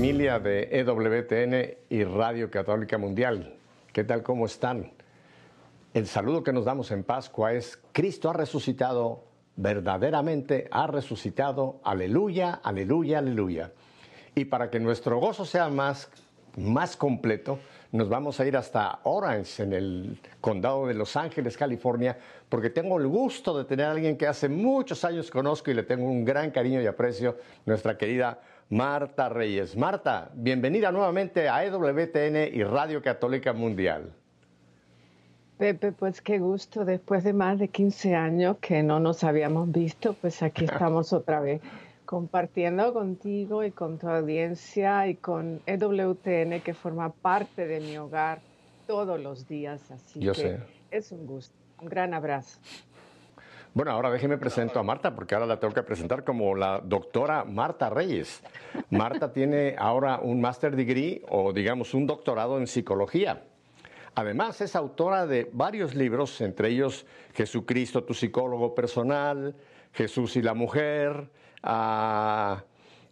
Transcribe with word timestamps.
familia 0.00 0.38
de 0.38 0.66
EWTN 0.70 1.76
y 1.90 2.04
Radio 2.04 2.50
Católica 2.50 2.96
Mundial. 2.96 3.54
¿Qué 3.92 4.02
tal? 4.02 4.22
¿Cómo 4.22 4.46
están? 4.46 4.92
El 5.92 6.06
saludo 6.06 6.42
que 6.42 6.54
nos 6.54 6.64
damos 6.64 6.90
en 6.90 7.04
Pascua 7.04 7.52
es 7.52 7.78
Cristo 7.92 8.30
ha 8.30 8.32
resucitado, 8.32 9.24
verdaderamente 9.56 10.68
ha 10.70 10.86
resucitado, 10.86 11.82
aleluya, 11.84 12.60
aleluya, 12.64 13.18
aleluya. 13.18 13.72
Y 14.34 14.46
para 14.46 14.70
que 14.70 14.80
nuestro 14.80 15.18
gozo 15.18 15.44
sea 15.44 15.68
más, 15.68 16.08
más 16.56 16.96
completo, 16.96 17.58
nos 17.92 18.08
vamos 18.08 18.40
a 18.40 18.46
ir 18.46 18.56
hasta 18.56 19.00
Orange, 19.02 19.64
en 19.64 19.74
el 19.74 20.18
condado 20.40 20.86
de 20.86 20.94
Los 20.94 21.14
Ángeles, 21.14 21.58
California, 21.58 22.16
porque 22.48 22.70
tengo 22.70 22.98
el 22.98 23.06
gusto 23.06 23.58
de 23.58 23.64
tener 23.64 23.84
a 23.84 23.90
alguien 23.90 24.16
que 24.16 24.26
hace 24.26 24.48
muchos 24.48 25.04
años 25.04 25.30
conozco 25.30 25.70
y 25.70 25.74
le 25.74 25.82
tengo 25.82 26.06
un 26.06 26.24
gran 26.24 26.52
cariño 26.52 26.80
y 26.80 26.86
aprecio, 26.86 27.36
nuestra 27.66 27.98
querida 27.98 28.40
Marta 28.70 29.28
Reyes. 29.28 29.76
Marta, 29.76 30.30
bienvenida 30.32 30.92
nuevamente 30.92 31.48
a 31.48 31.64
EWTN 31.64 32.54
y 32.54 32.62
Radio 32.62 33.02
Católica 33.02 33.52
Mundial. 33.52 34.12
Pepe, 35.58 35.90
pues 35.90 36.20
qué 36.20 36.38
gusto, 36.38 36.84
después 36.84 37.24
de 37.24 37.32
más 37.32 37.58
de 37.58 37.66
15 37.66 38.14
años 38.14 38.58
que 38.60 38.84
no 38.84 39.00
nos 39.00 39.24
habíamos 39.24 39.72
visto, 39.72 40.12
pues 40.14 40.40
aquí 40.44 40.64
estamos 40.72 41.12
otra 41.12 41.40
vez 41.40 41.60
compartiendo 42.06 42.92
contigo 42.92 43.64
y 43.64 43.72
con 43.72 43.98
tu 43.98 44.08
audiencia 44.08 45.08
y 45.08 45.16
con 45.16 45.60
EWTN 45.66 46.60
que 46.60 46.72
forma 46.72 47.10
parte 47.10 47.66
de 47.66 47.80
mi 47.80 47.98
hogar 47.98 48.40
todos 48.86 49.18
los 49.20 49.48
días. 49.48 49.90
Así 49.90 50.20
Yo 50.20 50.32
que 50.32 50.40
sé. 50.40 50.58
es 50.92 51.10
un 51.10 51.26
gusto. 51.26 51.56
Un 51.80 51.88
gran 51.88 52.14
abrazo. 52.14 52.60
Bueno, 53.72 53.92
ahora 53.92 54.10
déjeme 54.10 54.36
presento 54.36 54.80
a 54.80 54.82
Marta, 54.82 55.14
porque 55.14 55.34
ahora 55.34 55.46
la 55.46 55.60
tengo 55.60 55.72
que 55.72 55.84
presentar 55.84 56.24
como 56.24 56.56
la 56.56 56.80
doctora 56.80 57.44
Marta 57.44 57.88
Reyes. 57.88 58.42
Marta 58.90 59.32
tiene 59.32 59.76
ahora 59.78 60.18
un 60.20 60.40
master 60.40 60.74
degree 60.74 61.22
o 61.28 61.52
digamos 61.52 61.94
un 61.94 62.06
doctorado 62.06 62.58
en 62.58 62.66
psicología. 62.66 63.44
Además 64.16 64.60
es 64.60 64.74
autora 64.74 65.24
de 65.24 65.48
varios 65.52 65.94
libros, 65.94 66.40
entre 66.40 66.70
ellos 66.70 67.06
Jesucristo, 67.32 68.02
tu 68.02 68.12
psicólogo 68.12 68.74
personal, 68.74 69.54
Jesús 69.92 70.34
y 70.34 70.42
la 70.42 70.54
mujer, 70.54 71.30
ah, 71.62 72.64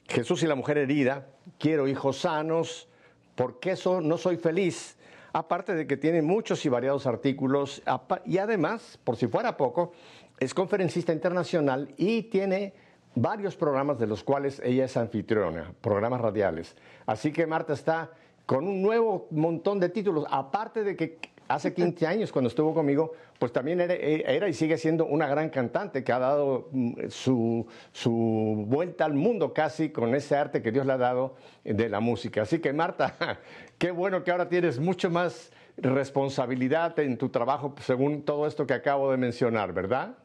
Jesús 0.08 0.42
y 0.42 0.46
la 0.46 0.54
mujer 0.56 0.78
herida, 0.78 1.26
Quiero 1.58 1.88
hijos 1.88 2.18
sanos, 2.18 2.88
¿por 3.34 3.58
qué 3.58 3.74
so- 3.74 4.00
no 4.00 4.18
soy 4.18 4.36
feliz? 4.36 4.98
Aparte 5.32 5.74
de 5.74 5.86
que 5.86 5.96
tiene 5.96 6.20
muchos 6.20 6.64
y 6.66 6.68
variados 6.68 7.06
artículos 7.06 7.82
y 8.26 8.38
además, 8.38 8.98
por 9.02 9.16
si 9.16 9.28
fuera 9.28 9.56
poco, 9.56 9.92
es 10.40 10.54
conferencista 10.54 11.12
internacional 11.12 11.92
y 11.96 12.24
tiene 12.24 12.72
varios 13.14 13.56
programas 13.56 13.98
de 13.98 14.06
los 14.06 14.22
cuales 14.22 14.60
ella 14.64 14.84
es 14.84 14.96
anfitriona, 14.96 15.72
programas 15.80 16.20
radiales. 16.20 16.76
Así 17.06 17.32
que 17.32 17.46
Marta 17.46 17.72
está 17.72 18.10
con 18.46 18.66
un 18.66 18.80
nuevo 18.80 19.26
montón 19.30 19.80
de 19.80 19.88
títulos, 19.88 20.24
aparte 20.30 20.84
de 20.84 20.96
que 20.96 21.18
hace 21.48 21.72
15 21.72 22.06
años 22.06 22.32
cuando 22.32 22.48
estuvo 22.48 22.74
conmigo, 22.74 23.12
pues 23.38 23.52
también 23.52 23.80
era, 23.80 24.48
y 24.48 24.52
sigue 24.52 24.76
siendo 24.76 25.06
una 25.06 25.26
gran 25.26 25.48
cantante 25.48 26.04
que 26.04 26.12
ha 26.12 26.18
dado 26.18 26.68
mm, 26.70 27.08
su, 27.08 27.66
su 27.92 28.64
vuelta 28.66 29.04
al 29.04 29.14
mundo 29.14 29.52
casi 29.52 29.90
con 29.90 30.14
ese 30.14 30.36
arte 30.36 30.62
que 30.62 30.70
Dios 30.70 30.86
le 30.86 30.92
ha 30.92 30.98
dado 30.98 31.36
de 31.64 31.88
la 31.88 32.00
música. 32.00 32.42
Así 32.42 32.58
que 32.58 32.72
Marta, 32.72 33.16
qué 33.78 33.90
bueno 33.90 34.22
que 34.22 34.30
ahora 34.30 34.48
tienes 34.48 34.78
mucho 34.78 35.10
más 35.10 35.50
responsabilidad 35.78 36.98
en 36.98 37.16
tu 37.16 37.28
trabajo 37.28 37.74
según 37.80 38.22
todo 38.22 38.46
esto 38.46 38.66
que 38.66 38.74
acabo 38.74 39.10
de 39.10 39.16
mencionar, 39.16 39.72
¿verdad? 39.72 40.16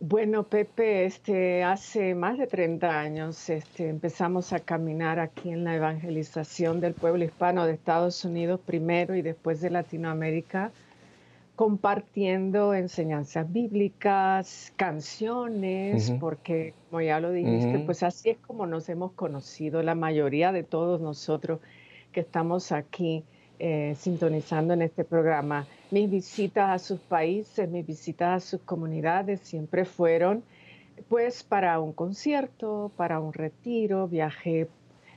Bueno, 0.00 0.44
Pepe, 0.44 1.06
este, 1.06 1.64
hace 1.64 2.14
más 2.14 2.38
de 2.38 2.46
30 2.46 3.00
años 3.00 3.50
este, 3.50 3.88
empezamos 3.88 4.52
a 4.52 4.60
caminar 4.60 5.18
aquí 5.18 5.50
en 5.50 5.64
la 5.64 5.74
evangelización 5.74 6.78
del 6.80 6.94
pueblo 6.94 7.24
hispano 7.24 7.66
de 7.66 7.72
Estados 7.72 8.24
Unidos 8.24 8.60
primero 8.64 9.16
y 9.16 9.22
después 9.22 9.60
de 9.60 9.70
Latinoamérica, 9.70 10.70
compartiendo 11.56 12.74
enseñanzas 12.74 13.52
bíblicas, 13.52 14.72
canciones, 14.76 16.12
porque 16.20 16.74
como 16.88 17.00
ya 17.00 17.18
lo 17.18 17.32
dijiste, 17.32 17.80
pues 17.80 18.04
así 18.04 18.30
es 18.30 18.38
como 18.38 18.66
nos 18.66 18.88
hemos 18.88 19.10
conocido 19.14 19.82
la 19.82 19.96
mayoría 19.96 20.52
de 20.52 20.62
todos 20.62 21.00
nosotros 21.00 21.58
que 22.12 22.20
estamos 22.20 22.70
aquí 22.70 23.24
eh, 23.58 23.94
sintonizando 23.98 24.74
en 24.74 24.82
este 24.82 25.04
programa. 25.04 25.66
Mis 25.90 26.10
visitas 26.10 26.70
a 26.70 26.78
sus 26.78 27.00
países, 27.00 27.68
mis 27.68 27.86
visitas 27.86 28.44
a 28.44 28.46
sus 28.46 28.60
comunidades 28.60 29.40
siempre 29.40 29.84
fueron 29.84 30.42
pues 31.08 31.42
para 31.42 31.78
un 31.80 31.92
concierto, 31.92 32.90
para 32.96 33.20
un 33.20 33.32
retiro, 33.32 34.08
viajé 34.08 34.68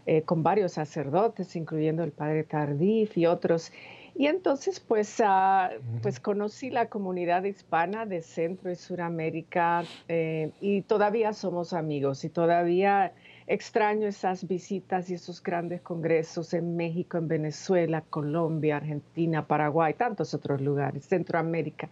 eh, 0.06 0.22
con 0.24 0.44
varios 0.44 0.74
sacerdotes, 0.74 1.56
incluyendo 1.56 2.04
el 2.04 2.12
padre 2.12 2.44
Tardif 2.44 3.18
y 3.18 3.26
otros. 3.26 3.72
Y 4.16 4.28
entonces 4.28 4.80
pues, 4.80 5.22
ah, 5.24 5.70
pues 6.02 6.20
conocí 6.20 6.70
la 6.70 6.88
comunidad 6.88 7.44
hispana 7.44 8.06
de 8.06 8.22
Centro 8.22 8.72
y 8.72 8.76
Suramérica 8.76 9.84
eh, 10.08 10.52
y 10.60 10.82
todavía 10.82 11.34
somos 11.34 11.74
amigos 11.74 12.24
y 12.26 12.30
todavía 12.30 13.14
extraño 13.54 14.08
esas 14.08 14.48
visitas 14.48 15.10
y 15.10 15.16
esos 15.16 15.44
grandes 15.44 15.82
congresos 15.82 16.54
en 16.54 16.78
México, 16.78 17.18
en 17.18 17.28
Venezuela, 17.28 18.02
Colombia, 18.10 18.78
Argentina, 18.78 19.46
Paraguay, 19.46 19.94
tantos 19.94 20.34
otros 20.34 20.62
lugares, 20.62 21.06
Centroamérica. 21.06 21.90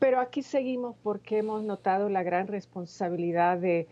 Pero 0.00 0.18
aquí 0.18 0.42
seguimos 0.42 0.96
porque 1.02 1.38
hemos 1.38 1.62
notado 1.62 2.08
la 2.08 2.24
gran 2.24 2.48
responsabilidad 2.48 3.58
de, 3.58 3.86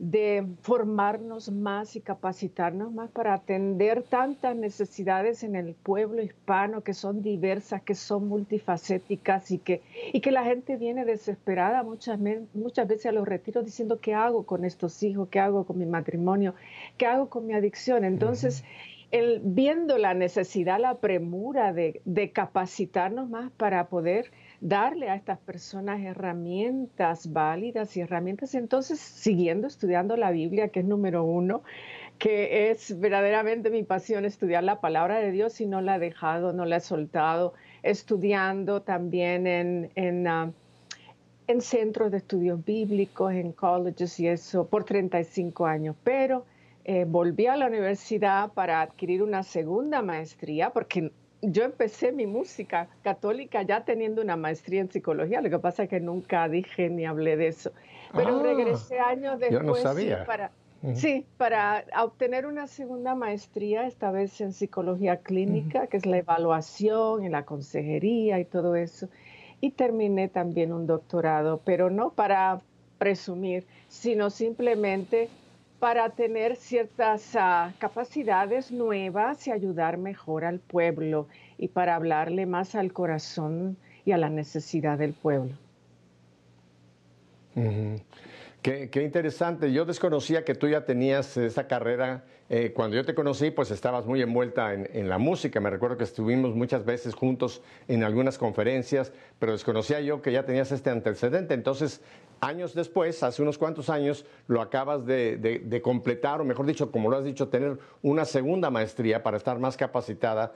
de 0.00 0.46
formarnos 0.62 1.50
más 1.52 1.94
y 1.94 2.00
capacitarnos 2.00 2.90
más 2.90 3.10
para 3.10 3.34
atender 3.34 4.02
tantas 4.02 4.56
necesidades 4.56 5.42
en 5.42 5.54
el 5.54 5.74
pueblo 5.74 6.22
hispano 6.22 6.80
que 6.80 6.94
son 6.94 7.20
diversas, 7.20 7.82
que 7.82 7.94
son 7.94 8.26
multifacéticas 8.26 9.50
y 9.50 9.58
que, 9.58 9.82
y 10.14 10.22
que 10.22 10.30
la 10.30 10.42
gente 10.44 10.78
viene 10.78 11.04
desesperada 11.04 11.82
muchas, 11.82 12.18
muchas 12.54 12.88
veces 12.88 13.06
a 13.06 13.12
los 13.12 13.28
retiros 13.28 13.66
diciendo 13.66 14.00
qué 14.00 14.14
hago 14.14 14.46
con 14.46 14.64
estos 14.64 15.02
hijos, 15.02 15.28
qué 15.28 15.38
hago 15.38 15.64
con 15.64 15.78
mi 15.78 15.84
matrimonio, 15.84 16.54
qué 16.96 17.04
hago 17.04 17.28
con 17.28 17.46
mi 17.46 17.52
adicción. 17.52 18.06
Entonces, 18.06 18.64
el, 19.10 19.42
viendo 19.44 19.98
la 19.98 20.14
necesidad, 20.14 20.80
la 20.80 20.94
premura 20.94 21.74
de, 21.74 22.00
de 22.06 22.30
capacitarnos 22.32 23.28
más 23.28 23.50
para 23.50 23.88
poder 23.88 24.30
darle 24.60 25.08
a 25.08 25.14
estas 25.14 25.38
personas 25.38 26.00
herramientas 26.00 27.32
válidas 27.32 27.96
y 27.96 28.00
herramientas, 28.00 28.54
entonces 28.54 29.00
siguiendo 29.00 29.66
estudiando 29.66 30.16
la 30.16 30.30
Biblia, 30.30 30.68
que 30.68 30.80
es 30.80 30.86
número 30.86 31.24
uno, 31.24 31.62
que 32.18 32.70
es 32.70 33.00
verdaderamente 33.00 33.70
mi 33.70 33.82
pasión 33.82 34.26
estudiar 34.26 34.62
la 34.62 34.80
palabra 34.80 35.18
de 35.18 35.32
Dios 35.32 35.60
y 35.62 35.66
no 35.66 35.80
la 35.80 35.96
he 35.96 35.98
dejado, 35.98 36.52
no 36.52 36.66
la 36.66 36.76
he 36.76 36.80
soltado, 36.80 37.54
estudiando 37.82 38.82
también 38.82 39.46
en, 39.46 39.90
en, 39.94 40.26
ah, 40.28 40.52
en 41.46 41.60
centros 41.62 42.10
de 42.10 42.18
estudios 42.18 42.62
bíblicos, 42.62 43.32
en 43.32 43.52
colleges 43.52 44.20
y 44.20 44.28
eso, 44.28 44.66
por 44.66 44.84
35 44.84 45.64
años, 45.64 45.96
pero 46.04 46.44
eh, 46.84 47.06
volví 47.08 47.46
a 47.46 47.56
la 47.56 47.66
universidad 47.66 48.52
para 48.52 48.82
adquirir 48.82 49.22
una 49.22 49.42
segunda 49.42 50.02
maestría, 50.02 50.70
porque 50.70 51.12
yo 51.42 51.64
empecé 51.64 52.12
mi 52.12 52.26
música 52.26 52.88
católica 53.02 53.62
ya 53.62 53.84
teniendo 53.84 54.22
una 54.22 54.36
maestría 54.36 54.80
en 54.80 54.90
psicología, 54.90 55.40
lo 55.40 55.50
que 55.50 55.58
pasa 55.58 55.84
es 55.84 55.88
que 55.88 56.00
nunca 56.00 56.48
dije 56.48 56.90
ni 56.90 57.06
hablé 57.06 57.36
de 57.36 57.48
eso, 57.48 57.72
pero 58.14 58.38
Ah, 58.38 58.42
regresé 58.42 58.98
años 58.98 59.40
yo 59.50 59.60
después 59.60 59.64
no 59.64 59.74
sí, 59.76 59.82
sabía. 59.82 60.24
para. 60.24 60.50
Sí, 60.94 61.26
para 61.36 61.84
obtener 62.02 62.46
una 62.46 62.66
segunda 62.66 63.14
maestría, 63.14 63.86
esta 63.86 64.10
vez 64.10 64.40
en 64.40 64.54
psicología 64.54 65.18
clínica, 65.18 65.88
que 65.88 65.98
es 65.98 66.06
la 66.06 66.16
evaluación 66.16 67.22
y 67.22 67.28
la 67.28 67.44
consejería 67.44 68.40
y 68.40 68.46
todo 68.46 68.74
eso. 68.76 69.08
Y 69.60 69.72
terminé 69.72 70.28
también 70.28 70.72
un 70.72 70.86
doctorado, 70.86 71.60
pero 71.66 71.90
no 71.90 72.12
para 72.14 72.62
presumir, 72.96 73.66
sino 73.88 74.30
simplemente 74.30 75.28
para 75.80 76.10
tener 76.10 76.56
ciertas 76.56 77.34
ah, 77.34 77.72
capacidades 77.78 78.70
nuevas 78.70 79.46
y 79.46 79.50
ayudar 79.50 79.96
mejor 79.96 80.44
al 80.44 80.60
pueblo 80.60 81.26
y 81.56 81.68
para 81.68 81.96
hablarle 81.96 82.44
más 82.44 82.74
al 82.74 82.92
corazón 82.92 83.78
y 84.04 84.12
a 84.12 84.18
la 84.18 84.28
necesidad 84.28 84.98
del 84.98 85.14
pueblo. 85.14 85.54
Qué, 88.62 88.90
qué 88.90 89.02
interesante. 89.02 89.72
Yo 89.72 89.86
desconocía 89.86 90.44
que 90.44 90.54
tú 90.54 90.68
ya 90.68 90.84
tenías 90.84 91.36
esa 91.38 91.66
carrera. 91.66 92.24
Eh, 92.50 92.72
cuando 92.74 92.96
yo 92.96 93.04
te 93.04 93.14
conocí, 93.14 93.50
pues 93.50 93.70
estabas 93.70 94.04
muy 94.04 94.20
envuelta 94.20 94.74
en, 94.74 94.88
en 94.92 95.08
la 95.08 95.16
música. 95.16 95.60
Me 95.60 95.70
recuerdo 95.70 95.96
que 95.96 96.04
estuvimos 96.04 96.54
muchas 96.54 96.84
veces 96.84 97.14
juntos 97.14 97.62
en 97.88 98.04
algunas 98.04 98.36
conferencias, 98.36 99.12
pero 99.38 99.52
desconocía 99.52 100.00
yo 100.00 100.20
que 100.20 100.32
ya 100.32 100.44
tenías 100.44 100.72
este 100.72 100.90
antecedente. 100.90 101.54
Entonces, 101.54 102.02
años 102.40 102.74
después, 102.74 103.22
hace 103.22 103.42
unos 103.42 103.58
cuantos 103.58 103.90
años, 103.90 104.24
lo 104.46 104.60
acabas 104.60 105.04
de, 105.06 105.80
completar, 105.82 106.40
o 106.40 106.44
mejor 106.44 106.66
dicho, 106.66 106.90
como 106.90 107.10
lo 107.10 107.16
has 107.16 107.24
dicho, 107.24 107.48
tener 107.48 107.78
una 108.02 108.24
segunda 108.24 108.70
maestría 108.70 109.22
para 109.22 109.36
estar 109.36 109.58
más 109.58 109.76
capacitada 109.76 110.52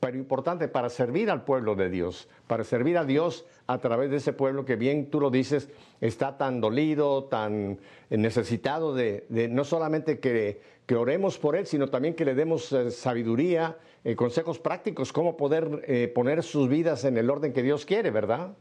pero 0.00 0.16
importante 0.16 0.66
para 0.66 0.88
servir 0.88 1.30
al 1.30 1.44
pueblo 1.44 1.74
de 1.74 1.90
Dios, 1.90 2.26
para 2.46 2.64
servir 2.64 2.96
a 2.96 3.04
Dios 3.04 3.44
a 3.66 3.76
través 3.78 4.10
de 4.10 4.16
ese 4.16 4.32
pueblo 4.32 4.64
que 4.64 4.76
bien 4.76 5.10
tú 5.10 5.20
lo 5.20 5.30
dices, 5.30 5.68
está 6.00 6.38
tan 6.38 6.62
dolido, 6.62 7.24
tan 7.24 7.78
necesitado 8.08 8.94
de, 8.94 9.26
no 9.50 9.62
solamente 9.62 10.18
que, 10.18 10.62
que 10.86 10.96
oremos 10.96 11.38
por 11.38 11.54
él, 11.54 11.66
sino 11.66 11.88
también 11.88 12.14
que 12.14 12.24
le 12.24 12.34
demos 12.34 12.72
eh, 12.72 12.90
sabiduría, 12.90 13.76
eh, 14.02 14.16
consejos 14.16 14.58
prácticos, 14.58 15.12
cómo 15.12 15.36
poder 15.36 15.84
eh, 15.86 16.08
poner 16.08 16.42
sus 16.42 16.68
vidas 16.68 17.04
en 17.04 17.18
el 17.18 17.28
orden 17.28 17.52
que 17.52 17.62
Dios 17.62 17.84
quiere, 17.84 18.10
¿verdad? 18.10 18.54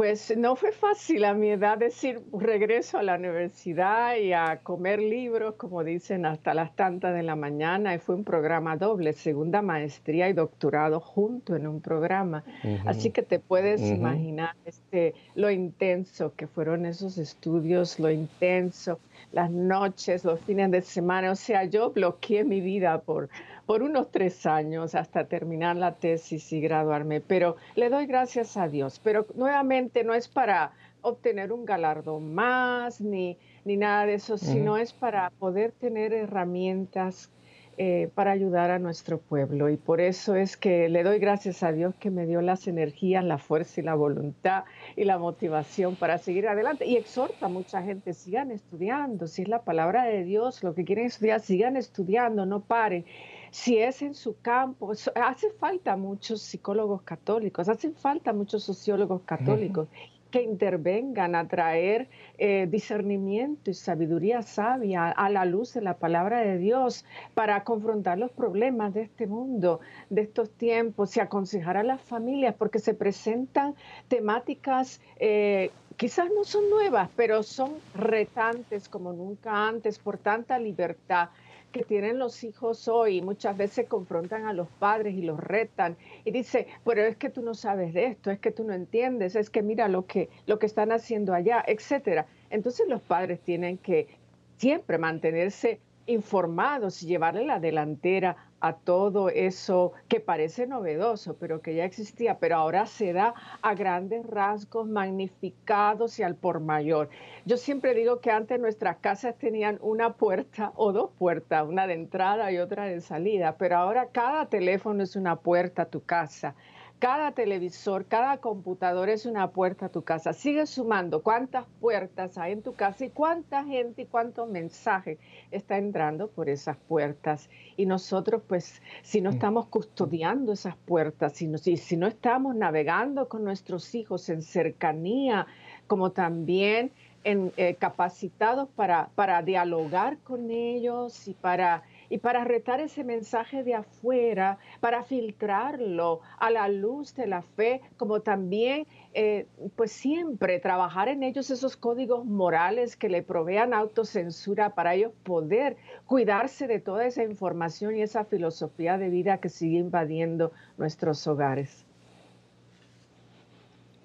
Pues 0.00 0.34
no 0.34 0.56
fue 0.56 0.72
fácil 0.72 1.26
a 1.26 1.34
mi 1.34 1.50
edad 1.50 1.76
decir 1.76 2.22
regreso 2.32 2.96
a 2.96 3.02
la 3.02 3.16
universidad 3.16 4.16
y 4.16 4.32
a 4.32 4.60
comer 4.62 4.98
libros, 4.98 5.56
como 5.56 5.84
dicen, 5.84 6.24
hasta 6.24 6.54
las 6.54 6.74
tantas 6.74 7.14
de 7.14 7.22
la 7.22 7.36
mañana. 7.36 7.94
Y 7.94 7.98
fue 7.98 8.14
un 8.14 8.24
programa 8.24 8.78
doble, 8.78 9.12
segunda 9.12 9.60
maestría 9.60 10.30
y 10.30 10.32
doctorado 10.32 11.00
junto 11.00 11.54
en 11.54 11.66
un 11.66 11.82
programa. 11.82 12.44
Así 12.86 13.10
que 13.10 13.20
te 13.20 13.40
puedes 13.40 13.82
imaginar 13.82 14.56
este, 14.64 15.12
lo 15.34 15.50
intenso 15.50 16.32
que 16.34 16.46
fueron 16.46 16.86
esos 16.86 17.18
estudios, 17.18 18.00
lo 18.00 18.10
intenso, 18.10 19.00
las 19.32 19.50
noches, 19.50 20.24
los 20.24 20.40
fines 20.40 20.70
de 20.70 20.80
semana. 20.80 21.30
O 21.30 21.36
sea, 21.36 21.64
yo 21.64 21.90
bloqueé 21.90 22.44
mi 22.44 22.62
vida 22.62 23.02
por 23.02 23.28
por 23.70 23.84
unos 23.84 24.10
tres 24.10 24.46
años 24.46 24.96
hasta 24.96 25.26
terminar 25.26 25.76
la 25.76 25.94
tesis 25.94 26.52
y 26.52 26.60
graduarme, 26.60 27.20
pero 27.20 27.54
le 27.76 27.88
doy 27.88 28.06
gracias 28.06 28.56
a 28.56 28.66
Dios. 28.66 29.00
Pero 29.04 29.28
nuevamente 29.36 30.02
no 30.02 30.12
es 30.12 30.26
para 30.26 30.72
obtener 31.02 31.52
un 31.52 31.64
galardón 31.64 32.34
más 32.34 33.00
ni, 33.00 33.38
ni 33.64 33.76
nada 33.76 34.06
de 34.06 34.14
eso, 34.14 34.38
sino 34.38 34.76
es 34.76 34.92
para 34.92 35.30
poder 35.38 35.70
tener 35.70 36.12
herramientas 36.12 37.30
eh, 37.78 38.10
para 38.12 38.32
ayudar 38.32 38.72
a 38.72 38.80
nuestro 38.80 39.18
pueblo. 39.18 39.70
Y 39.70 39.76
por 39.76 40.00
eso 40.00 40.34
es 40.34 40.56
que 40.56 40.88
le 40.88 41.04
doy 41.04 41.20
gracias 41.20 41.62
a 41.62 41.70
Dios 41.70 41.94
que 41.94 42.10
me 42.10 42.26
dio 42.26 42.42
las 42.42 42.66
energías, 42.66 43.24
la 43.24 43.38
fuerza 43.38 43.80
y 43.80 43.84
la 43.84 43.94
voluntad 43.94 44.64
y 44.96 45.04
la 45.04 45.16
motivación 45.16 45.94
para 45.94 46.18
seguir 46.18 46.48
adelante. 46.48 46.86
Y 46.86 46.96
exhorta 46.96 47.46
a 47.46 47.48
mucha 47.48 47.82
gente, 47.82 48.14
sigan 48.14 48.50
estudiando, 48.50 49.28
si 49.28 49.42
es 49.42 49.48
la 49.48 49.62
palabra 49.62 50.06
de 50.06 50.24
Dios, 50.24 50.64
lo 50.64 50.74
que 50.74 50.84
quieren 50.84 51.06
estudiar, 51.06 51.38
sigan 51.38 51.76
estudiando, 51.76 52.46
no 52.46 52.60
paren 52.62 53.04
si 53.50 53.78
es 53.78 54.02
en 54.02 54.14
su 54.14 54.40
campo, 54.40 54.92
hace 54.92 55.50
falta 55.58 55.96
muchos 55.96 56.42
psicólogos 56.42 57.02
católicos, 57.02 57.68
hacen 57.68 57.94
falta 57.94 58.32
muchos 58.32 58.62
sociólogos 58.62 59.22
católicos 59.22 59.88
que 60.30 60.42
intervengan 60.42 61.34
a 61.34 61.48
traer 61.48 62.08
eh, 62.38 62.68
discernimiento 62.70 63.70
y 63.70 63.74
sabiduría 63.74 64.42
sabia 64.42 65.10
a 65.10 65.28
la 65.28 65.44
luz 65.44 65.74
de 65.74 65.80
la 65.80 65.94
palabra 65.94 66.40
de 66.40 66.58
Dios 66.58 67.04
para 67.34 67.64
confrontar 67.64 68.18
los 68.18 68.30
problemas 68.30 68.94
de 68.94 69.02
este 69.02 69.26
mundo, 69.26 69.80
de 70.08 70.22
estos 70.22 70.50
tiempos 70.50 71.16
y 71.16 71.20
aconsejar 71.20 71.76
a 71.76 71.82
las 71.82 72.00
familias, 72.00 72.54
porque 72.56 72.78
se 72.78 72.94
presentan 72.94 73.74
temáticas 74.08 75.00
eh, 75.18 75.70
quizás 75.96 76.30
no 76.34 76.44
son 76.44 76.70
nuevas, 76.70 77.10
pero 77.16 77.42
son 77.42 77.72
retantes 77.94 78.88
como 78.88 79.12
nunca 79.12 79.68
antes 79.68 79.98
por 79.98 80.16
tanta 80.16 80.58
libertad 80.58 81.28
que 81.70 81.84
tienen 81.84 82.18
los 82.18 82.44
hijos 82.44 82.88
hoy 82.88 83.22
muchas 83.22 83.56
veces 83.56 83.86
confrontan 83.88 84.46
a 84.46 84.52
los 84.52 84.68
padres 84.68 85.14
y 85.14 85.22
los 85.22 85.38
retan 85.38 85.96
y 86.24 86.30
dice, 86.30 86.66
pero 86.84 87.02
es 87.02 87.16
que 87.16 87.30
tú 87.30 87.42
no 87.42 87.54
sabes 87.54 87.94
de 87.94 88.06
esto, 88.06 88.30
es 88.30 88.38
que 88.38 88.50
tú 88.50 88.64
no 88.64 88.72
entiendes, 88.72 89.36
es 89.36 89.50
que 89.50 89.62
mira 89.62 89.88
lo 89.88 90.06
que, 90.06 90.28
lo 90.46 90.58
que 90.58 90.66
están 90.66 90.92
haciendo 90.92 91.32
allá, 91.32 91.64
etcétera. 91.66 92.26
Entonces 92.50 92.88
los 92.88 93.00
padres 93.02 93.40
tienen 93.40 93.78
que 93.78 94.08
siempre 94.56 94.98
mantenerse 94.98 95.80
informados 96.10 97.02
y 97.02 97.06
llevarle 97.06 97.44
la 97.44 97.60
delantera 97.60 98.36
a 98.60 98.74
todo 98.74 99.30
eso 99.30 99.92
que 100.08 100.20
parece 100.20 100.66
novedoso, 100.66 101.36
pero 101.36 101.62
que 101.62 101.74
ya 101.74 101.84
existía, 101.84 102.38
pero 102.38 102.56
ahora 102.56 102.86
se 102.86 103.12
da 103.12 103.34
a 103.62 103.74
grandes 103.74 104.26
rasgos 104.26 104.86
magnificados 104.86 106.18
y 106.18 106.22
al 106.22 106.36
por 106.36 106.60
mayor. 106.60 107.08
Yo 107.46 107.56
siempre 107.56 107.94
digo 107.94 108.20
que 108.20 108.30
antes 108.30 108.60
nuestras 108.60 108.98
casas 108.98 109.36
tenían 109.38 109.78
una 109.80 110.14
puerta 110.14 110.72
o 110.76 110.92
dos 110.92 111.10
puertas, 111.18 111.66
una 111.66 111.86
de 111.86 111.94
entrada 111.94 112.52
y 112.52 112.58
otra 112.58 112.84
de 112.84 113.00
salida, 113.00 113.56
pero 113.56 113.78
ahora 113.78 114.08
cada 114.12 114.46
teléfono 114.46 115.02
es 115.02 115.16
una 115.16 115.36
puerta 115.36 115.82
a 115.82 115.86
tu 115.86 116.02
casa. 116.02 116.54
Cada 117.00 117.32
televisor, 117.32 118.04
cada 118.04 118.42
computador 118.42 119.08
es 119.08 119.24
una 119.24 119.52
puerta 119.52 119.86
a 119.86 119.88
tu 119.88 120.02
casa. 120.02 120.34
Sigue 120.34 120.66
sumando 120.66 121.22
cuántas 121.22 121.64
puertas 121.80 122.36
hay 122.36 122.52
en 122.52 122.60
tu 122.60 122.74
casa 122.74 123.06
y 123.06 123.08
cuánta 123.08 123.64
gente 123.64 124.02
y 124.02 124.04
cuántos 124.04 124.50
mensajes 124.50 125.18
está 125.50 125.78
entrando 125.78 126.28
por 126.28 126.50
esas 126.50 126.76
puertas. 126.76 127.48
Y 127.78 127.86
nosotros, 127.86 128.42
pues, 128.46 128.82
si 129.00 129.22
no 129.22 129.30
mm. 129.30 129.32
estamos 129.32 129.66
custodiando 129.68 130.52
esas 130.52 130.76
puertas, 130.76 131.32
si 131.32 131.46
no, 131.46 131.56
si, 131.56 131.96
no 131.96 132.06
estamos 132.06 132.54
navegando 132.54 133.28
con 133.28 133.44
nuestros 133.44 133.94
hijos 133.94 134.28
en 134.28 134.42
cercanía, 134.42 135.46
como 135.86 136.12
también 136.12 136.92
en, 137.24 137.50
eh, 137.56 137.76
capacitados 137.76 138.68
para, 138.76 139.08
para 139.14 139.40
dialogar 139.40 140.18
con 140.18 140.50
ellos 140.50 141.28
y 141.28 141.32
para 141.32 141.82
y 142.10 142.18
para 142.18 142.44
retar 142.44 142.80
ese 142.80 143.04
mensaje 143.04 143.62
de 143.62 143.74
afuera, 143.74 144.58
para 144.80 145.04
filtrarlo 145.04 146.20
a 146.38 146.50
la 146.50 146.68
luz 146.68 147.14
de 147.14 147.28
la 147.28 147.40
fe, 147.40 147.80
como 147.96 148.20
también, 148.20 148.86
eh, 149.14 149.46
pues 149.76 149.92
siempre 149.92 150.58
trabajar 150.58 151.08
en 151.08 151.22
ellos 151.22 151.50
esos 151.50 151.76
códigos 151.76 152.26
morales 152.26 152.96
que 152.96 153.08
le 153.08 153.22
provean 153.22 153.72
autocensura 153.72 154.74
para 154.74 154.94
ellos 154.94 155.12
poder 155.22 155.76
cuidarse 156.04 156.66
de 156.66 156.80
toda 156.80 157.06
esa 157.06 157.22
información 157.22 157.96
y 157.96 158.02
esa 158.02 158.24
filosofía 158.24 158.98
de 158.98 159.08
vida 159.08 159.38
que 159.38 159.48
sigue 159.48 159.78
invadiendo 159.78 160.50
nuestros 160.76 161.26
hogares. 161.28 161.86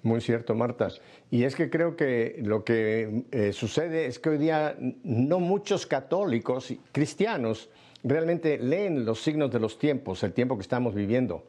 Muy 0.06 0.20
cierto, 0.20 0.54
Marta. 0.54 0.88
Y 1.32 1.42
es 1.42 1.56
que 1.56 1.68
creo 1.68 1.96
que 1.96 2.36
lo 2.44 2.62
que 2.62 3.24
eh, 3.32 3.52
sucede 3.52 4.06
es 4.06 4.20
que 4.20 4.28
hoy 4.28 4.38
día 4.38 4.76
no 5.02 5.40
muchos 5.40 5.84
católicos 5.84 6.72
cristianos 6.92 7.68
realmente 8.06 8.58
leen 8.58 9.04
los 9.04 9.20
signos 9.20 9.50
de 9.50 9.60
los 9.60 9.78
tiempos, 9.78 10.22
el 10.22 10.32
tiempo 10.32 10.56
que 10.56 10.62
estamos 10.62 10.94
viviendo. 10.94 11.44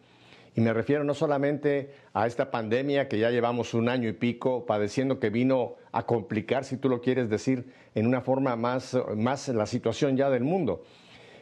Y 0.56 0.62
me 0.62 0.74
refiero 0.74 1.04
no 1.04 1.14
solamente 1.14 1.92
a 2.14 2.26
esta 2.26 2.50
pandemia 2.50 3.08
que 3.08 3.20
ya 3.20 3.30
llevamos 3.30 3.76
un 3.76 3.90
año 3.90 4.10
y 4.10 4.14
pico 4.14 4.66
padeciendo, 4.66 5.20
que 5.20 5.30
vino 5.30 5.76
a 5.92 6.08
complicar, 6.08 6.66
si 6.66 6.78
tú 6.78 6.90
lo 6.90 7.00
quieres 7.00 7.30
decir, 7.30 7.72
en 7.94 8.08
una 8.08 8.22
forma 8.22 8.56
más, 8.56 8.98
más 9.16 9.48
la 9.50 9.68
situación 9.68 10.18
ya 10.18 10.32
del 10.32 10.44
mundo. 10.44 10.84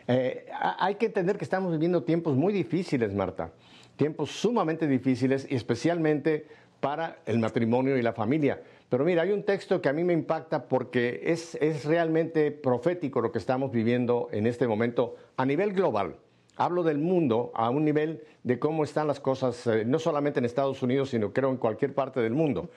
Eh, 0.10 0.46
hay 0.80 0.96
que 0.96 1.06
entender 1.06 1.38
que 1.38 1.46
estamos 1.46 1.72
viviendo 1.72 2.04
tiempos 2.04 2.36
muy 2.36 2.52
difíciles, 2.52 3.14
Marta, 3.14 3.52
tiempos 3.96 4.32
sumamente 4.32 4.86
difíciles 4.86 5.48
y 5.50 5.56
especialmente 5.56 6.48
para 6.80 7.20
el 7.26 7.40
matrimonio 7.40 7.98
y 7.98 8.02
la 8.02 8.14
familia. 8.14 8.62
Pero 8.90 9.04
mira, 9.04 9.24
hay 9.24 9.32
un 9.32 9.44
texto 9.44 9.82
que 9.82 9.90
a 9.90 9.94
mí 9.94 10.04
me 10.04 10.14
impacta 10.14 10.68
porque 10.68 11.22
es, 11.26 11.56
es 11.56 11.86
realmente 11.86 12.52
profético 12.52 13.22
lo 13.22 13.32
que 13.32 13.40
estamos 13.40 13.72
viviendo 13.72 14.30
en 14.32 14.48
este 14.48 14.68
momento 14.68 15.16
a 15.38 15.46
nivel 15.46 15.74
global. 15.74 16.18
Hablo 16.58 16.84
del 16.84 17.00
mundo 17.00 17.52
a 17.54 17.70
un 17.70 17.84
nivel 17.84 18.24
de 18.44 18.60
cómo 18.60 18.84
están 18.84 19.08
las 19.08 19.20
cosas, 19.20 19.68
eh, 19.68 19.84
no 19.86 20.00
solamente 20.00 20.40
en 20.40 20.46
Estados 20.46 20.82
Unidos, 20.82 21.10
sino 21.10 21.34
creo 21.34 21.50
en 21.50 21.58
cualquier 21.58 21.94
parte 21.94 22.22
del 22.22 22.34
mundo. 22.34 22.70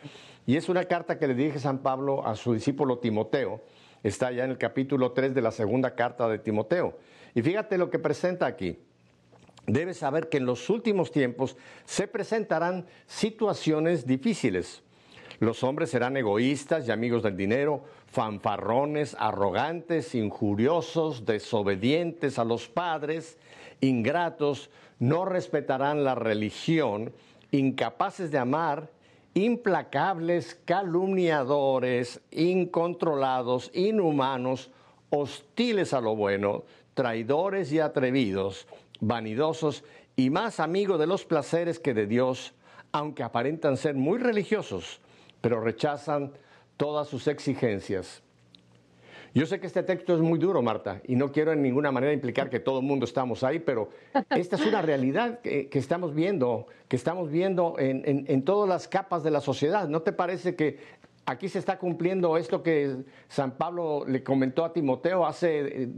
Y 0.47 0.57
es 0.57 0.69
una 0.69 0.87
carta 0.87 1.19
que 1.19 1.29
le 1.29 1.35
dirige 1.35 1.61
San 1.61 1.79
Pablo 1.79 2.27
a 2.27 2.35
su 2.35 2.55
discípulo 2.55 2.99
Timoteo. 2.99 3.61
Está 4.03 4.33
ya 4.33 4.45
en 4.45 4.51
el 4.51 4.59
capítulo 4.59 5.13
3 5.13 5.35
de 5.35 5.43
la 5.43 5.53
segunda 5.53 5.95
carta 5.95 6.29
de 6.29 6.39
Timoteo. 6.39 6.99
Y 7.35 7.43
fíjate 7.43 7.79
lo 7.79 7.91
que 7.91 7.99
presenta 7.99 8.47
aquí. 8.47 8.79
Debes 9.69 9.99
saber 9.99 10.31
que 10.31 10.39
en 10.39 10.47
los 10.47 10.71
últimos 10.71 11.13
tiempos 11.13 11.55
se 11.85 12.09
presentarán 12.09 12.87
situaciones 13.07 14.07
difíciles. 14.07 14.83
Los 15.41 15.63
hombres 15.63 15.91
serán 15.91 16.17
egoístas 16.17 16.89
y 16.89 16.91
amigos 16.91 17.23
del 17.23 17.37
dinero, 17.37 17.85
fanfarrones, 18.07 19.15
arrogantes, 19.21 20.15
injuriosos, 20.15 21.27
desobedientes 21.27 22.39
a 22.39 22.45
los 22.45 22.67
padres, 22.67 23.37
ingratos, 23.83 24.71
no 24.99 25.27
respetarán 25.27 26.03
la 26.03 26.15
religión, 26.15 27.13
incapaces 27.51 28.31
de 28.31 28.39
amar, 28.39 28.91
implacables, 29.35 30.59
calumniadores, 30.65 32.23
incontrolados, 32.31 33.71
inhumanos, 33.75 34.71
hostiles 35.11 35.93
a 35.93 36.01
lo 36.01 36.17
bueno, 36.17 36.65
traidores 36.95 37.71
y 37.71 37.81
atrevidos, 37.81 38.67
vanidosos 39.01 39.85
y 40.17 40.31
más 40.31 40.61
amigos 40.61 40.99
de 40.99 41.07
los 41.07 41.25
placeres 41.25 41.79
que 41.79 41.95
de 41.95 42.07
Dios, 42.07 42.55
aunque 42.93 43.23
aparentan 43.23 43.77
ser 43.77 43.95
muy 43.95 44.19
religiosos 44.19 45.01
pero 45.41 45.61
rechazan 45.61 46.33
todas 46.77 47.09
sus 47.09 47.27
exigencias. 47.29 48.23
Yo 49.35 49.47
sé 49.47 49.61
que 49.61 49.67
este 49.67 49.83
texto 49.83 50.15
es 50.15 50.21
muy 50.21 50.39
duro, 50.39 50.63
Marta, 50.63 51.01
y 51.07 51.15
no 51.15 51.31
quiero 51.31 51.53
en 51.53 51.63
ninguna 51.63 51.93
manera 51.93 52.13
implicar 52.13 52.49
que 52.49 52.61
todo 52.61 52.81
el 52.81 52.87
mundo 52.87 53.05
estamos 53.05 53.45
ahí, 53.45 53.59
pero 53.59 53.91
esta 54.31 54.57
es 54.57 54.67
una 54.67 54.83
realidad 54.83 55.41
que, 55.41 55.69
estamos 55.73 56.15
viendo, 56.15 56.67
que 56.89 56.97
estamos 56.97 57.31
viendo 57.31 57.77
en, 57.79 58.43
todas 58.45 58.69
las 58.69 58.89
capas 58.89 59.23
de 59.23 59.31
la 59.31 59.41
sociedad. 59.41 59.87
¿No 59.87 60.01
te 60.01 60.13
parece 60.13 60.57
que 60.57 60.79
aquí 61.27 61.49
se 61.49 61.59
está 61.59 61.79
cumpliendo 61.79 62.37
esto 62.39 62.63
que 62.63 62.97
San 63.29 63.53
Pablo 63.53 64.05
le 64.07 64.25
comentó 64.25 64.65
a 64.65 64.73
Timoteo 64.73 65.27
hace 65.27 65.91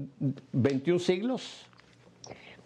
21 0.53 0.97
eh, 0.97 1.01
siglos? 1.01 1.70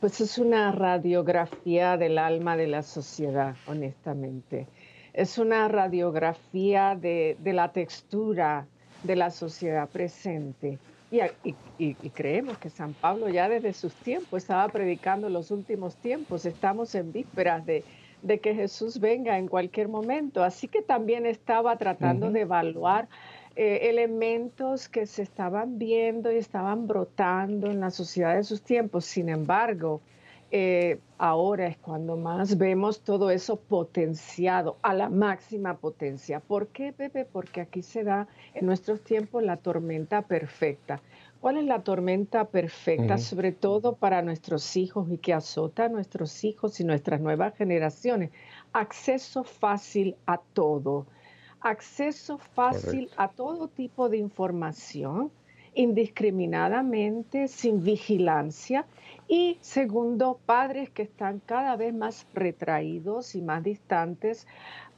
Pues 0.05 0.21
es 0.21 0.37
una 0.37 0.71
radiografía 0.71 1.97
del 1.97 2.19
alma 2.19 2.59
de 2.59 2.67
la 2.67 2.83
sociedad, 2.83 3.57
honestamente 3.67 4.67
es 5.15 5.39
una 5.39 5.69
radiografía 5.69 6.95
de, 6.95 7.39
la 7.43 7.73
textura 7.73 8.67
de 9.03 9.17
la 9.17 9.31
sociedad 9.31 9.89
presente. 9.89 10.79
Y, 11.79 11.95
creemos 12.11 12.59
que 12.59 12.69
San 12.69 12.93
Pablo 12.93 13.31
ya 13.31 13.49
desde 13.49 13.73
sus 13.73 13.95
tiempos 13.95 14.43
estaba 14.43 14.69
predicando 14.69 15.31
los 15.31 15.51
últimos 15.51 15.97
tiempos. 15.97 16.45
Estamos 16.45 16.95
en 16.97 17.13
vísperas 17.13 17.65
de, 17.65 17.85
que 18.43 18.55
Jesús 18.55 18.99
venga 18.99 19.39
en 19.39 19.47
cualquier 19.47 19.89
momento. 19.89 20.43
Así 20.43 20.67
que 20.67 20.83
también 20.83 21.25
estaba 21.25 21.77
tratando 21.79 22.31
de 22.31 22.41
evaluar 22.41 23.09
eh, 23.57 23.89
elementos 23.91 24.89
que 24.89 25.07
se 25.07 25.23
estaban 25.23 25.79
viendo 25.79 26.33
y 26.33 26.37
estaban 26.37 26.87
brotando 26.87 27.71
en 27.71 27.81
la 27.81 27.91
sociedad 27.91 28.35
de 28.35 28.43
sus 28.43 28.63
tiempos. 28.63 29.05
Sin 29.05 29.29
embargo, 29.29 30.01
eh, 30.51 31.01
ahora 31.19 31.67
es 31.67 31.77
cuando 31.79 32.17
más 32.17 32.59
vemos 32.59 33.01
todo 33.01 33.31
eso 33.31 33.57
potenciado 33.57 34.77
a 34.83 34.95
la 34.95 35.09
máxima 35.09 35.79
potencia. 35.79 36.41
¿Por 36.41 36.69
qué, 36.69 36.93
Pepe? 36.93 37.25
Porque 37.25 37.61
aquí 37.61 37.83
se 37.83 38.05
da 38.05 38.29
en 38.55 38.67
nuestros 38.67 39.03
tiempos 39.03 39.43
la 39.43 39.57
tormenta 39.57 40.23
perfecta. 40.23 41.01
¿Cuál 41.41 41.59
es 41.59 41.65
la 41.65 41.83
tormenta 41.83 42.47
perfecta? 42.47 43.19
Sobre 43.19 43.53
todo 43.53 43.97
para 43.97 44.23
nuestros 44.23 44.77
hijos 44.77 45.11
y 45.11 45.19
que 45.19 45.35
azota 45.35 45.85
a 45.85 45.89
nuestros 45.89 46.43
hijos 46.43 46.81
y 46.81 46.85
nuestras 46.85 47.21
nuevas 47.21 47.55
generaciones. 47.57 48.31
Acceso 48.73 49.45
fácil 49.45 50.17
a 50.25 50.39
todo. 50.39 51.07
Acceso 51.65 52.37
fácil 52.37 53.11
a 53.17 53.29
todo 53.29 53.69
tipo 53.69 54.11
de 54.11 54.19
información 54.19 55.33
indiscriminadamente, 55.75 57.49
sin 57.49 57.83
vigilancia 57.83 58.85
y 59.29 59.57
segundo, 59.63 60.39
padres 60.45 60.91
que 60.91 61.05
están 61.05 61.41
cada 61.47 61.75
vez 61.77 61.95
más 61.95 62.27
retraídos 62.35 63.35
y 63.35 63.41
más 63.41 63.63
distantes 63.65 64.47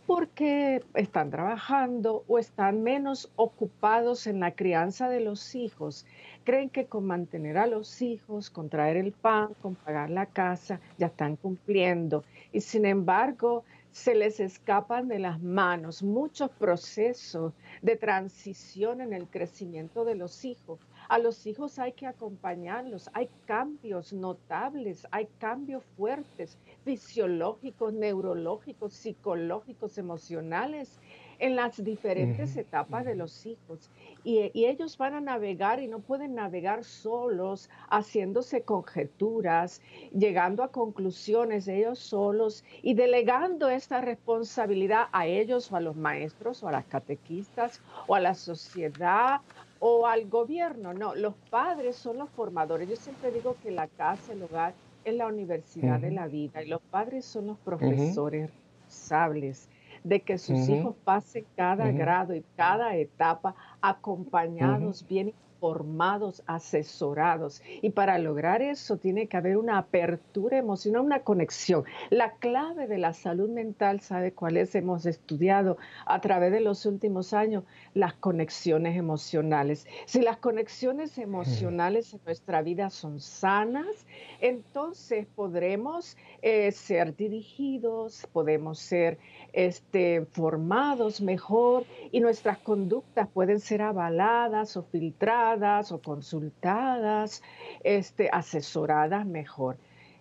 porque 0.08 0.82
están 0.94 1.30
trabajando 1.30 2.24
o 2.26 2.38
están 2.38 2.82
menos 2.82 3.30
ocupados 3.36 4.26
en 4.26 4.40
la 4.40 4.50
crianza 4.50 5.08
de 5.08 5.20
los 5.20 5.54
hijos. 5.54 6.04
Creen 6.42 6.68
que 6.68 6.86
con 6.86 7.06
mantener 7.06 7.58
a 7.58 7.66
los 7.68 8.02
hijos, 8.02 8.50
con 8.50 8.68
traer 8.68 8.96
el 8.96 9.12
pan, 9.12 9.54
con 9.62 9.76
pagar 9.76 10.10
la 10.10 10.26
casa, 10.26 10.80
ya 10.98 11.06
están 11.06 11.36
cumpliendo. 11.36 12.24
Y 12.52 12.60
sin 12.60 12.86
embargo, 12.86 13.64
se 13.96 14.14
les 14.14 14.40
escapan 14.40 15.08
de 15.08 15.18
las 15.18 15.40
manos 15.40 16.02
muchos 16.02 16.50
procesos 16.50 17.54
de 17.80 17.96
transición 17.96 19.00
en 19.00 19.14
el 19.14 19.26
crecimiento 19.26 20.04
de 20.04 20.14
los 20.14 20.44
hijos 20.44 20.78
a 21.08 21.18
los 21.18 21.46
hijos 21.46 21.78
hay 21.78 21.92
que 21.92 22.06
acompañarlos. 22.06 23.08
Hay 23.12 23.28
cambios 23.46 24.12
notables, 24.12 25.06
hay 25.12 25.28
cambios 25.38 25.84
fuertes, 25.96 26.58
fisiológicos, 26.84 27.92
neurológicos, 27.92 28.94
psicológicos, 28.94 29.98
emocionales 29.98 30.98
en 31.38 31.56
las 31.56 31.82
diferentes 31.82 32.56
etapas 32.56 33.04
de 33.04 33.14
los 33.14 33.46
hijos. 33.46 33.90
Y, 34.24 34.50
ellos 34.66 34.98
van 34.98 35.14
a 35.14 35.20
navegar 35.20 35.80
y 35.80 35.86
no 35.86 36.00
pueden 36.00 36.34
navegar 36.34 36.82
solos, 36.82 37.70
haciéndose 37.90 38.62
conjeturas, 38.62 39.80
llegando 40.12 40.64
a 40.64 40.72
conclusiones 40.72 41.68
ellos 41.68 42.00
solos 42.00 42.64
y 42.82 42.94
delegando 42.94 43.68
esta 43.68 44.00
responsabilidad 44.00 45.06
a 45.12 45.26
ellos 45.26 45.70
o 45.70 45.76
a 45.76 45.80
los 45.80 45.94
maestros 45.94 46.62
o 46.62 46.68
a 46.68 46.72
las 46.72 46.86
catequistas 46.86 47.80
o 48.08 48.16
a 48.16 48.20
la 48.20 48.34
sociedad 48.34 49.40
o 49.78 50.06
al 50.06 50.28
gobierno. 50.28 50.92
No, 50.92 51.14
los 51.14 51.34
padres 51.50 51.94
son 51.94 52.18
los 52.18 52.30
formadores. 52.30 52.88
Yo 52.88 52.96
siempre 52.96 53.30
digo 53.30 53.56
que 53.62 53.70
la 53.70 53.86
casa, 53.86 54.32
el 54.32 54.42
hogar, 54.42 54.74
es 55.04 55.14
la 55.14 55.28
universidad 55.28 56.00
de 56.00 56.10
la 56.10 56.26
vida 56.26 56.64
y 56.64 56.68
los 56.68 56.82
padres 56.82 57.24
son 57.24 57.46
los 57.46 57.58
profesores 57.58 58.50
responsables 58.50 59.68
de 60.06 60.22
que 60.22 60.38
sus 60.38 60.68
hijos 60.68 60.94
pasen 61.02 61.44
cada 61.56 61.90
grado 61.90 62.32
y 62.32 62.44
cada 62.54 62.94
etapa 62.94 63.56
acompañados, 63.88 65.06
bien 65.06 65.32
formados, 65.60 66.42
asesorados. 66.46 67.62
Y 67.82 67.90
para 67.90 68.18
lograr 68.18 68.62
eso 68.62 68.98
tiene 68.98 69.26
que 69.26 69.36
haber 69.36 69.56
una 69.56 69.78
apertura 69.78 70.58
emocional, 70.58 71.02
una 71.02 71.20
conexión. 71.20 71.84
La 72.10 72.34
clave 72.34 72.86
de 72.86 72.98
la 72.98 73.12
salud 73.14 73.48
mental, 73.48 74.00
¿sabe 74.00 74.32
cuál 74.32 74.56
es? 74.56 74.74
Hemos 74.74 75.06
estudiado 75.06 75.78
a 76.04 76.20
través 76.20 76.52
de 76.52 76.60
los 76.60 76.86
últimos 76.86 77.32
años 77.32 77.64
las 77.94 78.14
conexiones 78.14 78.96
emocionales. 78.96 79.86
Si 80.04 80.20
las 80.20 80.36
conexiones 80.36 81.18
emocionales 81.18 82.12
en 82.14 82.20
nuestra 82.24 82.62
vida 82.62 82.90
son 82.90 83.20
sanas, 83.20 84.06
entonces 84.40 85.26
podremos 85.34 86.16
eh, 86.42 86.70
ser 86.72 87.16
dirigidos, 87.16 88.26
podemos 88.32 88.78
ser 88.78 89.18
este, 89.52 90.26
formados 90.32 91.20
mejor 91.20 91.84
y 92.12 92.20
nuestras 92.20 92.58
conductas 92.58 93.28
pueden 93.28 93.60
ser 93.60 93.75
avaladas 93.82 94.76
o 94.76 94.82
filtradas 94.82 95.92
o 95.92 95.98
consultadas, 95.98 97.42
este, 97.82 98.28
asesoradas 98.32 99.26
mejor 99.26 99.76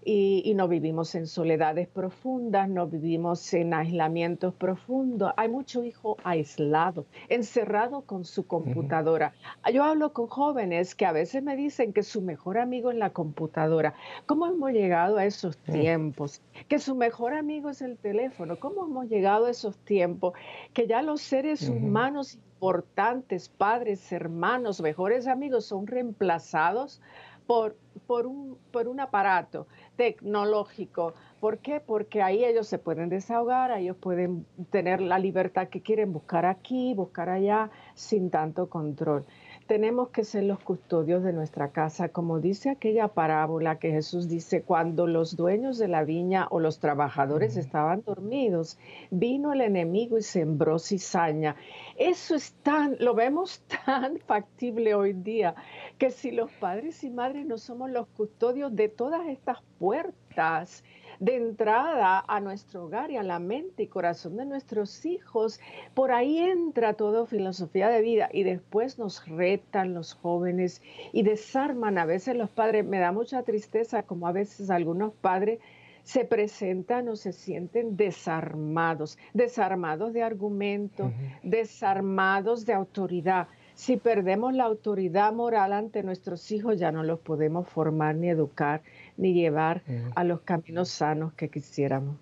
y, 0.07 0.53
no 0.53 0.67
vivimos 0.67 1.15
en 1.15 1.25
soledades 1.25 1.87
profundas, 1.87 2.69
no 2.69 2.85
vivimos 2.85 3.51
en 3.55 3.73
aislamientos 3.73 4.53
profundos. 4.53 5.33
Hay 5.35 5.49
mucho 5.49 5.83
hijo 5.83 6.17
aislado, 6.23 7.07
encerrado 7.27 8.01
con 8.01 8.23
su 8.23 8.45
computadora. 8.45 9.33
Yo 9.73 9.83
hablo 9.83 10.13
con 10.13 10.27
jóvenes 10.27 10.93
que 10.93 11.07
a 11.07 11.11
veces 11.11 11.41
me 11.41 11.55
dicen 11.55 11.91
que 11.91 12.03
su 12.03 12.21
mejor 12.21 12.59
amigo 12.59 12.91
es 12.91 12.97
la 12.97 13.09
computadora. 13.09 13.95
¿Cómo 14.27 14.45
hemos 14.45 14.71
llegado 14.71 15.17
a 15.17 15.25
esos 15.25 15.57
tiempos? 15.57 16.39
Que 16.67 16.77
su 16.77 16.93
mejor 16.93 17.33
amigo 17.33 17.71
es 17.71 17.81
el 17.81 17.97
teléfono. 17.97 18.59
¿Cómo 18.59 18.85
hemos 18.85 19.09
llegado 19.09 19.45
a 19.45 19.49
esos 19.49 19.75
tiempos? 19.79 20.33
Que 20.73 20.85
ya 20.85 21.01
los 21.01 21.21
seres 21.21 21.67
humanos 21.67 22.35
importantes, 22.35 23.49
padres, 23.49 24.11
hermanos, 24.11 24.81
mejores 24.81 25.25
amigos, 25.25 25.65
son 25.65 25.87
reemplazados 25.87 27.01
por, 27.47 27.77
por, 28.07 28.27
un, 28.27 28.57
por 28.71 28.87
un 28.87 28.99
aparato 28.99 29.67
tecnológico. 29.95 31.13
¿Por 31.39 31.59
qué? 31.59 31.79
Porque 31.79 32.21
ahí 32.21 32.43
ellos 32.43 32.67
se 32.67 32.79
pueden 32.79 33.09
desahogar, 33.09 33.71
ellos 33.71 33.97
pueden 33.97 34.45
tener 34.69 35.01
la 35.01 35.19
libertad 35.19 35.69
que 35.69 35.81
quieren 35.81 36.11
buscar 36.11 36.45
aquí, 36.45 36.93
buscar 36.93 37.29
allá, 37.29 37.69
sin 37.93 38.29
tanto 38.29 38.69
control 38.69 39.25
tenemos 39.67 40.09
que 40.09 40.23
ser 40.23 40.43
los 40.43 40.59
custodios 40.59 41.23
de 41.23 41.33
nuestra 41.33 41.69
casa, 41.69 42.09
como 42.09 42.39
dice 42.39 42.69
aquella 42.69 43.07
parábola 43.07 43.79
que 43.79 43.91
Jesús 43.91 44.27
dice, 44.27 44.61
cuando 44.61 45.07
los 45.07 45.35
dueños 45.35 45.79
de 45.79 45.87
la 45.87 46.03
viña 46.03 46.47
o 46.51 46.59
los 46.59 46.79
trabajadores 46.79 47.57
estaban 47.57 48.03
dormidos, 48.05 48.77
vino 49.09 49.53
el 49.53 49.61
enemigo 49.61 50.19
y 50.19 50.21
sembró 50.21 50.77
cizaña. 50.77 51.55
Eso 51.97 52.35
es 52.35 52.53
tan, 52.61 52.95
lo 52.99 53.15
vemos 53.15 53.63
tan 53.85 54.19
factible 54.19 54.93
hoy 54.93 55.13
día, 55.13 55.55
que 55.97 56.11
si 56.11 56.31
los 56.31 56.51
padres 56.51 57.03
y 57.03 57.09
madres 57.09 57.47
no 57.47 57.57
somos 57.57 57.89
los 57.89 58.07
custodios 58.07 58.75
de 58.75 58.89
todas 58.89 59.27
estas 59.27 59.63
puertas, 59.79 60.83
de 61.19 61.35
entrada 61.35 62.23
a 62.27 62.39
nuestro 62.39 62.85
hogar 62.85 63.11
y 63.11 63.17
a 63.17 63.23
la 63.23 63.39
mente 63.39 63.83
y 63.83 63.87
corazón 63.87 64.37
de 64.37 64.45
nuestros 64.45 65.05
hijos. 65.05 65.59
Por 65.93 66.11
ahí 66.11 66.39
entra 66.39 66.93
toda 66.93 67.25
filosofía 67.25 67.89
de 67.89 68.01
vida 68.01 68.29
y 68.31 68.43
después 68.43 68.99
nos 68.99 69.27
retan 69.27 69.93
los 69.93 70.13
jóvenes 70.13 70.81
y 71.13 71.23
desarman 71.23 71.97
a 71.97 72.05
veces 72.05 72.35
los 72.35 72.49
padres. 72.49 72.85
Me 72.85 72.99
da 72.99 73.11
mucha 73.11 73.43
tristeza 73.43 74.03
como 74.03 74.27
a 74.27 74.31
veces 74.31 74.69
algunos 74.69 75.13
padres 75.13 75.59
se 76.05 76.23
presentan 76.23 77.09
o 77.09 77.15
se 77.15 77.33
sienten 77.33 77.97
desarmados, 77.97 79.17
desarmados 79.33 80.13
de 80.13 80.21
argumentos, 80.21 81.11
desarmados 81.41 82.65
de 82.65 82.73
autoridad. 82.73 83.47
Si 83.73 83.97
perdemos 83.97 84.53
la 84.53 84.65
autoridad 84.65 85.33
moral 85.33 85.73
ante 85.73 86.03
nuestros 86.03 86.51
hijos, 86.51 86.79
ya 86.79 86.91
no 86.91 87.03
los 87.03 87.19
podemos 87.19 87.67
formar 87.67 88.15
ni 88.15 88.29
educar 88.29 88.83
ni 89.17 89.33
llevar 89.33 89.83
a 90.15 90.23
los 90.23 90.41
caminos 90.41 90.89
sanos 90.89 91.33
que 91.33 91.49
quisiéramos. 91.49 92.17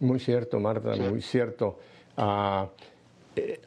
Muy 0.00 0.20
cierto, 0.20 0.60
Marta, 0.60 0.94
muy 0.96 1.22
cierto. 1.22 1.78
Ah, 2.16 2.68
eh, 3.34 3.60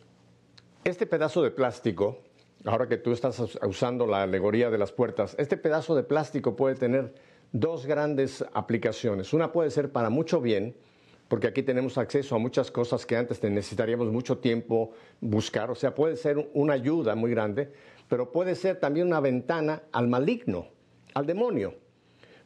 este 0.84 1.06
pedazo 1.06 1.42
de 1.42 1.52
plástico, 1.52 2.20
ahora 2.66 2.88
que 2.88 2.98
tú 2.98 3.12
estás 3.12 3.40
usando 3.64 4.06
la 4.06 4.24
alegoría 4.24 4.70
de 4.70 4.78
las 4.78 4.92
puertas, 4.92 5.36
este 5.40 5.58
pedazo 5.58 5.96
de 5.96 6.04
plástico 6.04 6.56
puede 6.56 6.76
tener 6.76 7.16
dos 7.52 7.86
grandes 7.86 8.46
aplicaciones. 8.54 9.34
Una 9.34 9.52
puede 9.52 9.72
ser 9.72 9.92
para 9.92 10.10
mucho 10.10 10.40
bien, 10.40 10.76
porque 11.28 11.48
aquí 11.48 11.64
tenemos 11.64 11.98
acceso 11.98 12.36
a 12.36 12.40
muchas 12.40 12.70
cosas 12.72 13.06
que 13.06 13.18
antes 13.18 13.42
necesitaríamos 13.44 14.12
mucho 14.12 14.38
tiempo 14.38 14.92
buscar, 15.22 15.70
o 15.72 15.76
sea, 15.76 15.94
puede 15.94 16.16
ser 16.16 16.50
una 16.54 16.74
ayuda 16.74 17.16
muy 17.16 17.32
grande, 17.32 17.72
pero 18.08 18.32
puede 18.32 18.56
ser 18.56 18.80
también 18.80 19.08
una 19.08 19.20
ventana 19.20 19.84
al 19.92 20.08
maligno 20.08 20.68
al 21.13 21.25
demonio. 21.25 21.74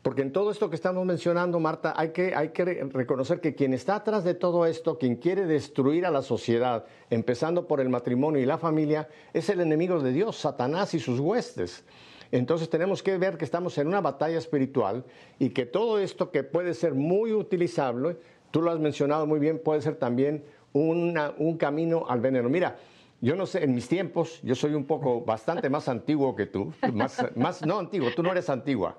Porque 0.03 0.21
en 0.21 0.33
todo 0.33 0.51
esto 0.51 0.69
que 0.69 0.75
estamos 0.75 1.05
mencionando, 1.05 1.61
Marta, 1.61 1.93
hay 1.95 2.09
que, 2.09 2.35
hay 2.35 2.49
que 2.49 2.65
reconocer 2.65 3.39
que 3.39 3.55
quien 3.55 3.73
está 3.73 3.95
atrás 3.95 4.25
de 4.25 4.33
todo 4.33 4.65
esto, 4.65 4.97
quien 4.97 5.15
quiere 5.15 5.45
destruir 5.45 6.05
a 6.05 6.11
la 6.11 6.21
sociedad, 6.21 6.85
empezando 7.09 7.67
por 7.67 7.79
el 7.79 7.87
matrimonio 7.87 8.41
y 8.41 8.45
la 8.45 8.57
familia, 8.57 9.07
es 9.31 9.47
el 9.47 9.61
enemigo 9.61 10.01
de 10.01 10.11
Dios, 10.11 10.35
Satanás 10.35 10.93
y 10.93 10.99
sus 10.99 11.21
huestes. 11.21 11.85
Entonces 12.33 12.69
tenemos 12.69 13.01
que 13.01 13.17
ver 13.17 13.37
que 13.37 13.45
estamos 13.45 13.77
en 13.77 13.87
una 13.87 14.01
batalla 14.01 14.37
espiritual 14.37 15.05
y 15.39 15.51
que 15.51 15.65
todo 15.65 15.99
esto 15.99 16.31
que 16.31 16.43
puede 16.43 16.73
ser 16.73 16.95
muy 16.95 17.31
utilizable, 17.31 18.17
tú 18.51 18.61
lo 18.61 18.71
has 18.71 18.79
mencionado 18.79 19.25
muy 19.25 19.39
bien, 19.39 19.57
puede 19.57 19.81
ser 19.81 19.95
también 19.95 20.43
un 20.73 21.57
camino 21.57 22.07
al 22.09 22.19
veneno. 22.19 22.49
Mira, 22.49 22.75
yo 23.23 23.37
no 23.37 23.45
sé, 23.45 23.63
en 23.63 23.73
mis 23.73 23.87
tiempos, 23.87 24.41
yo 24.43 24.53
soy 24.53 24.73
un 24.73 24.83
poco 24.83 25.21
bastante 25.21 25.69
más 25.69 25.87
antiguo 25.87 26.35
que 26.35 26.45
tú, 26.45 26.73
más, 26.93 27.25
más 27.37 27.65
no 27.65 27.79
antiguo, 27.79 28.09
tú 28.13 28.21
no 28.21 28.29
eres 28.29 28.49
antigua. 28.49 28.97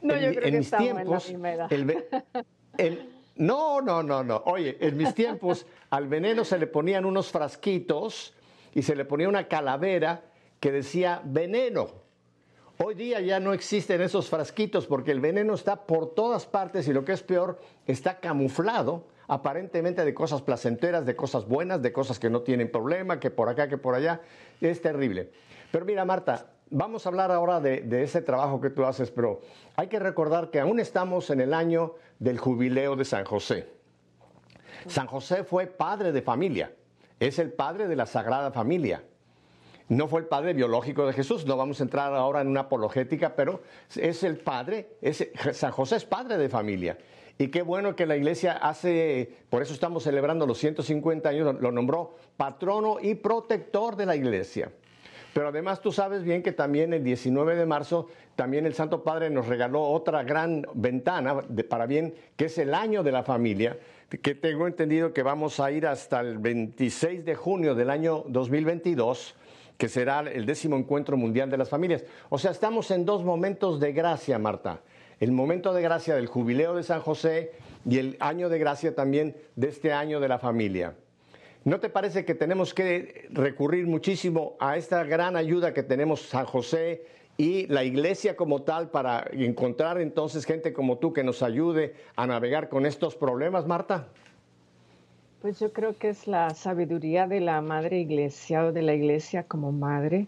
No, 0.00 0.14
yo 0.16 0.30
creo 0.30 0.44
que 0.44 0.52
mis 0.52 0.70
tiempos, 0.70 1.28
en 1.28 1.42
la 1.42 1.68
el, 2.78 3.10
no, 3.36 3.82
no, 3.82 4.02
no, 4.02 4.24
no. 4.24 4.42
Oye, 4.46 4.78
en 4.80 4.96
mis 4.96 5.14
tiempos 5.14 5.66
al 5.90 6.08
veneno 6.08 6.46
se 6.46 6.58
le 6.58 6.66
ponían 6.66 7.04
unos 7.04 7.30
frasquitos 7.30 8.32
y 8.74 8.80
se 8.80 8.96
le 8.96 9.04
ponía 9.04 9.28
una 9.28 9.46
calavera 9.48 10.22
que 10.58 10.72
decía 10.72 11.20
veneno. 11.22 11.88
Hoy 12.78 12.94
día 12.94 13.20
ya 13.20 13.38
no 13.38 13.52
existen 13.52 14.00
esos 14.00 14.30
frasquitos 14.30 14.86
porque 14.86 15.10
el 15.10 15.20
veneno 15.20 15.52
está 15.52 15.84
por 15.84 16.14
todas 16.14 16.46
partes 16.46 16.88
y 16.88 16.94
lo 16.94 17.04
que 17.04 17.12
es 17.12 17.22
peor, 17.22 17.60
está 17.86 18.18
camuflado 18.18 19.08
aparentemente 19.32 20.04
de 20.04 20.12
cosas 20.12 20.42
placenteras, 20.42 21.06
de 21.06 21.16
cosas 21.16 21.48
buenas, 21.48 21.80
de 21.80 21.90
cosas 21.90 22.18
que 22.18 22.28
no 22.28 22.42
tienen 22.42 22.70
problema, 22.70 23.18
que 23.18 23.30
por 23.30 23.48
acá, 23.48 23.66
que 23.66 23.78
por 23.78 23.94
allá. 23.94 24.20
Es 24.60 24.82
terrible. 24.82 25.30
Pero 25.70 25.86
mira, 25.86 26.04
Marta, 26.04 26.50
vamos 26.68 27.06
a 27.06 27.08
hablar 27.08 27.32
ahora 27.32 27.58
de, 27.58 28.02
ese 28.02 28.20
trabajo 28.20 28.60
que 28.60 28.68
tú 28.68 28.84
haces, 28.84 29.10
pero 29.10 29.40
hay 29.74 29.86
que 29.86 29.98
recordar 29.98 30.50
que 30.50 30.60
aún 30.60 30.78
estamos 30.80 31.30
en 31.30 31.40
el 31.40 31.54
año 31.54 31.94
del 32.18 32.38
jubileo 32.38 32.94
de 32.94 33.06
San 33.06 33.24
José. 33.24 33.70
San 34.86 35.06
José 35.06 35.44
fue 35.44 35.66
padre 35.66 36.12
de 36.12 36.20
familia, 36.20 36.70
es 37.18 37.38
el 37.38 37.54
padre 37.54 37.88
de 37.88 37.96
la 37.96 38.04
Sagrada 38.04 38.50
Familia. 38.50 39.02
No 39.88 40.08
fue 40.08 40.20
el 40.20 40.26
padre 40.26 40.52
biológico 40.52 41.06
de 41.06 41.14
Jesús, 41.14 41.46
no 41.46 41.56
vamos 41.56 41.80
a 41.80 41.84
entrar 41.84 42.12
ahora 42.14 42.42
en 42.42 42.48
una 42.48 42.60
apologética, 42.60 43.34
pero 43.34 43.62
es 43.96 44.24
el 44.24 44.36
padre, 44.36 44.98
San 45.54 45.72
José 45.72 45.96
es 45.96 46.04
padre 46.04 46.36
de 46.36 46.50
familia. 46.50 46.98
Y 47.38 47.48
qué 47.48 47.62
bueno 47.62 47.96
que 47.96 48.06
la 48.06 48.16
iglesia 48.16 48.52
hace, 48.52 49.30
por 49.50 49.62
eso 49.62 49.74
estamos 49.74 50.04
celebrando 50.04 50.46
los 50.46 50.58
150 50.58 51.28
años, 51.28 51.60
lo 51.60 51.72
nombró 51.72 52.14
patrono 52.36 52.98
y 53.00 53.14
protector 53.14 53.96
de 53.96 54.06
la 54.06 54.16
iglesia. 54.16 54.70
Pero 55.32 55.48
además 55.48 55.80
tú 55.80 55.92
sabes 55.92 56.24
bien 56.24 56.42
que 56.42 56.52
también 56.52 56.92
el 56.92 57.02
19 57.02 57.56
de 57.56 57.64
marzo, 57.64 58.08
también 58.36 58.66
el 58.66 58.74
Santo 58.74 59.02
Padre 59.02 59.30
nos 59.30 59.46
regaló 59.46 59.82
otra 59.82 60.22
gran 60.24 60.66
ventana 60.74 61.42
de, 61.48 61.64
para 61.64 61.86
bien, 61.86 62.14
que 62.36 62.46
es 62.46 62.58
el 62.58 62.74
año 62.74 63.02
de 63.02 63.12
la 63.12 63.22
familia, 63.22 63.78
que 64.20 64.34
tengo 64.34 64.66
entendido 64.66 65.14
que 65.14 65.22
vamos 65.22 65.58
a 65.58 65.70
ir 65.70 65.86
hasta 65.86 66.20
el 66.20 66.38
26 66.38 67.24
de 67.24 67.34
junio 67.34 67.74
del 67.74 67.88
año 67.88 68.24
2022 68.28 69.36
que 69.78 69.88
será 69.88 70.20
el 70.20 70.46
décimo 70.46 70.76
encuentro 70.76 71.16
mundial 71.16 71.50
de 71.50 71.56
las 71.56 71.68
familias. 71.68 72.04
O 72.28 72.38
sea, 72.38 72.52
estamos 72.52 72.92
en 72.92 73.04
dos 73.04 73.24
momentos 73.24 73.80
de 73.80 73.92
gracia, 73.92 74.38
Marta. 74.38 74.80
El 75.22 75.30
momento 75.30 75.72
de 75.72 75.82
gracia 75.82 76.16
del 76.16 76.26
jubileo 76.26 76.74
de 76.74 76.82
San 76.82 77.00
José 77.00 77.52
y 77.88 77.98
el 77.98 78.16
año 78.18 78.48
de 78.48 78.58
gracia 78.58 78.92
también 78.96 79.36
de 79.54 79.68
este 79.68 79.92
año 79.92 80.18
de 80.18 80.26
la 80.26 80.40
familia. 80.40 80.96
¿No 81.62 81.78
te 81.78 81.88
parece 81.88 82.24
que 82.24 82.34
tenemos 82.34 82.74
que 82.74 83.28
recurrir 83.30 83.86
muchísimo 83.86 84.56
a 84.58 84.76
esta 84.76 85.04
gran 85.04 85.36
ayuda 85.36 85.72
que 85.72 85.84
tenemos 85.84 86.22
San 86.22 86.44
José 86.44 87.06
y 87.36 87.68
la 87.68 87.84
iglesia 87.84 88.34
como 88.34 88.62
tal 88.62 88.90
para 88.90 89.24
encontrar 89.30 90.00
entonces 90.00 90.44
gente 90.44 90.72
como 90.72 90.98
tú 90.98 91.12
que 91.12 91.22
nos 91.22 91.44
ayude 91.44 91.94
a 92.16 92.26
navegar 92.26 92.68
con 92.68 92.84
estos 92.84 93.14
problemas, 93.14 93.64
Marta? 93.64 94.08
Pues 95.40 95.60
yo 95.60 95.72
creo 95.72 95.96
que 95.96 96.08
es 96.08 96.26
la 96.26 96.50
sabiduría 96.50 97.28
de 97.28 97.38
la 97.38 97.60
madre 97.60 98.00
iglesia 98.00 98.64
o 98.64 98.72
de 98.72 98.82
la 98.82 98.94
iglesia 98.94 99.44
como 99.44 99.70
madre, 99.70 100.26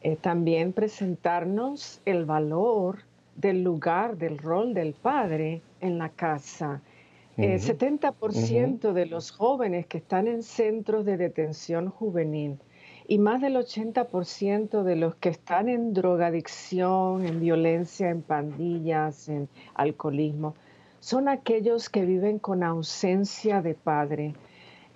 eh, 0.00 0.16
también 0.16 0.72
presentarnos 0.72 2.00
el 2.06 2.24
valor 2.24 3.04
del 3.36 3.62
lugar, 3.62 4.16
del 4.16 4.38
rol 4.38 4.74
del 4.74 4.94
padre 4.94 5.62
en 5.80 5.98
la 5.98 6.10
casa. 6.10 6.82
70% 7.36 8.90
eh, 8.90 8.92
de 8.92 9.06
los 9.06 9.30
jóvenes 9.30 9.86
que 9.86 9.98
están 9.98 10.26
en 10.26 10.42
centros 10.42 11.04
de 11.04 11.16
detención 11.16 11.88
juvenil 11.88 12.58
y 13.08 13.18
más 13.18 13.40
del 13.40 13.56
80% 13.56 14.82
de 14.82 14.96
los 14.96 15.16
que 15.16 15.30
están 15.30 15.68
en 15.68 15.92
drogadicción, 15.92 17.26
en 17.26 17.40
violencia, 17.40 18.10
en 18.10 18.22
pandillas, 18.22 19.28
en 19.28 19.48
alcoholismo, 19.74 20.54
son 21.00 21.28
aquellos 21.28 21.88
que 21.88 22.04
viven 22.04 22.38
con 22.38 22.62
ausencia 22.62 23.60
de 23.60 23.74
padre. 23.74 24.34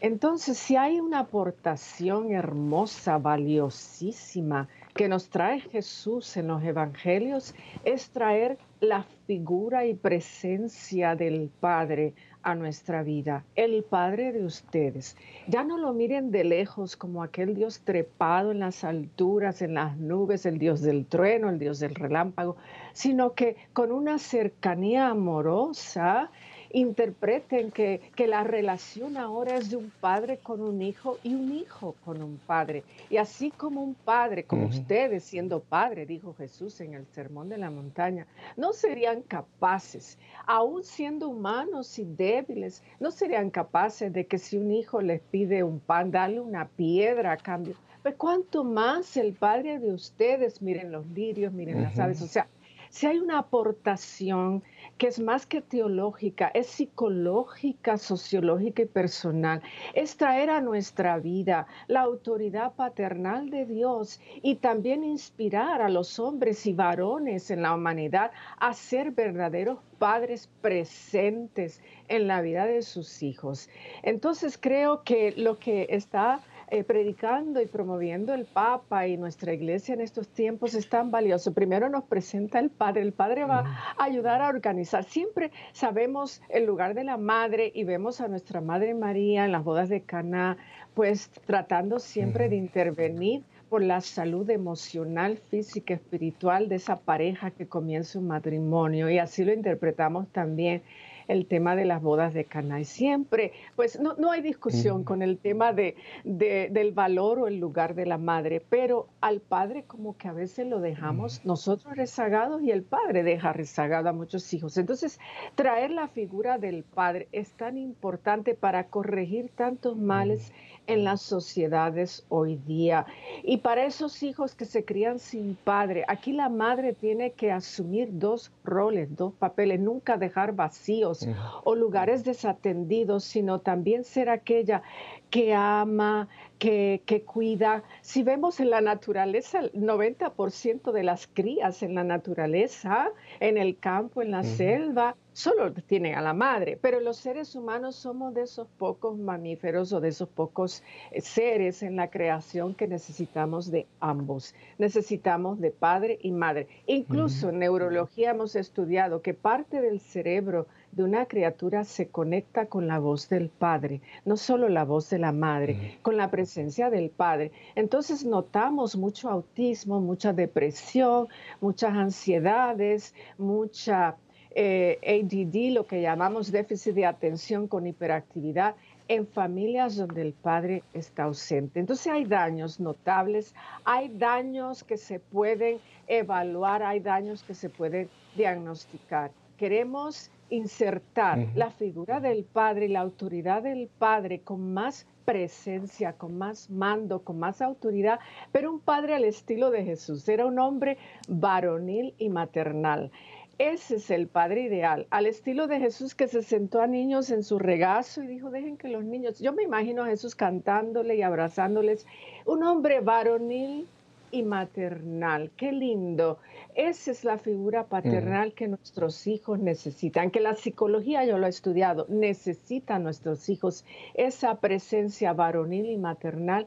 Entonces, 0.00 0.58
si 0.58 0.76
hay 0.76 1.00
una 1.00 1.20
aportación 1.20 2.30
hermosa, 2.30 3.16
valiosísima, 3.16 4.68
que 4.94 5.08
nos 5.08 5.30
trae 5.30 5.60
Jesús 5.60 6.36
en 6.36 6.48
los 6.48 6.62
evangelios, 6.62 7.54
es 7.84 8.10
traer 8.10 8.58
la 8.80 9.04
figura 9.26 9.86
y 9.86 9.94
presencia 9.94 11.16
del 11.16 11.50
Padre 11.60 12.14
a 12.42 12.54
nuestra 12.54 13.02
vida, 13.02 13.44
el 13.56 13.82
Padre 13.84 14.32
de 14.32 14.44
ustedes. 14.44 15.16
Ya 15.48 15.64
no 15.64 15.78
lo 15.78 15.92
miren 15.92 16.30
de 16.30 16.44
lejos 16.44 16.96
como 16.96 17.22
aquel 17.22 17.54
Dios 17.54 17.80
trepado 17.80 18.52
en 18.52 18.60
las 18.60 18.84
alturas, 18.84 19.62
en 19.62 19.74
las 19.74 19.96
nubes, 19.96 20.46
el 20.46 20.58
Dios 20.58 20.82
del 20.82 21.06
trueno, 21.06 21.48
el 21.48 21.58
Dios 21.58 21.80
del 21.80 21.94
relámpago, 21.94 22.56
sino 22.92 23.32
que 23.32 23.56
con 23.72 23.90
una 23.90 24.18
cercanía 24.18 25.08
amorosa 25.08 26.30
interpreten 26.72 27.70
que, 27.70 28.00
la 28.26 28.42
relación 28.42 29.16
ahora 29.16 29.56
es 29.56 29.70
de 29.70 29.76
un 29.76 29.92
padre 30.00 30.38
con 30.38 30.60
un 30.60 30.82
hijo 30.82 31.18
y 31.22 31.34
un 31.34 31.54
hijo 31.54 31.94
con 32.04 32.22
un 32.22 32.38
padre. 32.38 32.82
Y 33.08 33.18
así 33.18 33.52
como 33.52 33.82
un 33.82 33.94
padre, 33.94 34.42
como 34.42 34.66
ustedes 34.66 35.22
siendo 35.22 35.60
padre, 35.60 36.06
dijo 36.06 36.34
Jesús 36.34 36.80
en 36.80 36.94
el 36.94 37.06
Sermón 37.06 37.48
de 37.48 37.58
la 37.58 37.70
Montaña, 37.70 38.26
no 38.56 38.72
serían 38.72 39.22
capaces, 39.22 40.18
aún 40.44 40.82
siendo 40.82 41.28
humanos 41.28 41.98
y 42.00 42.04
débiles, 42.04 42.82
no 42.98 43.12
serían 43.12 43.50
capaces 43.50 44.12
de 44.12 44.26
que 44.26 44.38
si 44.38 44.58
un 44.58 44.72
hijo 44.72 45.00
les 45.00 45.20
pide 45.20 45.62
un 45.62 45.78
pan, 45.78 46.10
darle 46.10 46.40
una 46.40 46.66
piedra 46.66 47.32
a 47.32 47.36
cambio. 47.36 47.76
Pues 48.02 48.14
cuánto 48.16 48.62
más 48.62 49.16
el 49.16 49.34
Padre 49.34 49.80
de 49.80 49.92
ustedes, 49.92 50.62
miren 50.62 50.92
los 50.92 51.04
lirios, 51.08 51.52
miren 51.52 51.82
las 51.82 51.98
aves, 51.98 52.22
o 52.22 52.28
sea, 52.28 52.46
si 52.90 53.06
hay 53.06 53.18
una 53.18 53.38
aportación 53.38 54.62
que 54.98 55.08
es 55.08 55.20
más 55.20 55.46
que 55.46 55.60
teológica, 55.60 56.50
es 56.54 56.68
psicológica, 56.68 57.98
sociológica 57.98 58.82
y 58.82 58.86
personal. 58.86 59.62
Es 59.94 60.16
traer 60.16 60.50
a 60.50 60.60
nuestra 60.60 61.18
vida 61.18 61.66
la 61.86 62.00
autoridad 62.00 62.74
paternal 62.74 63.50
de 63.50 63.66
Dios 63.66 64.20
y 64.42 64.56
también 64.56 65.04
inspirar 65.04 65.82
a 65.82 65.88
los 65.88 66.18
hombres 66.18 66.66
y 66.66 66.72
varones 66.72 67.50
en 67.50 67.62
la 67.62 67.74
humanidad 67.74 68.30
a 68.58 68.72
ser 68.72 69.10
verdaderos 69.10 69.78
padres 69.98 70.48
presentes 70.60 71.80
en 72.08 72.26
la 72.26 72.40
vida 72.40 72.66
de 72.66 72.82
sus 72.82 73.22
hijos. 73.22 73.68
Entonces 74.02 74.58
creo 74.58 75.02
que 75.04 75.32
lo 75.36 75.58
que 75.58 75.86
está 75.90 76.40
eh, 76.68 76.82
predicando 76.82 77.60
y 77.60 77.66
promoviendo 77.66 78.34
el 78.34 78.44
Papa 78.44 79.06
y 79.06 79.16
nuestra 79.16 79.52
iglesia 79.52 79.94
en 79.94 80.00
estos 80.00 80.28
tiempos 80.28 80.74
es 80.74 80.88
tan 80.88 81.10
valioso. 81.10 81.52
Primero 81.52 81.88
nos 81.88 82.04
presenta 82.04 82.58
el 82.58 82.70
Padre, 82.70 83.02
el 83.02 83.12
Padre 83.12 83.44
va 83.44 83.94
a 83.96 84.04
ayudar 84.04 84.42
a 84.42 84.48
organizar. 84.48 85.04
Siempre 85.04 85.52
sabemos 85.72 86.42
el 86.48 86.66
lugar 86.66 86.94
de 86.94 87.04
la 87.04 87.18
Madre 87.18 87.70
y 87.74 87.84
vemos 87.84 88.20
a 88.20 88.28
nuestra 88.28 88.60
Madre 88.60 88.94
María 88.94 89.44
en 89.44 89.52
las 89.52 89.62
bodas 89.62 89.88
de 89.88 90.02
Cana, 90.02 90.56
pues 90.94 91.30
tratando 91.46 92.00
siempre 92.00 92.48
de 92.48 92.56
intervenir 92.56 93.44
por 93.68 93.82
la 93.82 94.00
salud 94.00 94.48
emocional, 94.50 95.38
física, 95.38 95.94
espiritual 95.94 96.68
de 96.68 96.76
esa 96.76 96.96
pareja 96.96 97.50
que 97.50 97.66
comienza 97.66 98.18
un 98.18 98.28
matrimonio 98.28 99.10
y 99.10 99.18
así 99.18 99.44
lo 99.44 99.52
interpretamos 99.52 100.28
también 100.32 100.82
el 101.28 101.46
tema 101.46 101.76
de 101.76 101.84
las 101.84 102.02
bodas 102.02 102.34
de 102.34 102.44
Cana. 102.44 102.80
Y 102.80 102.84
siempre, 102.84 103.52
pues 103.74 103.98
no, 104.00 104.14
no 104.14 104.30
hay 104.30 104.42
discusión 104.42 105.04
con 105.04 105.22
el 105.22 105.38
tema 105.38 105.72
de, 105.72 105.96
del 106.24 106.92
valor 106.92 107.38
o 107.38 107.48
el 107.48 107.58
lugar 107.58 107.94
de 107.94 108.06
la 108.06 108.18
madre, 108.18 108.62
pero 108.68 109.08
al 109.20 109.40
padre 109.40 109.84
como 109.84 110.16
que 110.16 110.28
a 110.28 110.32
veces 110.32 110.66
lo 110.66 110.80
dejamos 110.80 111.44
nosotros 111.44 111.96
rezagados 111.96 112.62
y 112.62 112.70
el 112.70 112.82
padre 112.82 113.22
deja 113.22 113.52
rezagado 113.52 114.08
a 114.08 114.12
muchos 114.12 114.52
hijos. 114.54 114.76
Entonces, 114.76 115.18
traer 115.54 115.90
la 115.90 116.08
figura 116.08 116.58
del 116.58 116.84
padre 116.84 117.28
es 117.32 117.52
tan 117.52 117.78
importante 117.78 118.54
para 118.54 118.84
corregir 118.88 119.50
tantos 119.54 119.96
males 119.96 120.52
en 120.86 121.04
las 121.04 121.20
sociedades 121.20 122.24
hoy 122.28 122.56
día. 122.66 123.06
Y 123.42 123.58
para 123.58 123.84
esos 123.84 124.22
hijos 124.22 124.54
que 124.54 124.64
se 124.64 124.84
crían 124.84 125.18
sin 125.18 125.56
padre, 125.56 126.04
aquí 126.08 126.32
la 126.32 126.48
madre 126.48 126.92
tiene 126.92 127.32
que 127.32 127.50
asumir 127.50 128.08
dos 128.12 128.52
roles, 128.64 129.14
dos 129.16 129.32
papeles, 129.34 129.80
nunca 129.80 130.16
dejar 130.16 130.54
vacíos 130.54 131.15
o 131.64 131.74
lugares 131.74 132.24
desatendidos, 132.24 133.24
sino 133.24 133.60
también 133.60 134.04
ser 134.04 134.28
aquella 134.28 134.82
que 135.30 135.54
ama, 135.54 136.28
que, 136.58 137.02
que, 137.06 137.22
cuida. 137.22 137.82
Si 138.00 138.22
vemos 138.22 138.60
en 138.60 138.70
la 138.70 138.80
naturaleza, 138.80 139.60
el 139.60 139.72
90% 139.72 140.92
de 140.92 141.02
las 141.02 141.26
crías 141.26 141.82
en 141.82 141.94
la 141.94 142.04
naturaleza, 142.04 143.10
en 143.40 143.58
el 143.58 143.78
campo, 143.78 144.22
en 144.22 144.30
la 144.30 144.42
selva, 144.42 145.16
solo 145.36 145.70
tienen 145.74 146.14
a 146.14 146.22
la 146.22 146.32
madre, 146.32 146.78
pero 146.80 146.98
los 146.98 147.18
seres 147.18 147.54
humanos 147.54 147.94
somos 147.96 148.32
de 148.32 148.42
esos 148.42 148.68
pocos 148.78 149.18
mamíferos 149.18 149.92
o 149.92 150.00
de 150.00 150.08
esos 150.08 150.30
pocos 150.30 150.82
eh, 151.10 151.20
seres 151.20 151.82
en 151.82 151.96
la 151.96 152.08
creación 152.08 152.74
que 152.74 152.88
necesitamos 152.88 153.70
de 153.70 153.86
ambos. 154.00 154.54
Necesitamos 154.78 155.60
de 155.60 155.72
padre 155.72 156.18
y 156.22 156.32
madre. 156.32 156.68
Incluso 156.86 157.50
en 157.50 157.58
neurología 157.58 158.30
hemos 158.30 158.56
estudiado 158.56 159.20
que 159.20 159.34
parte 159.34 159.82
del 159.82 160.00
cerebro 160.00 160.68
de 160.92 161.04
una 161.04 161.26
criatura 161.26 161.84
se 161.84 162.08
conecta 162.08 162.66
con 162.66 162.86
la 162.86 162.98
voz 162.98 163.28
del 163.28 163.48
padre, 163.48 164.00
no 164.24 164.36
solo 164.36 164.68
la 164.68 164.84
voz 164.84 165.10
de 165.10 165.18
la 165.18 165.32
madre, 165.32 165.98
con 166.02 166.16
la 166.16 166.30
presencia 166.30 166.88
del 166.90 167.10
padre. 167.10 167.52
Entonces 167.74 168.24
notamos 168.24 168.96
mucho 168.96 169.28
autismo, 169.28 170.00
mucha 170.00 170.32
depresión, 170.32 171.28
muchas 171.60 171.92
ansiedades, 171.92 173.14
mucha 173.36 174.16
eh, 174.54 174.98
ADD, 175.04 175.74
lo 175.74 175.86
que 175.86 176.00
llamamos 176.00 176.50
déficit 176.50 176.94
de 176.94 177.04
atención 177.04 177.68
con 177.68 177.86
hiperactividad, 177.86 178.74
en 179.08 179.26
familias 179.26 179.96
donde 179.96 180.22
el 180.22 180.32
padre 180.32 180.82
está 180.94 181.24
ausente. 181.24 181.78
Entonces 181.78 182.06
hay 182.06 182.24
daños 182.24 182.80
notables, 182.80 183.54
hay 183.84 184.08
daños 184.08 184.82
que 184.82 184.96
se 184.96 185.20
pueden 185.20 185.78
evaluar, 186.06 186.82
hay 186.82 187.00
daños 187.00 187.42
que 187.42 187.54
se 187.54 187.68
pueden 187.68 188.08
diagnosticar. 188.34 189.30
Queremos 189.56 190.30
insertar 190.50 191.46
la 191.54 191.70
figura 191.70 192.20
del 192.20 192.44
padre 192.44 192.86
y 192.86 192.88
la 192.88 193.00
autoridad 193.00 193.62
del 193.62 193.88
padre 193.88 194.40
con 194.40 194.72
más 194.72 195.06
presencia, 195.24 196.12
con 196.12 196.38
más 196.38 196.70
mando, 196.70 197.22
con 197.22 197.38
más 197.38 197.60
autoridad, 197.60 198.20
pero 198.52 198.70
un 198.70 198.80
padre 198.80 199.14
al 199.14 199.24
estilo 199.24 199.70
de 199.70 199.84
Jesús. 199.84 200.28
Era 200.28 200.46
un 200.46 200.58
hombre 200.58 200.98
varonil 201.28 202.14
y 202.18 202.28
maternal. 202.28 203.10
Ese 203.58 203.96
es 203.96 204.10
el 204.10 204.28
padre 204.28 204.62
ideal, 204.62 205.06
al 205.08 205.26
estilo 205.26 205.66
de 205.66 205.80
Jesús 205.80 206.14
que 206.14 206.28
se 206.28 206.42
sentó 206.42 206.82
a 206.82 206.86
niños 206.86 207.30
en 207.30 207.42
su 207.42 207.58
regazo 207.58 208.22
y 208.22 208.26
dijo, 208.26 208.50
dejen 208.50 208.76
que 208.76 208.88
los 208.88 209.02
niños, 209.02 209.38
yo 209.40 209.54
me 209.54 209.62
imagino 209.62 210.02
a 210.02 210.08
Jesús 210.08 210.34
cantándole 210.34 211.16
y 211.16 211.22
abrazándoles, 211.22 212.06
un 212.44 212.62
hombre 212.62 213.00
varonil 213.00 213.88
y 214.30 214.42
maternal, 214.42 215.50
qué 215.56 215.72
lindo. 215.72 216.38
Esa 216.74 217.10
es 217.10 217.24
la 217.24 217.38
figura 217.38 217.84
paternal 217.84 218.52
que 218.52 218.68
nuestros 218.68 219.26
hijos 219.26 219.58
necesitan, 219.58 220.30
que 220.30 220.40
la 220.40 220.54
psicología, 220.54 221.24
yo 221.24 221.38
lo 221.38 221.46
he 221.46 221.50
estudiado, 221.50 222.06
necesitan 222.08 223.02
nuestros 223.02 223.48
hijos 223.48 223.84
esa 224.14 224.60
presencia 224.60 225.32
varonil 225.32 225.86
y 225.86 225.96
maternal 225.96 226.66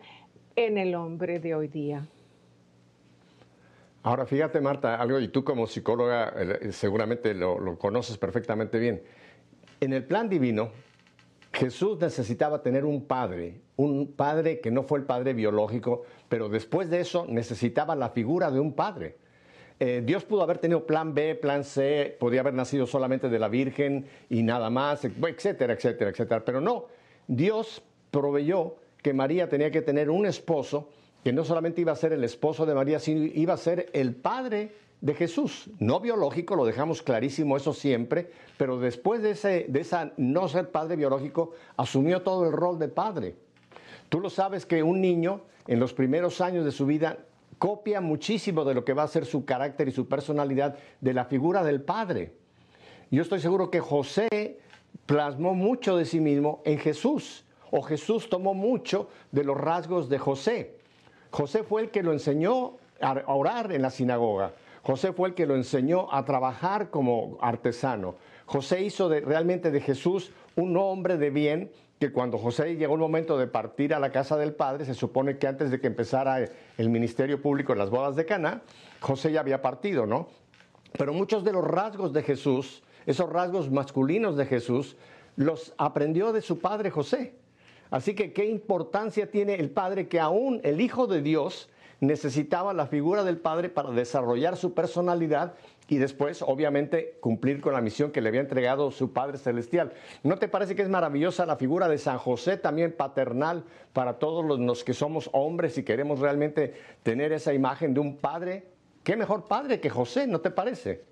en 0.56 0.78
el 0.78 0.95
hombre 0.95 1.39
de 1.39 1.56
hoy 1.56 1.67
día. 1.67 2.08
Ahora, 4.04 4.26
fíjate, 4.26 4.62
Marta, 4.62 4.95
algo, 4.95 5.19
y 5.19 5.28
tú 5.28 5.43
como 5.43 5.67
psicóloga 5.67 6.34
eh, 6.38 6.72
seguramente 6.72 7.34
lo, 7.34 7.78
conoces 7.78 8.17
perfectamente 8.17 8.80
bien. 8.80 9.02
En 9.82 9.93
el 9.93 10.04
plan 10.04 10.30
divino, 10.30 10.72
Jesús 11.60 12.00
necesitaba 12.00 12.62
tener 12.62 12.86
un 12.86 13.06
padre, 13.06 13.60
un 13.76 14.13
padre 14.13 14.62
que 14.62 14.72
no 14.72 14.84
fue 14.84 15.00
el 15.00 15.06
padre 15.06 15.34
biológico, 15.34 16.04
pero 16.30 16.48
después 16.48 16.89
de 16.89 17.02
eso 17.02 17.26
necesitaba 17.28 17.98
la 17.98 18.12
figura 18.12 18.50
de 18.50 18.62
un 18.62 18.74
padre. 18.74 19.17
Eh, 19.78 20.02
Dios 20.06 20.24
pudo 20.24 20.41
haber 20.41 20.60
tenido 20.60 20.86
plan 20.86 21.13
B, 21.13 21.36
plan 21.36 21.65
C, 21.65 22.15
podía 22.17 22.39
haber 22.39 22.54
nacido 22.54 22.88
solamente 22.88 23.28
de 23.28 23.39
la 23.39 23.50
Virgen 23.50 24.06
y 24.30 24.41
nada 24.41 24.69
más, 24.69 25.04
etcétera, 25.04 25.74
etcétera, 25.74 26.12
etcétera. 26.12 26.45
Pero 26.45 26.62
no, 26.62 26.86
Dios 27.28 27.82
proveyó 28.10 28.76
que 29.02 29.13
María 29.13 29.50
tenía 29.50 29.69
que 29.69 29.82
tener 29.82 30.10
un 30.10 30.26
esposo 30.26 30.89
que 31.26 31.34
no 31.34 31.43
solamente 31.43 31.82
iba 31.82 31.91
a 31.91 31.98
ser 31.98 32.13
el 32.13 32.24
esposo 32.24 32.65
de 32.65 32.74
María, 32.74 33.00
sino 33.00 33.26
iba 33.26 33.54
a 33.54 33.58
ser 33.58 33.89
el 33.91 34.15
padre 34.15 34.72
de 35.01 35.13
Jesús. 35.13 35.69
No 35.79 35.99
biológico, 35.99 36.55
lo 36.55 36.65
dejamos 36.65 37.01
clarísimo 37.01 37.57
eso 37.57 37.73
siempre, 37.73 38.31
pero 38.57 38.79
después 38.79 39.21
de, 39.21 39.31
ese, 39.31 39.65
de 39.69 39.81
esa 39.81 40.12
no 40.17 40.47
ser 40.47 40.71
padre 40.71 40.95
biológico, 40.95 41.51
asumió 41.77 42.21
todo 42.21 42.45
el 42.45 42.51
rol 42.51 42.79
de 42.79 42.88
padre. 42.88 43.35
Tú 44.09 44.19
lo 44.19 44.29
sabes 44.29 44.65
que 44.65 44.83
un 44.83 45.01
niño 45.01 45.41
en 45.67 45.79
los 45.79 45.93
primeros 45.93 46.41
años 46.41 46.65
de 46.65 46.71
su 46.71 46.85
vida 46.85 47.19
copia 47.57 48.01
muchísimo 48.01 48.65
de 48.65 48.73
lo 48.73 48.83
que 48.85 48.93
va 48.93 49.03
a 49.03 49.07
ser 49.07 49.25
su 49.25 49.45
carácter 49.45 49.88
y 49.88 49.91
su 49.91 50.07
personalidad 50.07 50.77
de 51.01 51.13
la 51.13 51.25
figura 51.25 51.63
del 51.63 51.81
padre. 51.81 52.33
Yo 53.12 53.21
estoy 53.21 53.39
seguro 53.39 53.69
que 53.69 53.79
José 53.79 54.59
plasmó 55.05 55.53
mucho 55.53 55.97
de 55.97 56.05
sí 56.05 56.19
mismo 56.19 56.62
en 56.65 56.79
Jesús, 56.79 57.45
o 57.71 57.81
Jesús 57.81 58.29
tomó 58.29 58.53
mucho 58.53 59.09
de 59.31 59.43
los 59.43 59.57
rasgos 59.57 60.09
de 60.09 60.17
José. 60.17 60.77
José 61.31 61.63
fue 61.63 61.83
el 61.83 61.91
que 61.91 62.01
lo 62.01 62.13
enseñó 62.13 62.77
a 63.01 63.23
orar 63.27 63.71
en 63.71 63.81
la 63.81 63.91
sinagoga. 63.91 64.53
José 64.84 65.13
fue 65.13 65.30
el 65.30 65.36
que 65.36 65.46
lo 65.46 65.56
enseñó 65.56 66.12
a 66.13 66.26
trabajar 66.26 66.89
como 66.89 67.38
artesano. 67.42 68.15
José 68.46 68.82
hizo 68.82 69.10
realmente 69.10 69.72
de 69.72 69.82
Jesús 69.82 70.32
un 70.56 70.76
hombre 70.78 71.18
de 71.18 71.30
bien 71.30 71.72
que 72.00 72.12
cuando 72.12 72.38
José 72.38 72.76
llegó 72.76 72.94
el 72.94 73.02
momento 73.02 73.38
de 73.38 73.48
partir 73.48 73.94
a 73.94 74.00
la 74.00 74.12
casa 74.12 74.38
del 74.38 74.54
Padre, 74.54 74.86
se 74.86 74.94
supone 74.94 75.38
que 75.38 75.48
antes 75.48 75.70
de 75.70 75.82
que 75.82 75.88
empezara 75.88 76.39
el 76.78 76.89
ministerio 76.89 77.42
público 77.42 77.74
en 77.74 77.80
las 77.80 77.89
bodas 77.89 78.15
de 78.15 78.26
Cana, 78.26 78.62
José 79.02 79.34
ya 79.34 79.42
había 79.42 79.62
partido, 79.62 80.06
¿no? 80.06 80.30
Pero 80.98 81.13
muchos 81.13 81.44
de 81.44 81.52
los 81.52 81.63
rasgos 81.63 82.13
de 82.13 82.24
Jesús, 82.24 82.84
esos 83.06 83.30
rasgos 83.30 83.70
masculinos 83.70 84.38
de 84.38 84.46
Jesús, 84.46 84.96
los 85.36 85.74
aprendió 85.78 86.32
de 86.32 86.42
su 86.42 86.60
padre 86.60 86.89
José. 86.89 87.36
Así 87.92 88.13
que 88.13 88.34
qué 88.34 88.46
importancia 88.46 89.30
tiene 89.32 89.56
el 89.56 89.72
Padre 89.72 90.08
que 90.08 90.20
aún 90.20 90.62
el 90.63 90.80
Hijo 90.80 91.08
de 91.08 91.22
Dios 91.22 91.70
necesitaba 91.99 92.73
la 92.73 92.88
figura 92.88 93.23
del 93.23 93.38
Padre 93.38 93.69
para 93.69 93.91
desarrollar 93.91 94.57
su 94.57 94.73
personalidad 94.73 95.53
y 95.88 95.97
después, 95.97 96.41
obviamente, 96.41 97.17
cumplir 97.19 97.62
con 97.62 97.73
la 97.73 97.81
misión 97.81 98.12
que 98.12 98.21
le 98.21 98.29
había 98.29 98.41
entregado 98.41 98.91
su 98.91 99.12
Padre 99.12 99.38
Celestial. 99.38 99.91
¿No 100.23 100.38
te 100.38 100.47
parece 100.47 100.75
que 100.75 100.83
es 100.83 100.89
maravillosa 100.89 101.45
la 101.45 101.55
figura 101.55 101.88
de 101.88 101.97
San 101.97 102.19
José, 102.19 102.57
también 102.57 102.93
paternal 102.95 103.63
para 103.91 104.19
todos 104.19 104.45
los 104.59 104.83
que 104.83 104.93
somos 104.93 105.29
hombres 105.33 105.77
y 105.77 105.83
queremos 105.83 106.19
realmente 106.19 106.73
tener 107.03 107.31
esa 107.31 107.53
imagen 107.53 107.93
de 107.93 107.99
un 107.99 108.17
Padre? 108.17 108.67
¿Qué 109.03 109.15
mejor 109.15 109.45
Padre 109.45 109.79
que 109.79 109.89
José, 109.89 110.27
no 110.27 110.41
te 110.41 110.51
parece? 110.51 111.03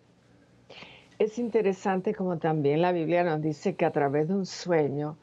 Es 1.18 1.40
interesante 1.40 2.14
como 2.14 2.38
también 2.38 2.84
la 2.84 2.92
Biblia 2.92 3.24
nos 3.24 3.42
dice 3.42 3.76
que 3.76 3.86
a 3.86 3.92
través 3.92 4.28
de 4.28 4.36
un 4.36 4.46
sueño, 4.46 5.18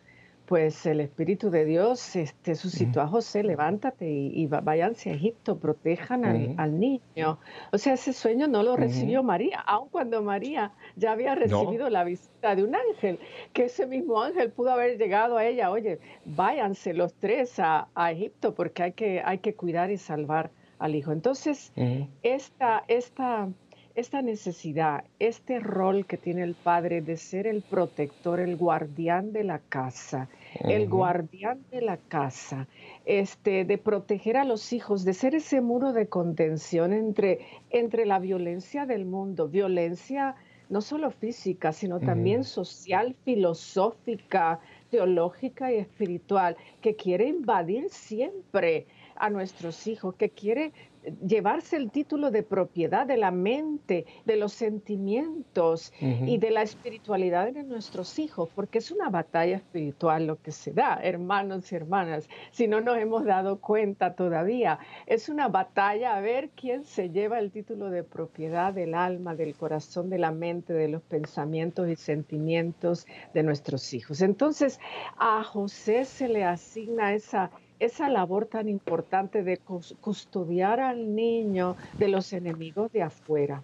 pues 0.46 0.84
el 0.84 1.00
Espíritu 1.00 1.50
de 1.50 1.64
Dios 1.64 2.16
este, 2.16 2.54
suscitó 2.54 3.00
a 3.00 3.08
José, 3.08 3.42
levántate 3.42 4.10
y, 4.10 4.46
váyanse 4.46 5.10
a 5.10 5.14
Egipto, 5.14 5.58
protejan 5.58 6.24
al, 6.58 6.78
niño. 6.78 7.38
O 7.72 7.78
sea, 7.78 7.94
ese 7.94 8.12
sueño 8.12 8.46
no 8.46 8.62
lo 8.62 8.76
recibió 8.76 9.22
María, 9.22 9.60
aun 9.60 9.88
cuando 9.88 10.22
María 10.22 10.72
ya 10.96 11.12
había 11.12 11.34
recibido 11.34 11.88
la 11.88 12.04
visita 12.04 12.54
de 12.54 12.64
un 12.64 12.74
ángel, 12.74 13.18
que 13.52 13.64
ese 13.64 13.86
mismo 13.86 14.22
ángel 14.22 14.50
pudo 14.50 14.70
haber 14.70 14.98
llegado 14.98 15.38
a 15.38 15.46
ella, 15.46 15.70
oye, 15.70 15.98
váyanse 16.24 16.92
los 16.92 17.14
tres 17.14 17.58
a, 17.58 17.88
Egipto 18.10 18.54
porque 18.54 18.82
hay 18.82 18.92
que, 18.92 19.22
hay 19.24 19.38
que 19.38 19.54
cuidar 19.54 19.90
y 19.90 19.96
salvar 19.96 20.50
al 20.78 20.94
hijo. 20.94 21.10
Entonces, 21.10 21.72
esta, 22.22 22.84
esta 22.86 23.48
esta 23.94 24.22
necesidad, 24.22 25.04
este 25.20 25.60
rol 25.60 26.04
que 26.04 26.16
tiene 26.16 26.42
el 26.42 26.54
padre 26.54 27.00
de 27.00 27.16
ser 27.16 27.46
el 27.46 27.62
protector, 27.62 28.40
el 28.40 28.56
guardián 28.56 29.32
de 29.32 29.44
la 29.44 29.60
casa, 29.60 30.28
el 30.60 30.88
guardián 30.88 31.60
de 31.70 31.80
la 31.80 31.96
casa, 31.96 32.66
este, 33.04 33.64
de 33.64 33.78
proteger 33.78 34.36
a 34.36 34.44
los 34.44 34.72
hijos, 34.72 35.04
de 35.04 35.14
ser 35.14 35.36
ese 35.36 35.60
muro 35.60 35.92
de 35.92 36.08
contención 36.08 36.92
entre, 36.92 37.46
entre 37.70 38.04
la 38.04 38.18
violencia 38.18 38.84
del 38.84 39.04
mundo, 39.04 39.48
violencia 39.48 40.34
no 40.70 40.80
solo 40.80 41.10
física, 41.10 41.72
sino 41.72 42.00
también 42.00 42.42
social, 42.42 43.14
filosófica, 43.24 44.60
teológica 44.90 45.72
y 45.72 45.76
espiritual, 45.76 46.56
que 46.80 46.96
quiere 46.96 47.28
invadir 47.28 47.90
siempre 47.90 48.86
a 49.14 49.30
nuestros 49.30 49.86
hijos, 49.86 50.16
que 50.16 50.30
quiere 50.30 50.72
llevarse 51.26 51.76
el 51.76 51.90
título 51.90 52.30
de 52.30 52.42
propiedad 52.42 53.06
de 53.06 53.16
la 53.16 53.30
mente, 53.30 54.06
de 54.24 54.36
los 54.36 54.52
sentimientos 54.52 55.92
y 56.00 56.38
de 56.38 56.50
la 56.50 56.62
espiritualidad 56.62 57.52
de 57.52 57.62
nuestros 57.62 58.18
hijos, 58.18 58.48
porque 58.54 58.78
es 58.78 58.90
una 58.90 59.10
batalla 59.10 59.56
espiritual 59.56 60.26
lo 60.26 60.40
que 60.40 60.52
se 60.52 60.72
da, 60.72 60.98
hermanos 61.02 61.70
y 61.72 61.76
hermanas, 61.76 62.28
si 62.50 62.68
no 62.68 62.80
nos 62.80 62.98
hemos 62.98 63.24
dado 63.24 63.60
cuenta 63.60 64.14
todavía. 64.14 64.78
Es 65.06 65.28
una 65.28 65.48
batalla 65.48 66.16
a 66.16 66.20
ver 66.20 66.50
quién 66.50 66.84
se 66.84 67.10
lleva 67.10 67.38
el 67.38 67.50
título 67.50 67.90
de 67.90 68.02
propiedad 68.02 68.72
del 68.72 68.94
alma, 68.94 69.34
del 69.34 69.54
corazón, 69.54 70.10
de 70.10 70.18
la 70.18 70.30
mente, 70.30 70.72
de 70.72 70.88
los 70.88 71.02
pensamientos 71.02 71.88
y 71.88 71.96
sentimientos 71.96 73.06
de 73.32 73.42
nuestros 73.42 73.92
hijos. 73.94 74.20
Entonces, 74.20 74.80
a 75.18 75.42
José 75.44 76.04
se 76.04 76.28
le 76.28 76.44
asigna 76.44 77.14
esa 77.14 77.50
esa 77.80 78.08
labor 78.08 78.46
tan 78.46 78.68
importante 78.68 79.42
de 79.42 79.58
custodiar 80.00 80.80
al 80.80 81.14
niño 81.14 81.76
de 81.98 82.08
los 82.08 82.32
enemigos 82.32 82.92
de 82.92 83.02
afuera, 83.02 83.62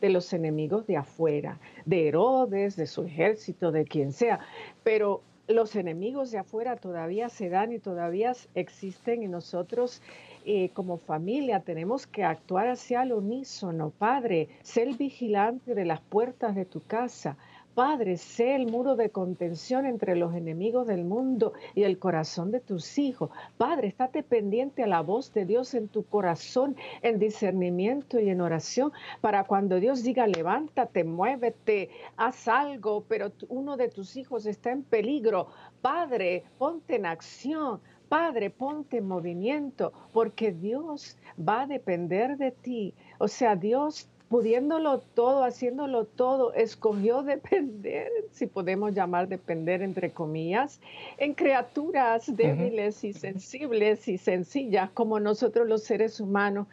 de 0.00 0.10
los 0.10 0.32
enemigos 0.32 0.86
de 0.86 0.96
afuera, 0.96 1.58
de 1.84 2.08
Herodes, 2.08 2.76
de 2.76 2.86
su 2.86 3.04
ejército, 3.04 3.70
de 3.70 3.84
quien 3.84 4.12
sea. 4.12 4.40
Pero 4.82 5.22
los 5.48 5.76
enemigos 5.76 6.30
de 6.30 6.38
afuera 6.38 6.76
todavía 6.76 7.28
se 7.28 7.48
dan 7.48 7.72
y 7.72 7.78
todavía 7.78 8.32
existen 8.54 9.22
y 9.22 9.28
nosotros 9.28 10.02
eh, 10.44 10.70
como 10.70 10.96
familia 10.96 11.60
tenemos 11.60 12.06
que 12.06 12.24
actuar 12.24 12.68
hacia 12.68 13.02
el 13.02 13.12
unísono. 13.12 13.90
Padre, 13.90 14.48
sé 14.62 14.82
el 14.82 14.96
vigilante 14.96 15.74
de 15.74 15.84
las 15.84 16.00
puertas 16.00 16.54
de 16.54 16.64
tu 16.64 16.80
casa 16.80 17.36
Padre, 17.74 18.18
sé 18.18 18.54
el 18.54 18.66
muro 18.66 18.96
de 18.96 19.08
contención 19.08 19.86
entre 19.86 20.14
los 20.14 20.34
enemigos 20.34 20.86
del 20.86 21.04
mundo 21.04 21.54
y 21.74 21.84
el 21.84 21.98
corazón 21.98 22.50
de 22.50 22.60
tus 22.60 22.98
hijos. 22.98 23.30
Padre, 23.56 23.88
estate 23.88 24.22
pendiente 24.22 24.82
a 24.82 24.86
la 24.86 25.00
voz 25.00 25.32
de 25.32 25.46
Dios 25.46 25.72
en 25.72 25.88
tu 25.88 26.04
corazón, 26.04 26.76
en 27.00 27.18
discernimiento 27.18 28.20
y 28.20 28.28
en 28.28 28.42
oración, 28.42 28.92
para 29.22 29.44
cuando 29.44 29.80
Dios 29.80 30.02
diga, 30.02 30.26
levántate, 30.26 31.02
muévete, 31.04 31.88
haz 32.18 32.46
algo, 32.46 33.04
pero 33.08 33.32
uno 33.48 33.78
de 33.78 33.88
tus 33.88 34.16
hijos 34.16 34.44
está 34.44 34.70
en 34.70 34.82
peligro. 34.82 35.46
Padre, 35.80 36.44
ponte 36.58 36.96
en 36.96 37.06
acción. 37.06 37.80
Padre, 38.12 38.50
ponte 38.50 38.98
en 38.98 39.08
movimiento, 39.08 39.94
porque 40.12 40.52
Dios 40.52 41.16
va 41.40 41.62
a 41.62 41.66
depender 41.66 42.36
de 42.36 42.50
ti. 42.50 42.92
O 43.18 43.26
sea, 43.26 43.56
Dios 43.56 44.10
pudiéndolo 44.32 45.00
todo, 45.00 45.44
haciéndolo 45.44 46.06
todo, 46.06 46.54
escogió 46.54 47.22
depender, 47.34 48.08
si 48.30 48.46
podemos 48.46 48.94
llamar 48.94 49.28
depender 49.28 49.82
entre 49.82 50.10
comillas, 50.10 50.80
en 51.18 51.34
criaturas 51.34 52.34
débiles 52.34 53.04
y 53.04 53.12
sensibles 53.12 54.08
y 54.08 54.16
sencillas 54.16 54.88
como 54.92 55.20
nosotros 55.20 55.68
los 55.68 55.82
seres 55.82 56.18
humanos 56.18 56.66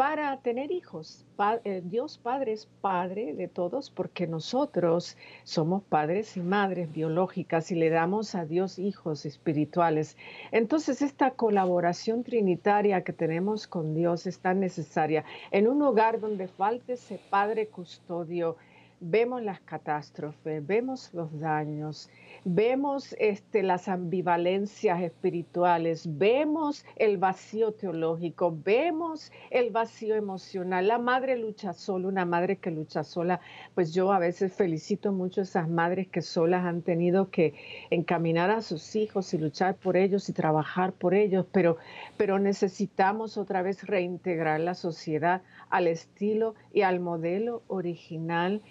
para 0.00 0.34
tener 0.38 0.72
hijos. 0.72 1.26
Eh, 1.62 1.82
Dios 1.84 2.16
Padre 2.16 2.52
es 2.52 2.66
Padre 2.80 3.34
de 3.34 3.48
todos 3.48 3.90
porque 3.90 4.26
nosotros 4.26 5.18
somos 5.44 5.82
padres 5.82 6.38
y 6.38 6.40
madres 6.40 6.90
biológicas 6.90 7.70
y 7.70 7.74
le 7.74 7.90
damos 7.90 8.34
a 8.34 8.46
Dios 8.46 8.78
hijos 8.78 9.26
espirituales. 9.26 10.16
Entonces 10.52 11.02
esta 11.02 11.32
colaboración 11.32 12.24
trinitaria 12.24 13.04
que 13.04 13.12
tenemos 13.12 13.66
con 13.66 13.94
Dios 13.94 14.26
es 14.26 14.38
tan 14.38 14.58
necesaria. 14.60 15.26
En 15.50 15.68
un 15.68 15.82
hogar 15.82 16.18
donde 16.18 16.48
falte 16.48 16.94
ese 16.94 17.20
Padre 17.28 17.66
custodio, 17.66 18.56
vemos 19.00 19.42
las 19.42 19.60
catástrofes, 19.60 20.66
vemos 20.66 21.12
los 21.14 21.38
daños 21.40 22.10
vemos 22.44 23.14
este, 23.18 23.62
las 23.62 23.88
ambivalencias 23.88 25.02
espirituales, 25.02 26.18
vemos 26.18 26.84
el 26.96 27.18
vacío 27.18 27.72
teológico, 27.72 28.56
vemos 28.64 29.30
el 29.50 29.70
vacío 29.70 30.14
emocional. 30.14 30.88
La 30.88 30.98
madre 30.98 31.36
lucha 31.36 31.72
sola, 31.72 32.08
una 32.08 32.24
madre 32.24 32.56
que 32.56 32.70
lucha 32.70 33.04
sola, 33.04 33.40
pues 33.74 33.92
yo 33.92 34.12
a 34.12 34.18
veces 34.18 34.52
felicito 34.52 35.12
mucho 35.12 35.40
a 35.40 35.44
esas 35.44 35.68
madres 35.68 36.08
que 36.08 36.22
solas 36.22 36.64
han 36.64 36.82
tenido 36.82 37.30
que 37.30 37.54
encaminar 37.90 38.50
a 38.50 38.62
sus 38.62 38.96
hijos 38.96 39.34
y 39.34 39.38
luchar 39.38 39.76
por 39.76 39.96
ellos 39.96 40.28
y 40.28 40.32
trabajar 40.32 40.92
por 40.92 41.14
ellos, 41.14 41.46
pero, 41.52 41.76
pero 42.16 42.38
necesitamos 42.38 43.36
otra 43.36 43.62
vez 43.62 43.86
reintegrar 43.86 44.60
la 44.60 44.74
sociedad 44.74 45.42
al 45.68 45.86
estilo 45.86 46.54
y 46.72 46.82
al 46.82 47.00
modelo 47.00 47.62
original 47.68 48.62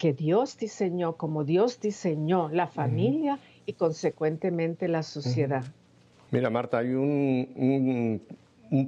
que 0.00 0.14
Dios 0.14 0.56
diseñó, 0.56 1.18
como 1.18 1.44
Dios 1.44 1.78
diseñó 1.78 2.48
la 2.48 2.66
familia 2.66 3.38
y 3.66 3.74
consecuentemente 3.74 4.88
la 4.88 5.02
sociedad. 5.02 5.62
Mira, 6.30 6.48
Marta, 6.48 6.78
hay 6.78 6.94
un, 6.94 8.22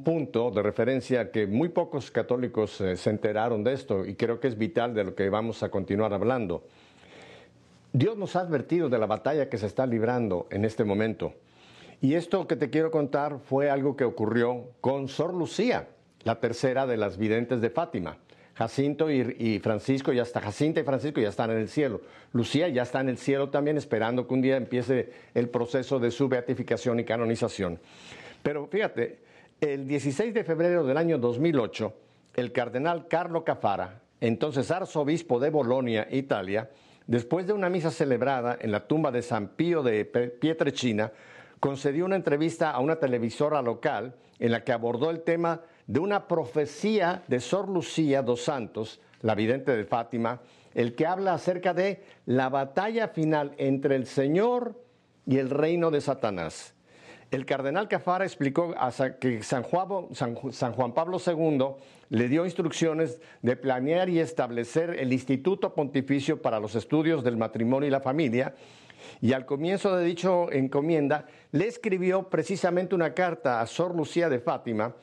punto 0.03 0.51
de 0.51 0.63
referencia 0.63 1.31
que 1.31 1.47
muy 1.47 1.69
pocos 1.69 2.11
católicos 2.11 2.81
eh, 2.81 2.97
se 2.97 3.11
enteraron 3.11 3.63
de 3.63 3.75
esto 3.75 4.07
y 4.07 4.15
creo 4.15 4.41
que 4.41 4.49
es 4.49 4.57
vital 4.57 4.95
de 4.95 5.05
lo 5.05 5.15
que 5.15 5.29
vamos 5.29 5.63
a 5.63 5.69
continuar 5.69 6.15
hablando. 6.15 6.65
Dios 7.93 8.17
nos 8.17 8.35
ha 8.35 8.41
advertido 8.41 8.89
de 8.89 8.99
la 8.99 9.07
batalla 9.07 9.51
que 9.51 9.59
se 9.59 9.67
está 9.67 9.85
librando 9.87 10.47
en 10.51 10.65
este 10.65 10.83
momento. 10.83 11.35
Y 12.01 12.15
esto 12.15 12.47
que 12.47 12.57
te 12.57 12.71
quiero 12.71 12.91
contar 12.91 13.39
fue 13.39 13.69
algo 13.69 13.97
que 13.97 14.05
ocurrió 14.05 14.71
con 14.81 15.09
Sor 15.09 15.35
Lucía, 15.35 15.89
la 16.25 16.41
tercera 16.41 16.87
de 16.87 16.97
las 16.97 17.19
videntes 17.19 17.61
de 17.61 17.69
Fátima. 17.69 18.17
Jacinto 18.55 19.11
y, 19.11 19.59
Francisco, 19.61 20.13
ya 20.13 20.23
está, 20.23 20.41
Jacinta 20.41 20.81
y 20.81 20.85
Francisco 20.85 21.21
ya 21.21 21.31
están 21.31 21.51
en 21.51 21.59
el 21.59 21.69
cielo. 21.69 22.03
Lucía 22.33 22.69
ya 22.69 22.83
está 22.83 23.01
en 23.01 23.09
el 23.09 23.19
cielo 23.19 23.49
también, 23.49 23.79
esperando 23.79 24.27
que 24.27 24.35
un 24.35 24.43
día 24.43 24.57
empiece 24.57 25.11
el 25.35 25.49
proceso 25.49 25.99
de 25.99 26.11
su 26.11 26.29
beatificación 26.29 27.01
y 27.01 27.05
canonización. 27.05 27.79
Pero 28.43 28.67
fíjate, 28.67 29.21
el 29.61 29.87
16 29.89 30.35
de 30.35 30.45
febrero 30.45 30.85
del 30.85 30.97
año 30.99 31.19
2008, 31.19 31.95
el 32.35 32.53
cardenal 32.53 33.09
Carlo 33.09 33.45
Cafara, 33.45 34.03
entonces 34.21 34.71
arzobispo 34.71 35.41
de 35.41 35.51
Bolonia, 35.51 36.07
Italia, 36.11 36.71
después 37.07 37.47
de 37.47 37.53
una 37.55 37.71
misa 37.71 37.91
celebrada 37.91 38.59
en 38.61 38.71
la 38.71 38.87
tumba 38.87 39.11
de 39.11 39.23
San 39.23 39.49
Pío 39.49 39.83
de 39.83 40.05
Pietrechina, 40.05 41.11
concedió 41.59 42.05
una 42.05 42.17
entrevista 42.17 42.71
a 42.71 42.81
una 42.81 42.97
televisora 42.97 43.63
local 43.63 44.15
en 44.39 44.53
la 44.53 44.65
que 44.65 44.73
abordó 44.73 45.11
el 45.11 45.21
tema 45.21 45.61
de 45.93 46.01
una 46.01 46.27
profecía 46.27 47.23
de 47.29 47.39
Sor 47.39 47.69
Lucía 47.69 48.23
dos 48.23 48.43
Santos, 48.43 48.99
la 49.21 49.35
vidente 49.35 49.77
de 49.77 49.85
Fátima, 49.85 50.41
el 50.73 50.95
que 50.95 51.05
habla 51.05 51.35
acerca 51.35 51.75
de 51.75 52.03
la 52.25 52.49
batalla 52.49 53.09
final 53.09 53.53
entre 53.59 53.97
el 53.97 54.07
Señor 54.07 54.75
y 55.27 55.37
el 55.37 55.51
reino 55.51 55.91
de 55.91 56.01
Satanás. 56.01 56.73
El 57.31 57.45
cardenal 57.45 57.89
Cafara 57.89 58.25
explicó 58.25 58.75
que 59.21 59.43
San 59.43 59.65
Juan, 59.65 60.95
Pablo 60.95 61.19
II 61.27 61.59
le 62.09 62.29
dio 62.29 62.47
instrucciones 62.47 63.21
de 63.43 63.57
planear 63.57 64.09
y 64.09 64.19
establecer 64.19 64.97
el 64.99 65.13
Instituto 65.13 65.75
Pontificio 65.75 66.41
para 66.41 66.59
los 66.59 66.75
Estudios 66.75 67.23
del 67.23 67.37
Matrimonio 67.37 67.87
y 67.87 67.91
la 67.91 68.01
Familia, 68.01 68.55
y 69.21 69.35
al 69.35 69.45
comienzo 69.45 69.95
de 69.95 70.07
dicho 70.07 70.51
encomienda 70.53 71.27
le 71.51 71.67
escribió 71.67 72.31
precisamente 72.31 72.95
una 72.95 73.13
carta 73.13 73.61
a 73.61 73.67
Sor 73.67 73.95
Lucía 73.95 74.31
de 74.31 74.41
Fátima, 74.41 74.95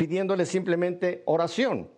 pidiéndole 0.00 0.46
simplemente 0.46 1.22
oración. 1.26 1.90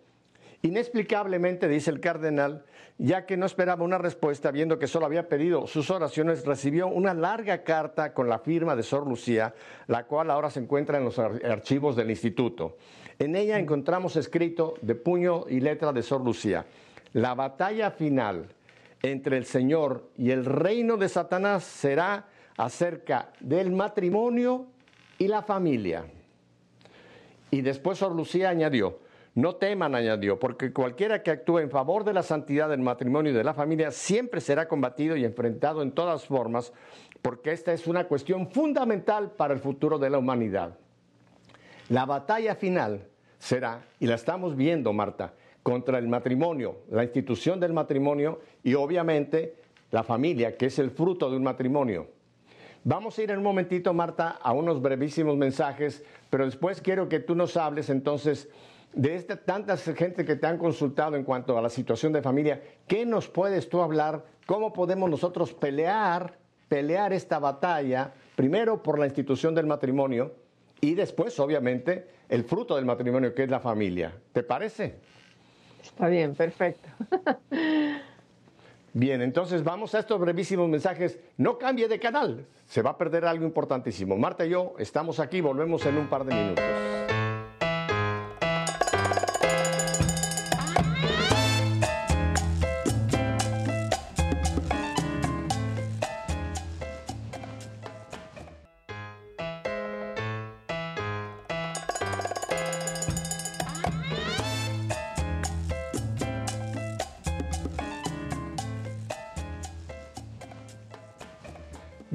Inexplicablemente, 0.61 1.69
dice 1.69 1.89
el 1.89 2.01
cardenal, 2.01 2.65
ya 2.97 3.25
que 3.25 3.37
no 3.37 3.45
esperaba 3.45 3.85
una 3.85 3.97
respuesta, 3.97 4.51
viendo 4.51 4.77
que 4.77 4.87
solo 4.87 5.05
había 5.05 5.29
pedido 5.29 5.67
sus 5.67 5.89
oraciones, 5.89 6.45
recibió 6.45 6.87
una 6.87 7.13
larga 7.13 7.63
carta 7.63 8.13
con 8.13 8.27
la 8.27 8.39
firma 8.39 8.75
de 8.75 8.83
Sor 8.83 9.07
Lucía, 9.07 9.53
la 9.87 10.05
cual 10.05 10.31
ahora 10.31 10.49
se 10.49 10.59
encuentra 10.59 10.97
en 10.97 11.05
los 11.05 11.17
archivos 11.17 11.95
del 11.95 12.09
instituto. 12.09 12.75
En 13.19 13.37
ella 13.37 13.57
encontramos 13.57 14.17
escrito 14.17 14.73
de 14.81 14.95
puño 14.95 15.45
y 15.47 15.61
letra 15.61 15.93
de 15.93 16.03
Sor 16.03 16.25
Lucía, 16.25 16.65
la 17.13 17.33
batalla 17.35 17.89
final 17.89 18.49
entre 19.01 19.37
el 19.37 19.45
Señor 19.45 20.09
y 20.17 20.31
el 20.31 20.43
reino 20.43 20.97
de 20.97 21.07
Satanás 21.07 21.63
será 21.63 22.25
acerca 22.57 23.31
del 23.39 23.71
matrimonio 23.71 24.65
y 25.17 25.29
la 25.29 25.41
familia. 25.41 26.03
Y 27.53 27.61
después 27.61 27.99
Sor 27.99 28.15
Lucía 28.15 28.49
añadió, 28.49 28.97
no 29.35 29.57
teman, 29.57 29.93
añadió, 29.93 30.39
porque 30.39 30.73
cualquiera 30.73 31.21
que 31.21 31.29
actúe 31.29 31.59
en 31.59 31.69
favor 31.69 32.03
de 32.03 32.11
la 32.11 32.23
santidad 32.23 32.67
del 32.67 32.79
matrimonio 32.79 33.31
y 33.31 33.35
de 33.35 33.43
la 33.43 33.53
familia 33.53 33.91
siempre 33.91 34.41
será 34.41 34.67
combatido 34.67 35.15
y 35.15 35.23
enfrentado 35.23 35.83
en 35.83 35.91
todas 35.91 36.25
formas, 36.25 36.73
porque 37.21 37.51
esta 37.51 37.71
es 37.71 37.85
una 37.85 38.05
cuestión 38.05 38.49
fundamental 38.49 39.29
para 39.29 39.53
el 39.53 39.59
futuro 39.59 39.99
de 39.99 40.09
la 40.09 40.17
humanidad. 40.17 40.79
La 41.89 42.07
batalla 42.07 42.55
final 42.55 43.05
será, 43.37 43.83
y 43.99 44.07
la 44.07 44.15
estamos 44.15 44.55
viendo, 44.55 44.91
Marta, 44.91 45.35
contra 45.61 45.99
el 45.99 46.07
matrimonio, 46.07 46.77
la 46.89 47.03
institución 47.03 47.59
del 47.59 47.71
matrimonio 47.71 48.39
y 48.63 48.73
obviamente 48.73 49.57
la 49.91 50.01
familia, 50.01 50.57
que 50.57 50.65
es 50.65 50.79
el 50.79 50.89
fruto 50.89 51.29
de 51.29 51.37
un 51.37 51.43
matrimonio. 51.43 52.07
Vamos 52.85 53.17
a 53.17 53.23
ir 53.23 53.31
en 53.31 53.37
un 53.37 53.43
momentito, 53.43 53.93
Marta, 53.93 54.37
a 54.41 54.51
unos 54.51 54.81
brevísimos 54.81 55.37
mensajes, 55.37 56.03
pero 56.29 56.43
después 56.43 56.81
quiero 56.81 57.07
que 57.07 57.21
tú 57.21 57.33
nos 57.33 57.55
hables 57.55 57.89
entonces 57.89 58.49
de 58.91 59.15
esta 59.15 59.37
tanta 59.37 59.77
gente 59.77 60.25
que 60.25 60.35
te 60.35 60.47
han 60.47 60.57
consultado 60.57 61.15
en 61.15 61.23
cuanto 61.23 61.57
a 61.57 61.61
la 61.61 61.69
situación 61.69 62.11
de 62.11 62.21
familia. 62.21 62.61
¿Qué 62.85 63.05
nos 63.05 63.29
puedes 63.29 63.69
tú 63.69 63.81
hablar? 63.81 64.25
¿Cómo 64.45 64.73
podemos 64.73 65.09
nosotros 65.09 65.53
pelear, 65.53 66.37
pelear 66.67 67.13
esta 67.13 67.39
batalla, 67.39 68.11
primero 68.35 68.83
por 68.83 68.99
la 68.99 69.05
institución 69.05 69.55
del 69.55 69.65
matrimonio 69.65 70.33
y 70.81 70.93
después, 70.93 71.39
obviamente, 71.39 72.05
el 72.27 72.43
fruto 72.43 72.75
del 72.75 72.83
matrimonio, 72.83 73.33
que 73.33 73.43
es 73.43 73.49
la 73.49 73.61
familia? 73.61 74.13
¿Te 74.33 74.43
parece? 74.43 74.95
Está 75.81 76.09
bien, 76.09 76.35
perfecto. 76.35 76.89
Bien, 78.95 79.23
entonces 79.23 79.63
vamos 79.63 79.95
a 79.95 79.99
estos 79.99 80.19
brevísimos 80.19 80.69
mensajes. 80.69 81.19
No 81.37 81.57
cambie 81.57 81.87
de 81.87 81.99
canal, 81.99 82.45
se 82.67 82.83
va 82.83 82.91
a 82.91 82.97
perder 82.97 83.25
algo 83.25 83.43
importantísimo. 83.43 84.15
Marta 84.17 84.45
y 84.45 84.51
yo 84.51 84.75
estamos 84.77 85.19
aquí, 85.19 85.41
volvemos 85.41 85.83
en 85.87 85.97
un 85.97 86.07
par 86.07 86.23
de 86.23 86.35
minutos. 86.35 86.63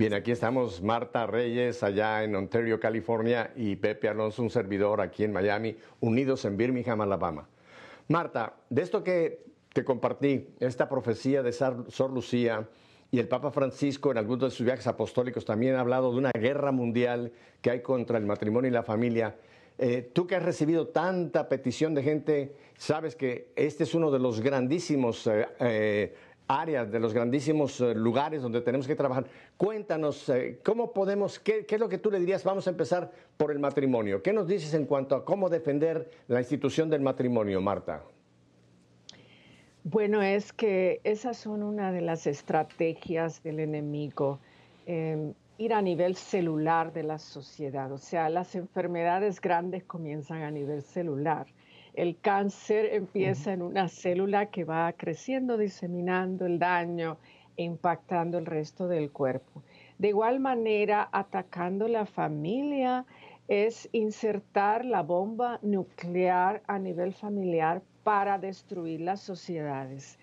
Bien, 0.09 0.23
aquí 0.23 0.31
estamos 0.31 0.81
Marta 0.81 1.27
Reyes 1.27 1.83
allá 1.83 2.25
en 2.25 2.35
Ontario, 2.35 2.81
California, 2.81 3.53
y 3.55 3.77
Pepe 3.77 4.09
Alonso, 4.09 4.42
un 4.42 4.49
servidor 4.49 5.03
aquí 5.03 5.23
en 5.23 5.35
Miami, 5.35 5.77
unidos 6.01 6.47
en 6.47 6.57
Birmingham, 6.57 7.03
Alabama. 7.03 7.47
Marta, 8.09 8.55
de 8.71 8.81
esto 8.81 9.05
que 9.05 9.44
te 9.71 9.85
compartí 9.85 10.49
esta 10.61 10.88
profecía 10.88 11.42
de 11.42 11.53
Sor 11.53 12.11
Lucía 12.11 12.66
y 13.11 13.18
el 13.18 13.29
Papa 13.29 13.51
Francisco 13.51 14.11
en 14.11 14.16
algunos 14.16 14.51
de 14.51 14.57
sus 14.57 14.64
viajes 14.64 14.87
apostólicos 14.87 15.44
también 15.44 15.75
ha 15.75 15.81
hablado 15.81 16.11
de 16.11 16.16
una 16.16 16.31
guerra 16.31 16.73
mundial 16.73 17.31
que 17.61 17.71
hay 17.71 17.83
contra 17.83 18.16
el 18.16 18.25
matrimonio 18.25 18.71
y 18.71 18.73
la 18.73 18.83
familia. 18.83 19.37
Eh, 19.77 20.11
tú 20.12 20.27
que 20.27 20.37
has 20.37 20.42
recibido 20.42 20.88
tanta 20.88 21.51
petición 21.51 21.94
de 21.94 22.03
gente, 22.03 22.57
sabes 22.79 23.14
que 23.14 23.53
este 23.55 23.85
es 23.85 23.94
uno 23.94 24.11
de 24.11 24.18
los 24.18 24.40
grandísimos 24.40 25.27
eh, 25.27 25.47
eh, 25.61 26.14
áreas, 26.49 26.91
de 26.91 26.99
los 26.99 27.15
grandísimos 27.15 27.79
lugares 27.81 28.43
donde 28.43 28.61
tenemos 28.63 28.87
que 28.87 28.97
trabajar. 28.97 29.27
Cuéntanos, 29.57 30.33
¿cómo 30.65 30.93
podemos, 30.93 31.39
qué, 31.39 31.65
qué, 31.67 31.77
es 31.77 31.81
lo 31.81 31.89
que 31.89 31.99
tú 31.99 32.11
le 32.11 32.19
dirías? 32.19 32.43
Vamos 32.43 32.67
a 32.67 32.71
empezar 32.71 33.13
por 33.37 33.53
el 33.53 33.59
matrimonio. 33.59 34.23
¿Qué 34.23 34.33
nos 34.33 34.49
dices 34.49 34.75
en 34.75 34.87
cuanto 34.87 35.15
a 35.15 35.25
cómo 35.25 35.49
defender 35.49 36.11
la 36.27 36.41
institución 36.41 36.91
del 36.91 37.03
matrimonio, 37.03 37.61
Marta? 37.61 38.03
Bueno, 39.85 40.21
es 40.21 40.53
que 40.53 41.01
esas 41.05 41.39
son 41.39 41.63
una 41.63 41.93
de 41.93 42.03
las 42.03 42.27
estrategias 42.27 43.43
del 43.43 43.61
enemigo, 43.61 44.39
em, 44.85 45.33
ir 45.57 45.73
a 45.73 45.81
nivel 45.81 46.15
celular 46.15 46.93
de 46.93 47.05
la 47.05 47.19
sociedad. 47.19 47.91
O 47.93 47.97
sea, 47.99 48.29
las 48.29 48.55
enfermedades 48.55 49.41
grandes 49.41 49.85
comienzan 49.85 50.43
a 50.43 50.51
nivel 50.51 50.83
celular. 50.83 51.47
El 51.99 52.17
cáncer 52.21 52.91
empieza 52.93 53.53
en 53.53 53.61
una 53.61 53.89
célula 53.89 54.47
que 54.47 54.63
va 54.63 54.93
creciendo, 54.93 55.59
diseminando 55.59 56.47
el 56.47 56.61
daño 56.61 57.19
e 57.57 57.65
impactando 57.65 58.39
el 58.39 58.47
resto 58.47 58.87
del 58.87 59.11
cuerpo. 59.11 59.65
De 59.99 60.07
igual 60.07 60.39
manera, 60.39 61.09
atacando 61.11 61.89
la 61.89 62.07
familia 62.07 63.05
es 63.49 63.89
insertar 63.91 64.85
la 64.85 65.03
bomba 65.03 65.59
nuclear 65.61 66.63
a 66.69 66.79
nivel 66.79 67.15
familiar 67.15 67.83
para 68.05 68.39
destruir 68.39 69.01
las 69.01 69.21
sociedades. 69.21 70.21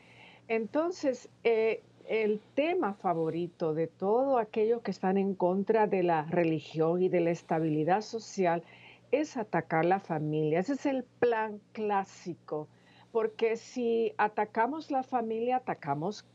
Entonces, 0.48 1.28
eh, 1.44 1.84
el 2.08 2.40
tema 2.54 2.94
favorito 2.94 3.74
de 3.74 3.88
todos 3.88 4.40
aquellos 4.40 4.82
que 4.82 4.92
están 4.92 5.18
en 5.18 5.36
contra 5.36 5.88
de 5.88 6.04
la 6.04 6.22
religión 6.24 7.02
y 7.02 7.10
de 7.10 7.20
la 7.20 7.32
estabilidad 7.32 8.00
social 8.00 8.64
es 9.20 9.38
atacar 9.38 9.86
la 9.86 10.00
familia. 10.00 10.60
Ese 10.60 10.74
es 10.74 10.86
el 10.86 11.04
plan 11.04 11.60
clásico, 11.72 12.68
porque 13.12 13.56
si 13.56 14.14
atacamos 14.18 14.92
la 14.92 15.04
familia, 15.04 15.58
atacamos 15.58 16.26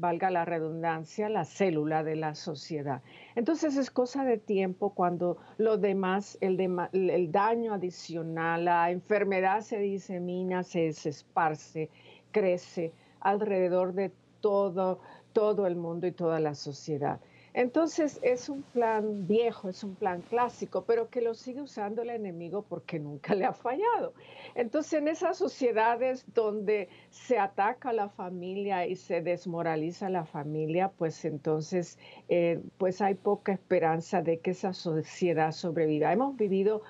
valga 0.00 0.30
la 0.30 0.44
redundancia, 0.44 1.28
la 1.28 1.44
célula 1.44 2.02
de 2.02 2.16
la 2.16 2.34
sociedad. 2.34 3.02
Entonces 3.34 3.76
es 3.76 3.90
cosa 3.90 4.24
de 4.24 4.38
tiempo 4.38 4.90
cuando 4.90 5.38
lo 5.58 5.78
demás, 5.78 6.36
el, 6.40 7.30
daño 7.30 7.74
adicional, 7.74 8.64
la 8.64 8.90
enfermedad 8.90 9.60
se 9.60 9.78
disemina, 9.78 10.62
se, 10.62 10.92
se 10.92 11.10
esparce, 11.10 11.90
crece 12.32 12.92
alrededor 13.20 13.94
de 13.94 14.12
todo, 14.40 15.00
todo 15.32 15.66
el 15.66 15.76
mundo 15.76 16.06
y 16.06 16.12
toda 16.12 16.40
la 16.40 16.54
sociedad. 16.54 17.20
Entonces 17.54 18.18
es 18.22 18.48
un 18.48 18.62
plan 18.62 19.28
viejo, 19.28 19.68
es 19.68 19.84
un 19.84 19.94
plan 19.94 20.22
clásico, 20.22 20.84
pero 20.84 21.08
que 21.08 21.20
lo 21.20 21.34
sigue 21.34 21.62
usando 21.62 22.02
el 22.02 22.10
enemigo 22.10 22.62
porque 22.68 22.98
nunca 22.98 23.34
le 23.36 23.44
ha 23.44 23.52
fallado. 23.52 24.12
Entonces 24.56 24.94
en 24.94 25.06
esas 25.06 25.38
sociedades 25.38 26.24
donde 26.34 26.88
se 27.10 27.38
ataca 27.38 27.90
a 27.90 27.92
la 27.92 28.08
familia 28.08 28.86
y 28.86 28.96
se 28.96 29.22
desmoraliza 29.22 30.10
la 30.10 30.24
familia, 30.24 30.90
pues 30.98 31.24
entonces 31.24 31.96
eh, 32.28 32.60
pues 32.76 33.00
hay 33.00 33.14
poca 33.14 33.52
esperanza 33.52 34.20
de 34.20 34.40
que 34.40 34.50
esa 34.50 34.72
sociedad 34.72 35.52
sobreviva. 35.52 36.12
Hemos 36.12 36.36
vivido 36.36 36.82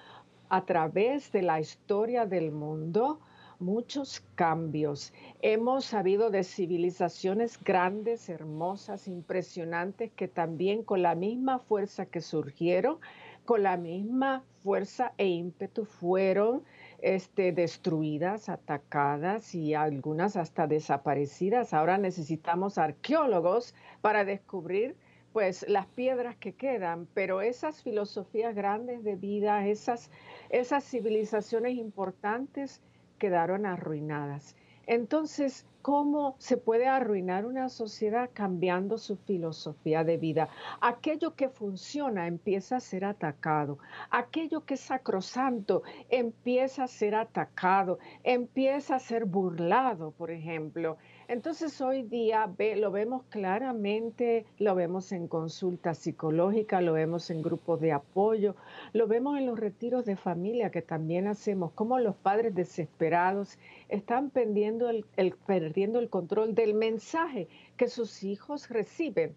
a 0.49 0.65
través 0.65 1.31
de 1.31 1.43
la 1.43 1.61
historia 1.61 2.25
del 2.25 2.53
mundo 2.53 3.21
muchos 3.65 4.23
cambios. 4.35 5.13
Hemos 5.41 5.87
sabido 5.87 6.31
de 6.31 6.45
civilizaciones 6.45 7.59
grandes, 7.63 8.29
hermosas, 8.29 9.09
impresionantes, 9.09 10.13
que 10.13 10.29
también 10.29 10.83
con 10.83 11.03
la 11.03 11.15
misma 11.15 11.59
fuerza 11.59 12.07
que 12.07 12.21
surgieron, 12.21 12.99
con 13.47 13.63
la 13.63 13.77
misma 13.77 14.45
fuerza 14.63 15.13
e 15.17 15.27
ímpetu 15.27 15.87
fueron 15.87 16.63
este, 17.01 17.53
destruidas, 17.53 18.49
atacadas 18.49 19.55
y 19.55 19.75
algunas 19.75 20.37
hasta 20.37 20.67
desaparecidas. 20.67 21.73
Ahora 21.73 21.97
necesitamos 21.99 22.79
arqueólogos 22.79 23.75
para 24.03 24.25
descubrir 24.25 24.95
pues 25.33 25.67
las 25.69 25.87
piedras 25.87 26.37
que 26.37 26.53
quedan, 26.53 27.09
pero 27.13 27.41
esas 27.41 27.83
filosofías 27.83 28.55
grandes 28.55 29.03
de 29.03 29.17
vida, 29.17 29.67
esas, 29.67 30.11
esas 30.49 30.85
civilizaciones 30.85 31.77
importantes, 31.77 32.81
quedaron 33.25 33.65
arruinadas. 33.65 34.55
Entonces, 34.87 35.67
¿cómo 35.81 36.37
se 36.39 36.59
puede 36.59 36.87
arruinar 36.87 37.47
una 37.47 37.71
sociedad 37.71 38.29
cambiando 38.35 38.99
su 38.99 39.17
filosofía 39.17 40.05
de 40.05 40.19
vida? 40.19 40.51
Aquello 40.83 41.35
que 41.35 41.49
funciona 41.49 42.27
empieza 42.27 42.77
a 42.77 42.81
ser 42.81 43.07
atacado, 43.07 43.79
aquello 44.11 44.67
que 44.67 44.75
es 44.75 44.81
sacrosanto 44.81 45.85
empieza 46.11 46.85
a 46.85 46.89
ser 46.89 47.15
atacado, 47.15 47.99
empieza 48.25 48.97
a 48.97 48.99
ser 48.99 49.25
burlado, 49.25 50.11
por 50.11 50.31
ejemplo. 50.31 50.99
Entonces 51.27 51.81
hoy 51.81 52.03
día 52.03 52.53
lo 52.77 52.91
vemos 52.91 53.23
claramente, 53.31 54.45
lo 54.59 54.75
vemos 54.75 55.11
en 55.11 55.27
consulta 55.27 55.95
psicológica, 55.95 56.83
lo 56.83 56.93
vemos 56.93 57.31
en 57.31 57.41
grupos 57.41 57.81
de 57.81 57.93
apoyo, 57.93 58.55
lo 58.93 59.07
vemos 59.07 59.39
en 59.39 59.47
los 59.47 59.59
retiros 59.59 60.05
de 60.05 60.17
familia 60.17 60.71
que 60.71 60.83
también 60.83 61.27
hacemos, 61.27 61.73
como 61.73 61.99
los 61.99 62.15
padres 62.15 62.55
desesperados 62.55 63.59
están 63.89 64.29
perdiendo 64.29 64.91
el, 64.91 65.07
perdiendo 65.47 65.99
el 65.99 66.11
control 66.11 66.55
del 66.55 66.75
mensaje 66.75 67.49
que 67.79 67.89
sus 67.89 68.23
hijos 68.23 68.69
reciben. 68.69 69.35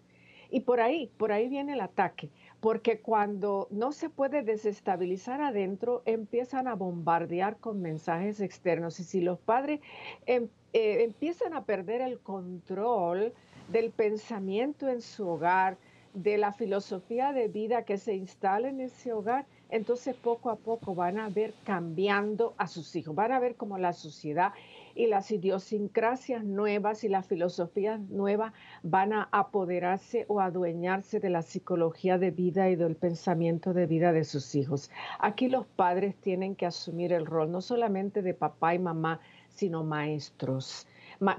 Y 0.50 0.60
por 0.60 0.80
ahí, 0.80 1.10
por 1.16 1.32
ahí 1.32 1.48
viene 1.48 1.72
el 1.72 1.80
ataque, 1.80 2.28
porque 2.60 3.00
cuando 3.00 3.68
no 3.70 3.92
se 3.92 4.10
puede 4.10 4.42
desestabilizar 4.42 5.40
adentro, 5.40 6.02
empiezan 6.06 6.66
a 6.66 6.74
bombardear 6.74 7.56
con 7.58 7.80
mensajes 7.80 8.40
externos. 8.40 8.98
Y 8.98 9.04
si 9.04 9.20
los 9.20 9.38
padres 9.38 9.80
em, 10.26 10.48
eh, 10.72 11.04
empiezan 11.04 11.54
a 11.54 11.64
perder 11.64 12.00
el 12.00 12.18
control 12.18 13.32
del 13.68 13.90
pensamiento 13.90 14.88
en 14.88 15.00
su 15.02 15.28
hogar, 15.28 15.76
de 16.14 16.38
la 16.38 16.52
filosofía 16.52 17.32
de 17.32 17.48
vida 17.48 17.84
que 17.84 17.98
se 17.98 18.14
instala 18.14 18.68
en 18.68 18.80
ese 18.80 19.12
hogar, 19.12 19.46
entonces 19.70 20.16
poco 20.16 20.50
a 20.50 20.56
poco 20.56 20.94
van 20.94 21.18
a 21.18 21.28
ver 21.28 21.54
cambiando 21.64 22.54
a 22.56 22.66
sus 22.66 22.96
hijos, 22.96 23.14
van 23.14 23.32
a 23.32 23.38
ver 23.38 23.54
cómo 23.56 23.78
la 23.78 23.92
sociedad 23.92 24.52
y 24.98 25.06
las 25.06 25.30
idiosincrasias 25.30 26.42
nuevas 26.42 27.04
y 27.04 27.08
las 27.08 27.24
filosofías 27.24 28.00
nuevas 28.10 28.52
van 28.82 29.12
a 29.12 29.28
apoderarse 29.30 30.24
o 30.26 30.40
adueñarse 30.40 31.20
de 31.20 31.30
la 31.30 31.42
psicología 31.42 32.18
de 32.18 32.32
vida 32.32 32.68
y 32.68 32.74
del 32.74 32.96
pensamiento 32.96 33.72
de 33.72 33.86
vida 33.86 34.12
de 34.12 34.24
sus 34.24 34.56
hijos. 34.56 34.90
Aquí 35.20 35.48
los 35.48 35.66
padres 35.66 36.16
tienen 36.16 36.56
que 36.56 36.66
asumir 36.66 37.12
el 37.12 37.26
rol 37.26 37.52
no 37.52 37.60
solamente 37.60 38.22
de 38.22 38.34
papá 38.34 38.74
y 38.74 38.80
mamá, 38.80 39.20
sino 39.48 39.84
maestros, 39.84 40.88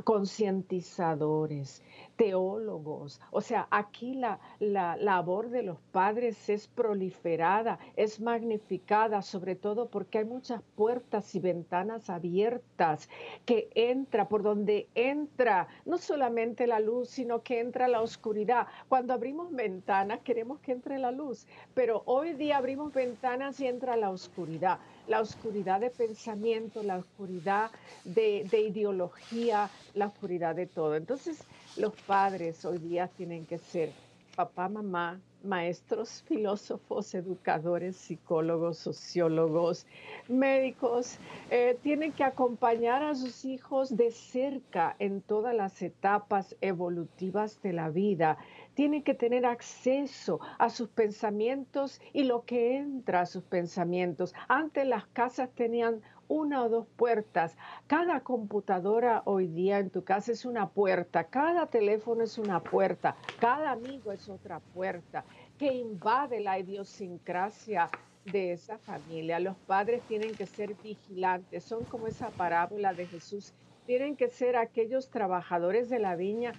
concientizadores, 0.04 1.82
teólogos. 2.16 3.22
O 3.32 3.42
sea, 3.42 3.68
aquí 3.72 4.14
la, 4.14 4.40
la, 4.60 4.98
labor 4.98 5.50
de 5.50 5.64
los 5.64 5.80
padres 5.92 6.50
es 6.50 6.68
proliferada, 6.68 7.80
es 7.96 8.20
magnificada, 8.20 9.22
sobre 9.22 9.56
todo 9.56 9.90
porque 9.90 10.20
hay 10.20 10.26
muchas 10.26 10.62
puertas 10.76 11.34
y 11.36 11.40
ventanas 11.40 12.10
abiertas 12.10 13.10
que 13.46 13.70
entra, 13.74 14.28
por 14.28 14.44
donde 14.44 14.88
entra 14.96 15.68
no 15.86 15.98
solamente 15.98 16.68
la 16.68 16.80
luz, 16.80 17.10
sino 17.10 17.42
que 17.42 17.60
entra 17.60 17.88
la 17.88 18.02
oscuridad. 18.02 18.68
Cuando 18.90 19.14
abrimos 19.14 19.52
ventanas 19.52 20.20
queremos 20.22 20.60
que 20.60 20.74
entre 20.74 21.00
la 21.00 21.12
luz, 21.12 21.48
pero 21.74 22.04
hoy 22.06 22.34
día 22.34 22.58
abrimos 22.58 22.94
ventanas 22.94 23.60
y 23.60 23.68
entra 23.68 23.96
la 23.96 24.10
oscuridad 24.10 24.80
la 25.10 25.22
oscuridad 25.22 25.82
de 25.82 25.90
pensamiento, 25.90 26.84
la 26.84 26.98
oscuridad 26.98 27.72
de, 28.06 28.46
de, 28.50 28.62
ideología, 28.62 29.70
la 29.96 30.08
oscuridad 30.08 30.56
de 30.56 30.68
todo. 30.68 30.96
Entonces, 30.96 31.40
los 31.76 31.94
padres 32.04 32.64
hoy 32.64 32.78
día 32.78 33.08
tienen 33.08 33.46
que 33.46 33.58
ser 33.58 33.92
papá, 34.36 34.70
mamá, 34.70 35.20
maestros, 35.44 36.24
filósofos, 36.28 37.14
educadores, 37.14 37.96
psicólogos, 37.96 38.78
sociólogos, 38.78 39.86
médicos, 40.28 41.18
eh, 41.50 41.78
tienen 41.82 42.12
que 42.12 42.24
acompañar 42.24 43.04
a 43.04 43.16
sus 43.16 43.46
hijos 43.46 43.96
de 43.96 44.12
cerca 44.12 44.96
en 45.00 45.22
todas 45.22 45.56
las 45.56 45.82
etapas 45.82 46.56
evolutivas 46.62 47.62
de 47.62 47.74
la 47.74 47.90
vida. 47.90 48.38
Tienen 48.80 49.04
que 49.04 49.14
tener 49.14 49.46
acceso 49.46 50.40
a 50.58 50.70
sus 50.70 50.88
pensamientos 50.88 52.00
y 52.14 52.24
lo 52.24 52.46
que 52.46 52.78
entra 52.78 53.20
a 53.20 53.26
sus 53.26 53.44
pensamientos. 53.44 54.34
Antes 54.48 54.88
las 54.88 55.06
casas 55.08 55.54
tenían 55.54 56.02
una 56.30 56.64
o 56.64 56.70
dos 56.70 56.88
puertas. 56.96 57.58
Cada 57.88 58.22
computadora 58.22 59.22
hoy 59.26 59.48
día 59.48 59.80
en 59.80 59.90
tu 59.90 60.06
casa 60.06 60.32
es 60.32 60.46
una 60.46 60.70
puerta, 60.70 61.26
cada 61.26 61.68
teléfono 61.70 62.24
es 62.24 62.38
una 62.38 62.64
puerta, 62.64 63.18
cada 63.38 63.72
amigo 63.72 64.14
es 64.14 64.30
otra 64.30 64.62
puerta 64.62 65.26
que 65.58 65.74
invade 65.74 66.40
la 66.40 66.58
idiosincrasia 66.58 67.92
de 68.24 68.54
esa 68.54 68.80
familia. 68.80 69.42
Los 69.42 69.58
padres 69.58 70.06
tienen 70.06 70.38
que 70.38 70.46
ser 70.48 70.76
vigilantes, 70.76 71.66
son 71.66 71.86
como 71.86 72.08
esa 72.08 72.32
parábola 72.32 72.94
de 72.94 73.10
Jesús 73.10 73.54
tienen 73.90 74.16
que 74.16 74.30
ser 74.30 74.56
aquellos 74.56 75.10
trabajadores 75.10 75.90
de 75.90 75.98
la 75.98 76.16
viña 76.16 76.56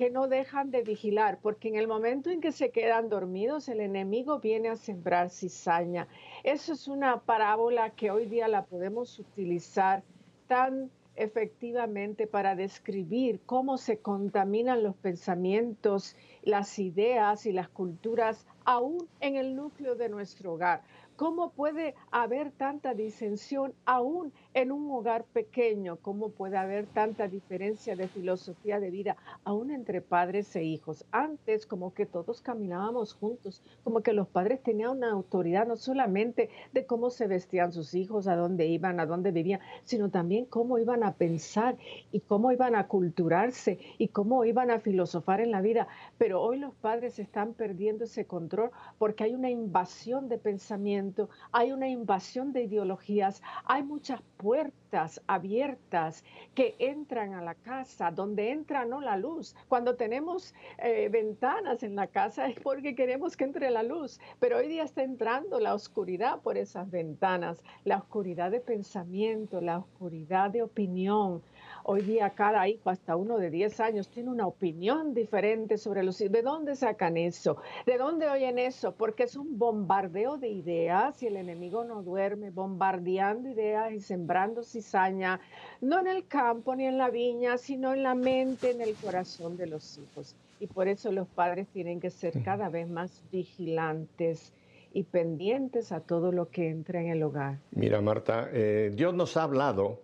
que 0.00 0.08
no 0.08 0.28
dejan 0.28 0.70
de 0.70 0.82
vigilar, 0.82 1.40
porque 1.42 1.68
en 1.68 1.74
el 1.74 1.86
momento 1.86 2.30
en 2.30 2.40
que 2.40 2.52
se 2.52 2.70
quedan 2.70 3.10
dormidos, 3.10 3.68
el 3.68 3.80
enemigo 3.80 4.40
viene 4.40 4.70
a 4.70 4.76
sembrar 4.76 5.28
cizaña. 5.28 6.08
Eso 6.42 6.72
es 6.72 6.88
una 6.88 7.20
parábola 7.20 7.90
que 7.90 8.10
hoy 8.10 8.24
día 8.24 8.48
la 8.48 8.64
podemos 8.64 9.18
utilizar 9.18 10.02
tan 10.46 10.90
efectivamente 11.16 12.26
para 12.26 12.56
describir 12.56 13.40
cómo 13.44 13.76
se 13.76 13.98
contaminan 13.98 14.82
los 14.82 14.96
pensamientos, 14.96 16.16
las 16.42 16.78
ideas 16.78 17.46
y 17.46 17.52
las 17.52 17.68
culturas 17.68 18.46
aún 18.64 19.08
en 19.20 19.36
el 19.36 19.56
núcleo 19.56 19.94
de 19.94 20.08
nuestro 20.08 20.54
hogar. 20.54 20.82
¿Cómo 21.20 21.50
puede 21.50 21.94
haber 22.10 22.50
tanta 22.50 22.94
disensión 22.94 23.74
aún 23.84 24.32
en 24.54 24.72
un 24.72 24.90
hogar 24.90 25.24
pequeño? 25.24 25.98
¿Cómo 26.00 26.30
puede 26.30 26.56
haber 26.56 26.86
tanta 26.86 27.28
diferencia 27.28 27.94
de 27.94 28.08
filosofía 28.08 28.80
de 28.80 28.90
vida 28.90 29.18
aún 29.44 29.70
entre 29.70 30.00
padres 30.00 30.56
e 30.56 30.64
hijos? 30.64 31.04
Antes 31.10 31.66
como 31.66 31.92
que 31.92 32.06
todos 32.06 32.40
caminábamos 32.40 33.12
juntos, 33.12 33.62
como 33.84 34.00
que 34.00 34.14
los 34.14 34.28
padres 34.28 34.62
tenían 34.62 34.92
una 34.92 35.10
autoridad 35.10 35.66
no 35.66 35.76
solamente 35.76 36.48
de 36.72 36.86
cómo 36.86 37.10
se 37.10 37.26
vestían 37.26 37.70
sus 37.70 37.92
hijos, 37.92 38.26
a 38.26 38.34
dónde 38.34 38.68
iban, 38.68 38.98
a 38.98 39.04
dónde 39.04 39.30
vivían, 39.30 39.60
sino 39.84 40.08
también 40.08 40.46
cómo 40.46 40.78
iban 40.78 41.04
a 41.04 41.12
pensar 41.12 41.76
y 42.12 42.20
cómo 42.20 42.50
iban 42.50 42.74
a 42.74 42.88
culturarse 42.88 43.78
y 43.98 44.08
cómo 44.08 44.46
iban 44.46 44.70
a 44.70 44.80
filosofar 44.80 45.42
en 45.42 45.50
la 45.50 45.60
vida. 45.60 45.86
Hoy 46.34 46.58
los 46.58 46.74
padres 46.74 47.18
están 47.18 47.54
perdiendo 47.54 48.04
ese 48.04 48.26
control 48.26 48.70
porque 48.98 49.24
hay 49.24 49.34
una 49.34 49.50
invasión 49.50 50.28
de 50.28 50.38
pensamiento 50.38 51.28
hay 51.52 51.72
una 51.72 51.88
invasión 51.88 52.52
de 52.52 52.62
ideologías, 52.62 53.42
hay 53.64 53.82
muchas 53.82 54.20
puertas 54.36 55.20
abiertas 55.26 56.24
que 56.54 56.74
entran 56.78 57.34
a 57.34 57.42
la 57.42 57.54
casa, 57.54 58.10
donde 58.10 58.50
entra 58.50 58.84
no 58.84 59.00
la 59.00 59.16
luz. 59.16 59.54
Cuando 59.68 59.96
tenemos 59.96 60.54
eh, 60.78 61.08
ventanas 61.10 61.82
en 61.82 61.96
la 61.96 62.06
casa 62.06 62.48
es 62.48 62.58
porque 62.60 62.94
queremos 62.94 63.36
que 63.36 63.44
entre 63.44 63.70
la 63.70 63.82
luz, 63.82 64.20
pero 64.38 64.58
hoy 64.58 64.68
día 64.68 64.84
está 64.84 65.02
entrando 65.02 65.60
la 65.60 65.74
oscuridad 65.74 66.40
por 66.40 66.56
esas 66.56 66.90
ventanas, 66.90 67.62
la 67.84 67.98
oscuridad 67.98 68.50
de 68.50 68.60
pensamiento, 68.60 69.60
la 69.60 69.78
oscuridad 69.78 70.50
de 70.50 70.62
opinión, 70.62 71.42
Hoy 71.84 72.02
día 72.02 72.30
cada 72.30 72.68
hijo, 72.68 72.90
hasta 72.90 73.16
uno 73.16 73.38
de 73.38 73.50
10 73.50 73.80
años, 73.80 74.08
tiene 74.08 74.30
una 74.30 74.46
opinión 74.46 75.14
diferente 75.14 75.78
sobre 75.78 76.02
los 76.02 76.20
hijos. 76.20 76.32
¿De 76.32 76.42
dónde 76.42 76.76
sacan 76.76 77.16
eso? 77.16 77.56
¿De 77.86 77.96
dónde 77.96 78.28
oyen 78.28 78.58
eso? 78.58 78.92
Porque 78.92 79.24
es 79.24 79.36
un 79.36 79.58
bombardeo 79.58 80.36
de 80.36 80.48
ideas 80.48 81.22
y 81.22 81.26
el 81.26 81.36
enemigo 81.36 81.84
no 81.84 82.02
duerme, 82.02 82.50
bombardeando 82.50 83.48
ideas 83.48 83.92
y 83.92 84.00
sembrando 84.00 84.62
cizaña, 84.62 85.40
no 85.80 86.00
en 86.00 86.06
el 86.06 86.26
campo 86.26 86.76
ni 86.76 86.86
en 86.86 86.98
la 86.98 87.10
viña, 87.10 87.56
sino 87.56 87.94
en 87.94 88.02
la 88.02 88.14
mente, 88.14 88.70
en 88.70 88.80
el 88.80 88.94
corazón 88.94 89.56
de 89.56 89.66
los 89.66 89.98
hijos. 89.98 90.36
Y 90.60 90.66
por 90.66 90.88
eso 90.88 91.10
los 91.10 91.26
padres 91.28 91.68
tienen 91.68 92.00
que 92.00 92.10
ser 92.10 92.42
cada 92.42 92.68
vez 92.68 92.88
más 92.88 93.22
vigilantes 93.32 94.52
y 94.92 95.04
pendientes 95.04 95.92
a 95.92 96.00
todo 96.00 96.32
lo 96.32 96.50
que 96.50 96.68
entra 96.68 97.00
en 97.00 97.08
el 97.08 97.22
hogar. 97.22 97.58
Mira, 97.70 98.00
Marta, 98.00 98.48
eh, 98.52 98.90
Dios 98.94 99.14
nos 99.14 99.36
ha 99.36 99.44
hablado 99.44 100.00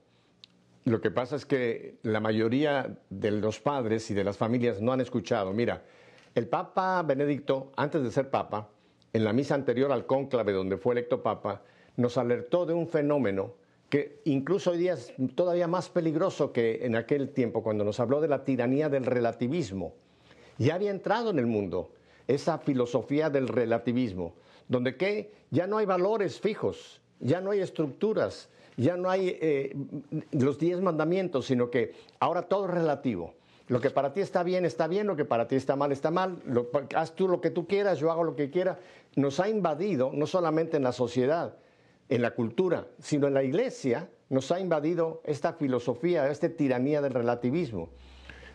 lo 0.87 1.01
que 1.01 1.11
pasa 1.11 1.35
es 1.35 1.45
que 1.45 1.99
la 2.03 2.21
mayoría 2.21 2.97
de 3.11 3.33
los 3.33 3.59
padres 3.59 4.09
y 4.11 4.15
de 4.15 4.23
las 4.23 4.37
familias 4.37 4.81
no 4.81 4.93
han 4.93 5.01
escuchado. 5.01 5.53
Mira, 5.53 5.83
el 6.33 6.47
Papa 6.47 7.03
Benedicto, 7.03 7.73
antes 7.77 8.05
de 8.05 8.11
ser 8.13 8.31
Papa, 8.31 8.69
en 9.13 9.25
la 9.25 9.33
misa 9.33 9.57
anterior 9.57 9.91
al 9.91 10.07
cónclave 10.07 10.53
donde 10.53 10.77
fue 10.77 10.95
electo 10.95 11.25
Papa, 11.25 11.63
nos 11.97 12.17
alertó 12.19 12.67
de 12.67 12.75
un 12.75 12.87
fenómeno 12.87 13.55
que 13.89 14.21
incluso 14.27 14.71
hoy 14.71 14.79
día 14.79 14.93
es 14.93 15.13
todavía 15.35 15.67
más 15.67 15.89
peligroso 15.89 16.53
que 16.53 16.87
en 16.87 16.95
aquel 16.95 17.31
tiempo, 17.31 17.65
cuando 17.65 17.85
nos 17.85 17.99
habló 17.99 18.21
de 18.21 18.29
la 18.29 18.45
tiranía 18.45 18.89
del 18.89 19.07
relativismo. 19.07 19.95
Ya 20.59 20.77
había 20.77 20.93
entrado 20.93 21.31
en 21.31 21.41
el 21.41 21.47
mundo 21.47 21.91
esa 22.29 22.59
filosofía 22.59 23.29
del 23.29 23.49
relativismo, 23.49 24.35
donde 24.69 24.97
que 24.97 25.33
ya 25.51 25.67
no 25.67 25.79
hay 25.79 25.87
valores 25.87 26.41
fijos, 26.41 27.01
ya 27.19 27.41
no 27.41 27.51
hay 27.51 27.61
estructuras, 27.61 28.51
ya 28.77 28.97
no 28.97 29.11
hay 29.11 29.39
eh, 29.41 29.75
los 30.33 30.59
diez 30.59 30.81
mandamientos, 30.81 31.47
sino 31.47 31.71
que 31.71 31.93
ahora 32.21 32.43
todo 32.43 32.67
es 32.67 32.71
relativo. 32.73 33.35
Lo 33.69 33.81
que 33.81 33.91
para 33.91 34.13
ti 34.13 34.21
está 34.21 34.43
bien, 34.43 34.65
está 34.65 34.87
bien, 34.87 35.07
lo 35.07 35.17
que 35.17 35.25
para 35.25 35.49
ti 35.49 35.57
está 35.57 35.75
mal, 35.75 35.91
está 35.91 36.11
mal. 36.11 36.39
haz 36.95 37.15
tú 37.15 37.27
lo 37.27 37.41
que 37.41 37.51
tú 37.51 37.67
quieras, 37.67 37.99
yo 37.99 38.13
hago 38.13 38.23
lo 38.23 38.37
que 38.37 38.51
quiera. 38.51 38.79
Nos 39.17 39.41
ha 39.41 39.49
invadido, 39.49 40.11
no 40.13 40.27
solamente 40.27 40.77
en 40.77 40.85
la 40.85 40.93
sociedad, 40.93 41.57
en 42.09 42.23
la 42.23 42.33
cultura, 42.33 42.87
sino 43.01 43.27
en 43.27 43.35
la 43.35 43.43
iglesia, 43.43 44.09
nos 44.29 44.53
ha 44.53 44.61
invadido 44.61 45.21
esta 45.25 45.55
filosofía, 45.55 46.31
esta 46.31 46.49
tiranía 46.49 47.01
del 47.01 47.15
relativismo. 47.15 47.89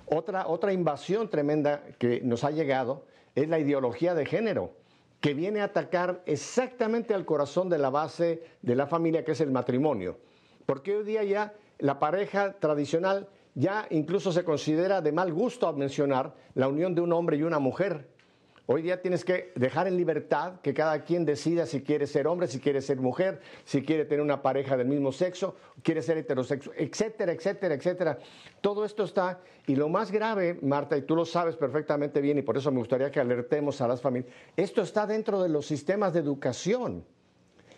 Otra, 0.06 0.48
otra 0.48 0.72
invasión 0.72 1.30
tremenda 1.30 1.84
que 1.98 2.22
nos 2.22 2.44
ha 2.44 2.52
llegado 2.52 3.06
es 3.36 3.50
la 3.50 3.60
ideología 3.60 4.14
de 4.14 4.26
género 4.26 4.81
que 5.22 5.36
viene 5.36 5.62
a 5.62 5.66
atacar 5.66 6.24
exactamente 6.26 7.14
al 7.14 7.26
corazón 7.26 7.70
de 7.70 7.78
la 7.78 7.92
base 7.92 8.44
de 8.62 8.76
la 8.76 8.88
familia, 8.88 9.24
que 9.24 9.32
es 9.34 9.42
el 9.42 9.52
matrimonio. 9.52 10.18
Porque 10.66 10.98
hoy 10.98 11.06
día 11.06 11.24
ya 11.24 11.54
la 11.78 12.00
pareja 12.00 12.54
tradicional 12.60 13.30
ya 13.54 13.86
incluso 13.92 14.32
se 14.32 14.44
considera 14.44 15.02
de 15.02 15.12
mal 15.12 15.32
gusto 15.32 15.72
mencionar 15.74 16.34
la 16.56 16.68
unión 16.68 16.96
de 16.96 17.02
un 17.02 17.14
hombre 17.14 17.38
y 17.38 17.44
una 17.44 17.60
mujer. 17.60 18.10
Hoy 18.68 18.84
día 18.84 19.02
tienes 19.02 19.26
que 19.26 19.52
dejar 19.56 19.88
en 19.88 19.98
libertad 19.98 20.62
que 20.62 20.74
cada 20.74 21.04
quien 21.04 21.26
decida 21.26 21.66
si 21.66 21.82
quiere 21.82 22.06
ser 22.06 22.28
hombre, 22.28 22.48
si 22.48 22.60
quiere 22.60 22.82
ser 22.82 22.98
mujer, 22.98 23.42
si 23.66 23.82
quiere 23.82 24.06
tener 24.06 24.22
una 24.22 24.42
pareja 24.42 24.78
del 24.78 24.88
mismo 24.88 25.12
sexo, 25.12 25.56
quiere 25.82 26.02
ser 26.02 26.20
heterosexual, 26.20 26.76
etcétera, 26.78 27.32
etcétera, 27.32 27.74
etcétera. 27.74 28.20
Todo 28.62 28.86
esto 28.86 29.04
está, 29.04 29.42
y 29.66 29.76
lo 29.76 29.90
más 29.90 30.12
grave, 30.12 30.60
Marta, 30.62 30.96
y 30.96 31.02
tú 31.02 31.16
lo 31.16 31.26
sabes 31.26 31.56
perfectamente 31.56 32.22
bien, 32.22 32.38
y 32.38 32.44
por 32.44 32.56
eso 32.56 32.72
me 32.72 32.78
gustaría 32.78 33.10
que 33.10 33.20
alertemos 33.20 33.82
a 33.82 33.88
las 33.88 34.00
familias, 34.00 34.32
esto 34.56 34.84
está 34.84 35.08
dentro 35.08 35.42
de 35.42 35.50
los 35.50 35.66
sistemas 35.66 36.14
de 36.14 36.20
educación. 36.20 37.04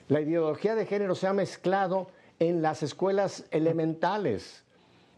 La 0.10 0.20
ideología 0.20 0.76
de 0.76 0.86
género 0.86 1.16
se 1.16 1.28
ha 1.28 1.34
mezclado 1.34 2.10
en 2.40 2.62
las 2.62 2.84
escuelas 2.84 3.46
elementales. 3.52 4.63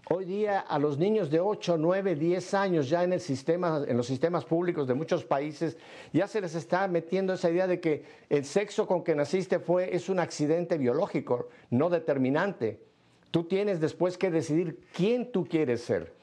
Hoy 0.07 0.25
día 0.25 0.59
a 0.59 0.77
los 0.77 0.99
niños 0.99 1.31
de 1.31 1.39
8, 1.39 1.77
9, 1.79 2.13
10 2.13 2.53
años 2.53 2.87
ya 2.87 3.03
en, 3.03 3.13
el 3.13 3.19
sistema, 3.19 3.83
en 3.87 3.97
los 3.97 4.05
sistemas 4.05 4.45
públicos 4.45 4.87
de 4.87 4.93
muchos 4.93 5.25
países 5.25 5.77
ya 6.13 6.27
se 6.27 6.41
les 6.41 6.53
está 6.53 6.87
metiendo 6.87 7.33
esa 7.33 7.49
idea 7.49 7.65
de 7.65 7.79
que 7.79 8.03
el 8.29 8.45
sexo 8.45 8.85
con 8.85 9.03
que 9.03 9.15
naciste 9.15 9.57
fue, 9.57 9.95
es 9.95 10.07
un 10.07 10.19
accidente 10.19 10.77
biológico, 10.77 11.49
no 11.71 11.89
determinante. 11.89 12.79
Tú 13.31 13.45
tienes 13.45 13.79
después 13.79 14.15
que 14.19 14.29
decidir 14.29 14.79
quién 14.93 15.31
tú 15.31 15.43
quieres 15.43 15.81
ser. 15.81 16.13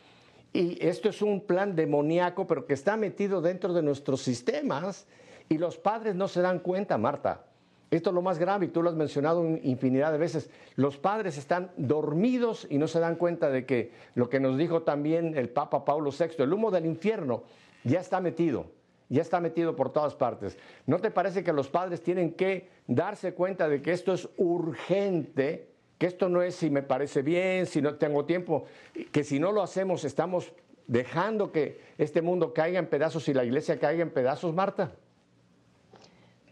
Y 0.53 0.78
esto 0.87 1.09
es 1.09 1.20
un 1.20 1.41
plan 1.41 1.74
demoníaco, 1.74 2.47
pero 2.47 2.66
que 2.66 2.74
está 2.74 2.97
metido 2.97 3.41
dentro 3.41 3.72
de 3.72 3.83
nuestros 3.83 4.22
sistemas 4.22 5.09
y 5.49 5.59
los 5.59 5.76
padres 5.76 6.14
no 6.14 6.28
se 6.28 6.41
dan 6.41 6.61
cuenta, 6.61 6.99
Marta. 6.99 7.47
Esto 7.93 8.09
es 8.09 8.14
lo 8.14 8.22
más 8.22 8.38
grave 8.38 8.64
y 8.64 8.68
tú 8.70 8.82
lo 8.82 8.88
has 8.88 8.97
mencionado 8.97 9.47
infinidad 9.62 10.12
de 10.12 10.18
veces. 10.18 10.49
Los 10.76 10.97
padres 10.97 11.36
están 11.36 11.70
dormidos 11.76 12.66
y 12.70 12.78
no 12.78 12.88
se 12.88 13.01
dan 13.01 13.16
cuenta 13.16 13.51
de 13.51 13.66
que 13.66 13.93
lo 14.14 14.30
que 14.30 14.40
nos 14.40 14.57
dijo 14.57 14.80
también 14.80 15.36
el 15.36 15.51
Papa 15.51 15.84
Pablo 15.84 16.11
VI, 16.11 16.43
el 16.43 16.55
humo 16.55 16.70
del 16.70 16.86
infierno, 16.86 17.43
ya 17.84 18.01
está 18.01 18.18
metido, 18.22 18.64
ya 19.11 19.20
está 19.20 19.40
metido 19.40 19.76
por 19.76 19.93
todas 19.93 20.14
partes. 20.14 20.57
¿No 20.86 21.01
te 21.01 21.11
parece 21.11 21.45
que 21.45 21.53
los 21.53 21.68
padres 21.68 22.03
tienen 22.03 22.32
que 22.32 22.70
darse 22.86 23.34
cuenta 23.34 23.68
de 23.68 23.82
que 23.82 23.93
esto 23.93 24.14
es 24.14 24.26
urgente? 24.38 25.68
Que 25.99 26.07
esto 26.07 26.30
no 26.30 26.40
es 26.40 26.55
si 26.55 26.70
me 26.70 26.82
parece 26.82 27.20
bien, 27.20 27.66
si 27.66 27.82
no 27.82 27.97
tengo 27.97 28.24
tiempo, 28.24 28.64
que 29.12 29.22
si 29.22 29.38
no 29.38 29.53
lo 29.53 29.61
hacemos 29.61 30.05
estamos 30.05 30.51
dejando 30.86 31.53
que 31.53 31.78
este 31.99 32.22
mundo 32.22 32.55
caiga 32.55 32.78
en 32.78 32.86
pedazos 32.86 33.28
y 33.28 33.34
la 33.34 33.45
iglesia 33.45 33.78
caiga 33.78 34.03
en 34.03 34.11
pedazos, 34.11 34.55
Marta. 34.55 34.93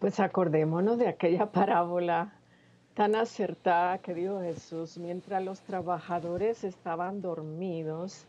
Pues 0.00 0.18
acordémonos 0.18 0.96
de 0.96 1.08
aquella 1.08 1.44
parábola 1.52 2.32
tan 2.94 3.14
acertada 3.14 3.98
que 3.98 4.14
dijo 4.14 4.40
Jesús, 4.40 4.96
mientras 4.96 5.44
los 5.44 5.60
trabajadores 5.60 6.64
estaban 6.64 7.20
dormidos, 7.20 8.26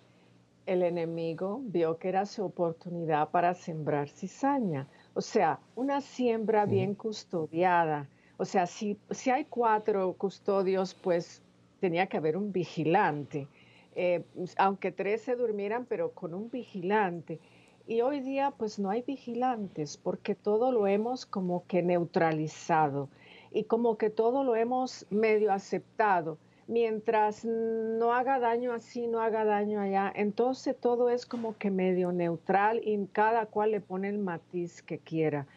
el 0.65 0.83
enemigo 0.83 1.61
vio 1.63 1.97
que 1.97 2.09
era 2.09 2.25
su 2.25 2.43
oportunidad 2.43 3.29
para 3.29 3.53
sembrar 3.53 4.09
cizaña. 4.09 4.85
O 5.13 5.21
sea, 5.21 5.59
una 5.75 6.01
siembra 6.01 6.65
bien 6.65 6.93
custodiada. 6.93 8.09
O 8.35 8.43
sea, 8.43 8.67
si, 8.67 8.97
si 9.09 9.29
hay 9.29 9.45
cuatro 9.45 10.13
custodios, 10.17 10.93
pues 10.93 11.41
tenía 11.79 12.07
que 12.07 12.17
haber 12.17 12.35
un 12.35 12.51
vigilante. 12.51 13.47
Eh, 13.95 14.25
aunque 14.57 14.91
tres 14.91 15.21
se 15.21 15.37
durmieran, 15.37 15.85
pero 15.85 16.11
con 16.11 16.33
un 16.33 16.49
vigilante. 16.49 17.39
Y 17.87 18.01
hoy 18.01 18.19
día 18.19 18.51
pues 18.51 18.79
no 18.79 18.89
hay 18.89 19.01
vigilantes 19.01 19.97
porque 19.97 20.35
todo 20.35 20.71
lo 20.71 20.87
hemos 20.87 21.25
como 21.25 21.65
que 21.67 21.81
neutralizado 21.81 23.09
y 23.51 23.63
como 23.63 23.97
que 23.97 24.09
todo 24.09 24.43
lo 24.43 24.55
hemos 24.55 25.05
medio 25.09 25.51
aceptado. 25.51 26.37
Mientras 26.67 27.43
no 27.43 28.13
haga 28.13 28.39
daño 28.39 28.71
así, 28.71 29.07
no 29.07 29.19
haga 29.19 29.43
daño 29.43 29.81
allá, 29.81 30.11
entonces 30.15 30.75
todo 30.79 31.09
es 31.09 31.25
como 31.25 31.57
que 31.57 31.69
medio 31.69 32.11
neutral 32.11 32.79
y 32.83 33.05
cada 33.11 33.45
cual 33.47 33.71
le 33.71 33.81
pone 33.81 34.07
el 34.09 34.19
matiz 34.19 34.81
que 34.81 34.97
quiera. 34.97 35.47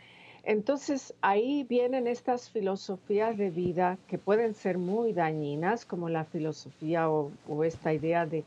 Entonces 0.43 1.15
ahí 1.21 1.65
vienen 1.65 2.07
estas 2.07 2.51
filosofías 2.51 3.37
de 3.37 3.51
vida 3.51 3.97
que 4.09 4.19
pueden 4.19 4.55
ser 4.55 4.77
muy 4.77 5.13
dañinas, 5.13 5.85
como 5.85 6.09
la 6.09 6.25
filosofía 6.25 7.09
o, 7.09 7.31
esta 7.65 7.95
idea 7.95 8.27
de, 8.27 8.45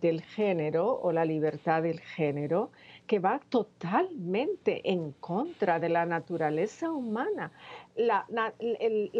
del 0.00 0.22
género 0.22 1.00
o 1.00 1.12
la 1.12 1.24
libertad 1.24 1.82
del 1.82 2.00
género 2.00 2.70
que 3.08 3.18
va 3.18 3.40
totalmente 3.48 4.88
en 4.88 5.12
contra 5.12 5.80
de 5.80 5.88
la 5.88 6.04
naturaleza 6.04 6.92
humana. 6.92 7.50
La, 7.96 8.26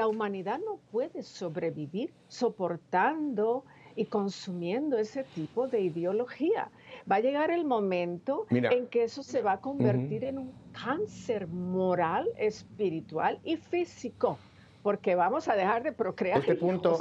humanidad 0.06 0.60
no 0.64 0.78
puede 0.92 1.22
sobrevivir 1.22 2.12
soportando 2.28 3.64
y 3.96 4.04
consumiendo 4.04 4.98
ese 4.98 5.24
tipo 5.24 5.66
de 5.66 5.80
ideología. 5.80 6.70
Va 7.10 7.16
a 7.16 7.20
llegar 7.20 7.50
el 7.50 7.64
momento 7.64 8.46
en 8.50 8.86
que 8.86 9.04
eso 9.04 9.22
se 9.22 9.40
va 9.40 9.52
a 9.52 9.60
convertir 9.60 10.22
en 10.22 10.38
un 10.38 10.52
cáncer 10.72 11.48
moral, 11.48 12.28
espiritual 12.36 13.40
y 13.42 13.56
físico, 13.56 14.38
porque 14.82 15.14
vamos 15.14 15.48
a 15.48 15.56
dejar 15.56 15.82
de 15.82 15.92
procrear. 15.92 16.40
Este 16.40 16.54
punto, 16.54 17.00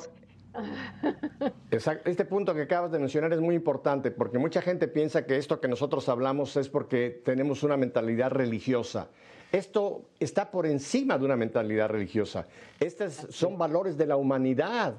este 1.71 2.25
punto 2.25 2.53
que 2.53 2.61
acabas 2.61 2.91
de 2.91 2.99
mencionar 2.99 3.33
es 3.33 3.39
muy 3.39 3.55
importante 3.55 4.11
porque 4.11 4.37
mucha 4.37 4.61
gente 4.61 4.87
piensa 4.87 5.25
que 5.25 5.37
esto 5.37 5.59
que 5.59 5.67
nosotros 5.67 6.09
hablamos 6.09 6.55
es 6.57 6.69
porque 6.69 7.21
tenemos 7.23 7.63
una 7.63 7.77
mentalidad 7.77 8.31
religiosa. 8.31 9.09
Esto 9.51 10.09
está 10.19 10.51
por 10.51 10.65
encima 10.65 11.17
de 11.17 11.25
una 11.25 11.37
mentalidad 11.37 11.89
religiosa. 11.89 12.47
Estos 12.79 13.27
son 13.29 13.57
valores 13.57 13.97
de 13.97 14.05
la 14.05 14.17
humanidad. 14.17 14.95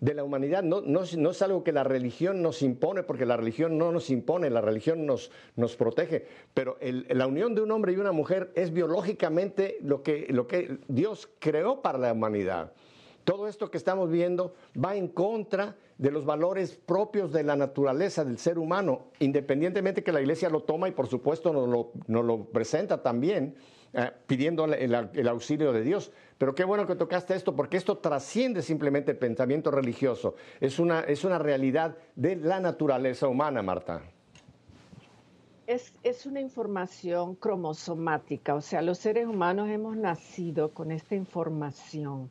De 0.00 0.14
la 0.14 0.24
humanidad. 0.24 0.62
No, 0.62 0.80
no, 0.80 1.02
es 1.02 1.42
algo 1.42 1.62
que 1.62 1.72
la 1.72 1.84
religión 1.84 2.42
nos 2.42 2.62
impone, 2.62 3.02
porque 3.02 3.26
la 3.26 3.36
religión 3.36 3.78
no 3.78 3.92
nos 3.92 4.10
impone, 4.10 4.48
la 4.50 4.60
religión 4.60 5.06
nos, 5.06 5.30
nos 5.56 5.76
protege. 5.76 6.26
Pero 6.54 6.78
la 6.80 7.26
unión 7.26 7.54
de 7.54 7.62
un 7.62 7.70
hombre 7.70 7.92
y 7.92 7.96
una 7.96 8.12
mujer 8.12 8.50
es 8.54 8.72
biológicamente 8.72 9.78
lo 9.82 10.02
que, 10.02 10.26
lo 10.30 10.46
que 10.46 10.78
Dios 10.88 11.28
creó 11.38 11.82
para 11.82 11.98
la 11.98 12.12
humanidad. 12.12 12.72
Todo 13.24 13.48
esto 13.48 13.70
que 13.70 13.76
estamos 13.76 14.10
viendo 14.10 14.54
va 14.82 14.96
en 14.96 15.08
contra 15.08 15.76
de 15.98 16.10
los 16.10 16.24
valores 16.24 16.74
propios 16.74 17.32
de 17.32 17.42
la 17.42 17.56
naturaleza 17.56 18.24
del 18.24 18.38
ser 18.38 18.58
humano, 18.58 19.08
independientemente 19.18 20.02
que 20.02 20.12
la 20.12 20.20
iglesia 20.20 20.48
lo 20.48 20.62
toma 20.62 20.88
y 20.88 20.92
por 20.92 21.06
supuesto 21.06 21.52
nos 21.52 22.24
lo, 22.24 22.44
presenta 22.46 23.02
también, 23.02 23.54
eh, 23.92 24.10
pidiendo 24.26 24.64
el, 24.64 25.28
auxilio 25.28 25.72
de 25.72 25.82
Dios. 25.82 26.10
Pero 26.38 26.54
qué 26.54 26.64
bueno 26.64 26.86
que 26.86 26.96
tocaste 26.96 27.34
esto, 27.34 27.54
porque 27.54 27.76
esto 27.76 27.98
trasciende 27.98 28.62
simplemente 28.62 29.10
el 29.12 29.18
pensamiento 29.18 29.70
religioso, 29.70 30.36
es 30.58 30.78
una, 30.78 31.00
es 31.00 31.24
una 31.24 31.38
realidad 31.38 31.96
de 32.16 32.36
la 32.36 32.60
naturaleza 32.60 33.28
humana, 33.28 33.62
Marta. 33.62 34.02
Es, 35.66 35.92
es, 36.02 36.26
una 36.26 36.40
información 36.40 37.36
cromosomática, 37.36 38.54
o 38.54 38.60
sea, 38.60 38.82
los 38.82 38.98
seres 38.98 39.26
humanos 39.26 39.68
hemos 39.68 39.96
nacido 39.96 40.70
con 40.70 40.90
esta 40.90 41.14
información 41.14 42.30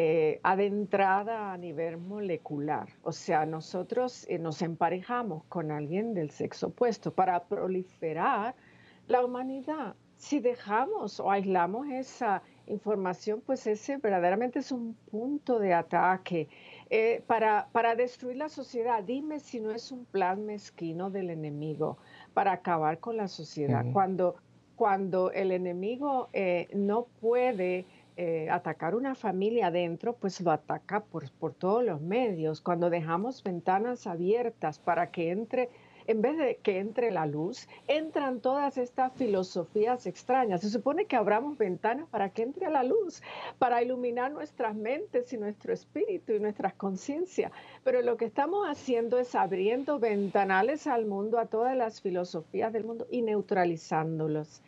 eh, 0.00 0.38
adentrada 0.44 1.52
a 1.52 1.56
nivel 1.56 1.96
molecular. 1.96 2.88
O 3.02 3.10
sea, 3.10 3.44
nosotros 3.46 4.26
eh, 4.28 4.38
nos 4.38 4.62
emparejamos 4.62 5.42
con 5.48 5.72
alguien 5.72 6.14
del 6.14 6.30
sexo 6.30 6.68
opuesto 6.68 7.12
para 7.12 7.42
proliferar 7.46 8.54
la 9.08 9.24
humanidad. 9.24 9.96
Si 10.16 10.38
dejamos 10.38 11.18
o 11.18 11.32
aislamos 11.32 11.88
esa 11.88 12.42
información, 12.66 13.42
pues 13.44 13.66
ese 13.66 13.96
verdaderamente 13.96 14.60
es 14.60 14.70
un 14.70 14.94
punto 15.10 15.58
de 15.58 15.74
ataque 15.74 16.46
eh, 16.90 17.24
para, 17.26 17.66
para, 17.72 17.96
destruir 17.96 18.36
la 18.36 18.48
sociedad. 18.48 19.02
Dime 19.02 19.40
si 19.40 19.58
no 19.58 19.72
es 19.72 19.90
un 19.90 20.04
plan 20.04 20.46
mezquino 20.46 21.10
del 21.10 21.30
enemigo 21.30 21.98
para 22.34 22.52
acabar 22.52 23.00
con 23.00 23.16
la 23.16 23.26
sociedad. 23.26 23.84
cuando, 23.92 24.36
cuando 24.76 25.32
el 25.32 25.50
enemigo 25.50 26.28
no 26.72 27.08
puede 27.20 27.84
eh, 28.20 28.50
atacar 28.50 28.96
una 28.96 29.14
familia 29.14 29.68
adentro, 29.68 30.12
pues 30.12 30.40
lo 30.40 30.50
ataca 30.50 31.04
por, 31.04 31.30
por 31.30 31.54
todos 31.54 31.84
los 31.84 32.00
medios. 32.00 32.60
Cuando 32.60 32.90
dejamos 32.90 33.44
ventanas 33.44 34.08
abiertas 34.08 34.80
para 34.80 35.12
que 35.12 35.30
entre 35.30 35.68
en 36.08 36.20
vez 36.20 36.36
de 36.36 36.56
que 36.56 36.80
entre 36.80 37.12
la 37.12 37.26
luz, 37.26 37.68
entran 37.86 38.40
todas 38.40 38.76
estas 38.76 39.12
filosofías 39.12 40.06
extrañas. 40.06 40.62
Se 40.62 40.70
supone 40.70 41.04
que 41.04 41.14
abramos 41.14 41.56
ventanas 41.58 42.08
para 42.08 42.30
que 42.30 42.42
entre 42.42 42.68
la 42.70 42.82
luz, 42.82 43.22
para 43.58 43.82
iluminar 43.82 44.32
nuestras 44.32 44.74
mentes 44.74 45.32
y 45.32 45.36
nuestro 45.36 45.72
espíritu 45.72 46.32
y 46.32 46.40
nuestras 46.40 46.74
conciencias. 46.74 47.52
Pero 47.84 48.02
lo 48.02 48.16
que 48.16 48.24
estamos 48.24 48.66
haciendo 48.66 49.20
es 49.20 49.36
abriendo 49.36 50.00
ventanales 50.00 50.88
al 50.88 51.06
mundo, 51.06 51.38
a 51.38 51.46
todas 51.46 51.76
las 51.76 52.00
filosofías 52.00 52.72
del 52.72 52.84
mundo 52.84 53.06
y 53.10 53.22
neutralizándolos. 53.22 54.62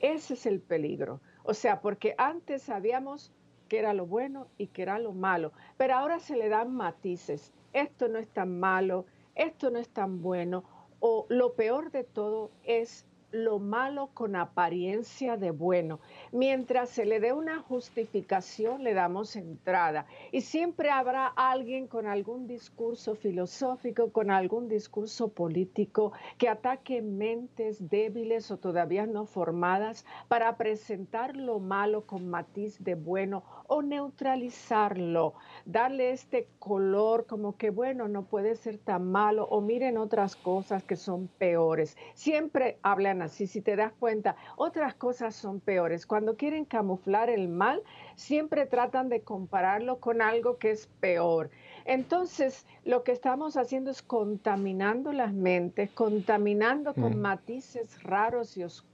Ese 0.00 0.34
es 0.34 0.44
el 0.44 0.60
peligro. 0.60 1.20
O 1.42 1.54
sea, 1.54 1.80
porque 1.80 2.14
antes 2.18 2.62
sabíamos 2.62 3.32
que 3.68 3.78
era 3.78 3.94
lo 3.94 4.06
bueno 4.06 4.48
y 4.58 4.66
que 4.66 4.82
era 4.82 4.98
lo 4.98 5.12
malo, 5.12 5.52
pero 5.76 5.94
ahora 5.94 6.18
se 6.18 6.36
le 6.36 6.48
dan 6.48 6.74
matices. 6.74 7.52
Esto 7.72 8.08
no 8.08 8.18
es 8.18 8.28
tan 8.28 8.58
malo, 8.58 9.06
esto 9.34 9.70
no 9.70 9.78
es 9.78 9.88
tan 9.88 10.22
bueno, 10.22 10.64
o 10.98 11.26
lo 11.28 11.54
peor 11.54 11.90
de 11.92 12.04
todo 12.04 12.50
es 12.64 13.06
lo 13.32 13.58
malo 13.58 14.10
con 14.14 14.36
apariencia 14.36 15.36
de 15.36 15.50
bueno. 15.50 16.00
Mientras 16.32 16.90
se 16.90 17.04
le 17.04 17.20
dé 17.20 17.32
una 17.32 17.60
justificación, 17.60 18.82
le 18.82 18.94
damos 18.94 19.36
entrada. 19.36 20.06
Y 20.32 20.40
siempre 20.40 20.90
habrá 20.90 21.26
alguien 21.26 21.86
con 21.86 22.06
algún 22.06 22.46
discurso 22.46 23.14
filosófico, 23.14 24.12
con 24.12 24.30
algún 24.30 24.68
discurso 24.68 25.28
político, 25.28 26.12
que 26.38 26.48
ataque 26.48 27.02
mentes 27.02 27.88
débiles 27.88 28.50
o 28.50 28.58
todavía 28.58 29.06
no 29.06 29.26
formadas 29.26 30.04
para 30.28 30.56
presentar 30.56 31.36
lo 31.36 31.58
malo 31.60 32.06
con 32.06 32.28
matiz 32.28 32.82
de 32.82 32.94
bueno 32.94 33.42
o 33.66 33.82
neutralizarlo, 33.82 35.34
darle 35.64 36.10
este 36.10 36.48
color 36.58 37.26
como 37.26 37.56
que, 37.56 37.70
bueno, 37.70 38.08
no 38.08 38.24
puede 38.24 38.56
ser 38.56 38.78
tan 38.78 39.10
malo 39.10 39.44
o 39.44 39.60
miren 39.60 39.96
otras 39.96 40.34
cosas 40.36 40.82
que 40.82 40.96
son 40.96 41.28
peores. 41.38 41.96
Siempre 42.14 42.78
hablan 42.82 43.19
si 43.28 43.60
te 43.60 43.76
das 43.76 43.92
cuenta, 43.92 44.36
otras 44.56 44.94
cosas 44.94 45.34
son 45.34 45.60
peores. 45.60 46.06
Cuando 46.06 46.36
quieren 46.36 46.64
camuflar 46.64 47.30
el 47.30 47.48
mal, 47.48 47.82
siempre 48.14 48.66
tratan 48.66 49.08
de 49.08 49.22
compararlo 49.22 49.98
con 49.98 50.22
algo 50.22 50.58
que 50.58 50.70
es 50.70 50.86
peor. 51.00 51.50
Entonces, 51.84 52.66
lo 52.84 53.02
que 53.02 53.12
estamos 53.12 53.56
haciendo 53.56 53.90
es 53.90 54.02
contaminando 54.02 55.12
las 55.12 55.32
mentes, 55.32 55.90
contaminando 55.90 56.94
con 56.94 57.16
mm. 57.16 57.20
matices 57.20 58.02
raros 58.02 58.56
y 58.56 58.64
oscuros 58.64 58.89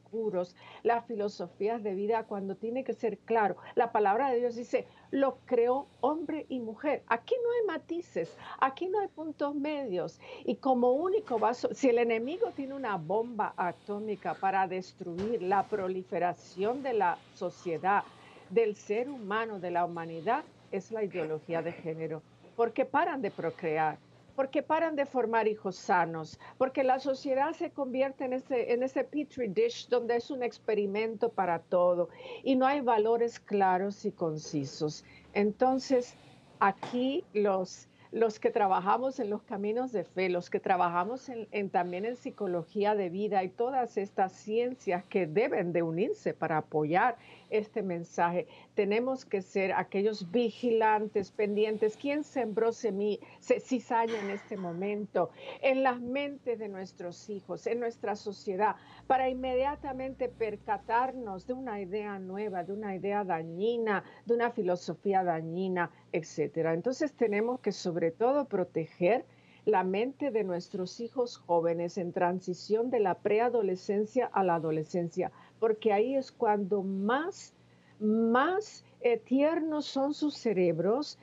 las 0.82 1.04
filosofías 1.06 1.82
de 1.82 1.94
vida 1.94 2.24
cuando 2.24 2.56
tiene 2.56 2.84
que 2.84 2.92
ser 2.92 3.18
claro. 3.18 3.56
La 3.74 3.92
palabra 3.92 4.30
de 4.30 4.40
Dios 4.40 4.56
dice, 4.56 4.86
lo 5.10 5.38
creó 5.46 5.86
hombre 6.00 6.46
y 6.48 6.58
mujer. 6.58 7.02
Aquí 7.08 7.34
no 7.42 7.50
hay 7.50 7.78
matices, 7.78 8.36
aquí 8.60 8.88
no 8.88 9.00
hay 9.00 9.08
puntos 9.08 9.54
medios. 9.54 10.20
Y 10.44 10.56
como 10.56 10.92
único 10.92 11.38
vaso, 11.38 11.68
si 11.72 11.88
el 11.88 11.98
enemigo 11.98 12.50
tiene 12.54 12.74
una 12.74 12.96
bomba 12.96 13.54
atómica 13.56 14.34
para 14.34 14.66
destruir 14.66 15.42
la 15.42 15.64
proliferación 15.64 16.82
de 16.82 16.94
la 16.94 17.18
sociedad, 17.34 18.04
del 18.50 18.76
ser 18.76 19.10
humano, 19.10 19.58
de 19.58 19.70
la 19.70 19.84
humanidad, 19.84 20.44
es 20.70 20.90
la 20.92 21.02
ideología 21.02 21.62
de 21.62 21.72
género. 21.72 22.22
Porque 22.54 22.84
paran 22.84 23.20
de 23.22 23.30
procrear, 23.30 23.98
porque 24.36 24.62
paran 24.62 24.94
de 24.94 25.06
formar 25.06 25.48
hijos 25.48 25.76
sanos, 25.76 26.38
porque 26.58 26.84
la 26.84 27.00
sociedad 27.00 27.52
se 27.54 27.70
convierte 27.70 28.26
en 28.26 28.34
ese, 28.34 28.72
en 28.72 28.80
petri 29.10 29.48
dish 29.48 29.88
donde 29.88 30.16
es 30.16 30.30
un 30.30 30.42
experimento 30.42 31.30
para 31.30 31.58
todo 31.58 32.10
y 32.44 32.54
no 32.54 32.66
hay 32.66 32.80
valores 32.80 33.40
claros 33.40 34.04
y 34.04 34.12
concisos. 34.12 35.04
Entonces, 35.32 36.14
aquí 36.60 37.24
los, 37.32 37.88
los 38.12 38.38
que 38.38 38.50
trabajamos 38.50 39.18
en 39.20 39.30
los 39.30 39.42
caminos 39.42 39.92
de 39.92 40.04
fe, 40.04 40.28
los 40.28 40.50
que 40.50 40.60
trabajamos 40.60 41.28
en, 41.28 41.70
también 41.70 42.04
en 42.04 42.16
psicología 42.16 42.94
de 42.94 43.10
vida 43.10 43.42
y 43.44 43.48
todas 43.48 43.96
estas 43.96 44.32
ciencias 44.32 45.04
que 45.04 45.26
deben 45.26 45.72
de 45.72 45.82
unirse 45.82 46.32
para 46.32 46.58
apoyar 46.58 47.16
este 47.50 47.82
mensaje. 47.82 48.46
Tenemos 48.74 49.24
que 49.24 49.42
ser 49.42 49.72
aquellos 49.72 50.30
vigilantes, 50.30 51.30
pendientes. 51.30 51.96
¿Quién 51.96 52.24
sembró 52.24 52.72
cizaña 52.72 54.18
en 54.20 54.30
este 54.30 54.56
momento? 54.56 55.30
En 55.62 55.82
las 55.82 56.00
mentes 56.00 56.58
de 56.58 56.68
nuestros 56.68 57.28
hijos, 57.30 57.66
en 57.66 57.80
nuestra 57.80 58.16
sociedad, 58.16 58.76
para 59.06 59.28
inmediatamente 59.28 60.28
percatarnos 60.28 61.46
de 61.46 61.52
una 61.52 61.80
idea 61.80 62.18
nueva, 62.18 62.64
de 62.64 62.72
una 62.72 62.94
idea 62.94 63.24
dañina, 63.24 64.04
de 64.24 64.34
una 64.34 64.50
filosofía 64.50 65.24
dañina, 65.24 65.90
etcétera. 66.12 66.74
Entonces 66.74 67.12
tenemos 67.12 67.60
que 67.60 67.72
sobre 67.72 68.10
todo 68.10 68.46
proteger 68.46 69.24
la 69.66 69.82
mente 69.82 70.30
de 70.30 70.44
nuestros 70.44 71.00
hijos 71.00 71.38
jóvenes 71.38 71.98
en 71.98 72.12
transición 72.12 72.88
de 72.88 73.00
la 73.00 73.18
preadolescencia 73.18 74.26
a 74.26 74.44
la 74.44 74.54
adolescencia 74.54 75.32
porque 75.60 75.92
ahí 75.92 76.14
es 76.14 76.32
cuando 76.32 76.82
más, 76.82 77.54
más 78.00 78.84
eh, 79.00 79.18
tiernos 79.18 79.86
son 79.86 80.14
sus 80.14 80.34
cerebros. 80.36 81.18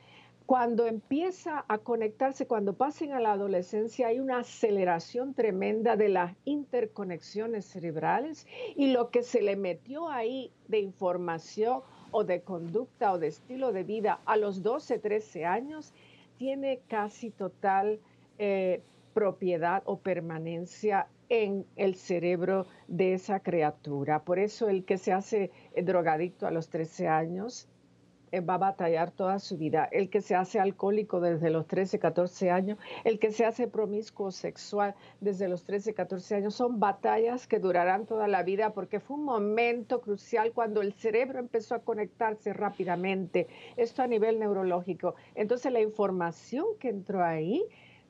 Cuando 0.46 0.88
empieza 0.88 1.64
a 1.68 1.78
conectarse, 1.78 2.48
cuando 2.48 2.74
pasen 2.74 3.14
a 3.14 3.22
la 3.22 3.32
adolescencia, 3.32 4.08
hay 4.08 4.20
una 4.20 4.40
aceleración 4.40 5.34
tremenda 5.34 5.96
de 5.96 6.10
las 6.10 6.36
interconexiones 6.44 7.66
cerebrales 7.66 8.46
y 8.76 8.92
lo 8.92 9.10
que 9.10 9.24
se 9.24 9.42
le 9.42 9.56
metió 9.56 10.10
ahí 10.10 10.52
de 10.68 10.80
información 10.80 11.82
o 12.12 12.24
de 12.24 12.42
conducta 12.42 13.14
o 13.14 13.20
de 13.20 13.28
estilo 13.28 13.72
de 13.72 13.84
vida 13.84 14.20
a 14.26 14.36
los 14.36 14.62
12, 14.62 15.00
13 15.00 15.46
años 15.46 15.94
tiene 16.38 16.82
casi 16.88 17.30
total 17.30 18.00
eh, 18.38 18.82
propiedad 19.14 19.84
o 19.86 19.98
permanencia 19.98 21.08
en 21.34 21.66
el 21.76 21.96
cerebro 21.96 22.68
de 22.88 23.16
esa 23.16 23.40
criatura. 23.40 24.24
Por 24.24 24.38
eso 24.38 24.70
el 24.70 24.86
que 24.86 25.00
se 25.00 25.12
hace 25.14 25.50
drogadicto 25.76 26.46
a 26.46 26.52
los 26.52 26.70
13 26.70 27.08
años 27.08 27.68
eh, 28.32 28.42
va 28.42 28.54
a 28.56 28.60
batallar 28.60 29.10
toda 29.10 29.40
su 29.40 29.58
vida. 29.58 29.90
El 29.92 30.12
que 30.12 30.22
se 30.22 30.36
hace 30.36 30.60
alcohólico 30.60 31.20
desde 31.22 31.50
los 31.50 31.66
13, 31.66 31.98
14 31.98 32.52
años, 32.52 32.78
el 33.04 33.18
que 33.18 33.32
se 33.32 33.46
hace 33.46 33.68
promiscuo 33.68 34.30
sexual 34.30 34.94
desde 35.22 35.48
los 35.48 35.64
13, 35.64 35.96
14 35.96 36.36
años, 36.36 36.54
son 36.54 36.80
batallas 36.80 37.48
que 37.48 37.58
durarán 37.58 38.06
toda 38.06 38.28
la 38.28 38.44
vida 38.44 38.74
porque 38.74 39.00
fue 39.00 39.18
un 39.18 39.26
momento 39.26 40.02
crucial 40.02 40.52
cuando 40.52 40.82
el 40.82 40.94
cerebro 40.94 41.40
empezó 41.40 41.74
a 41.74 41.80
conectarse 41.80 42.54
rápidamente, 42.54 43.48
esto 43.76 44.04
a 44.04 44.08
nivel 44.08 44.40
neurológico. 44.40 45.16
Entonces 45.34 45.72
la 45.72 45.82
información 45.82 46.66
que 46.80 46.90
entró 46.90 47.24
ahí 47.24 47.64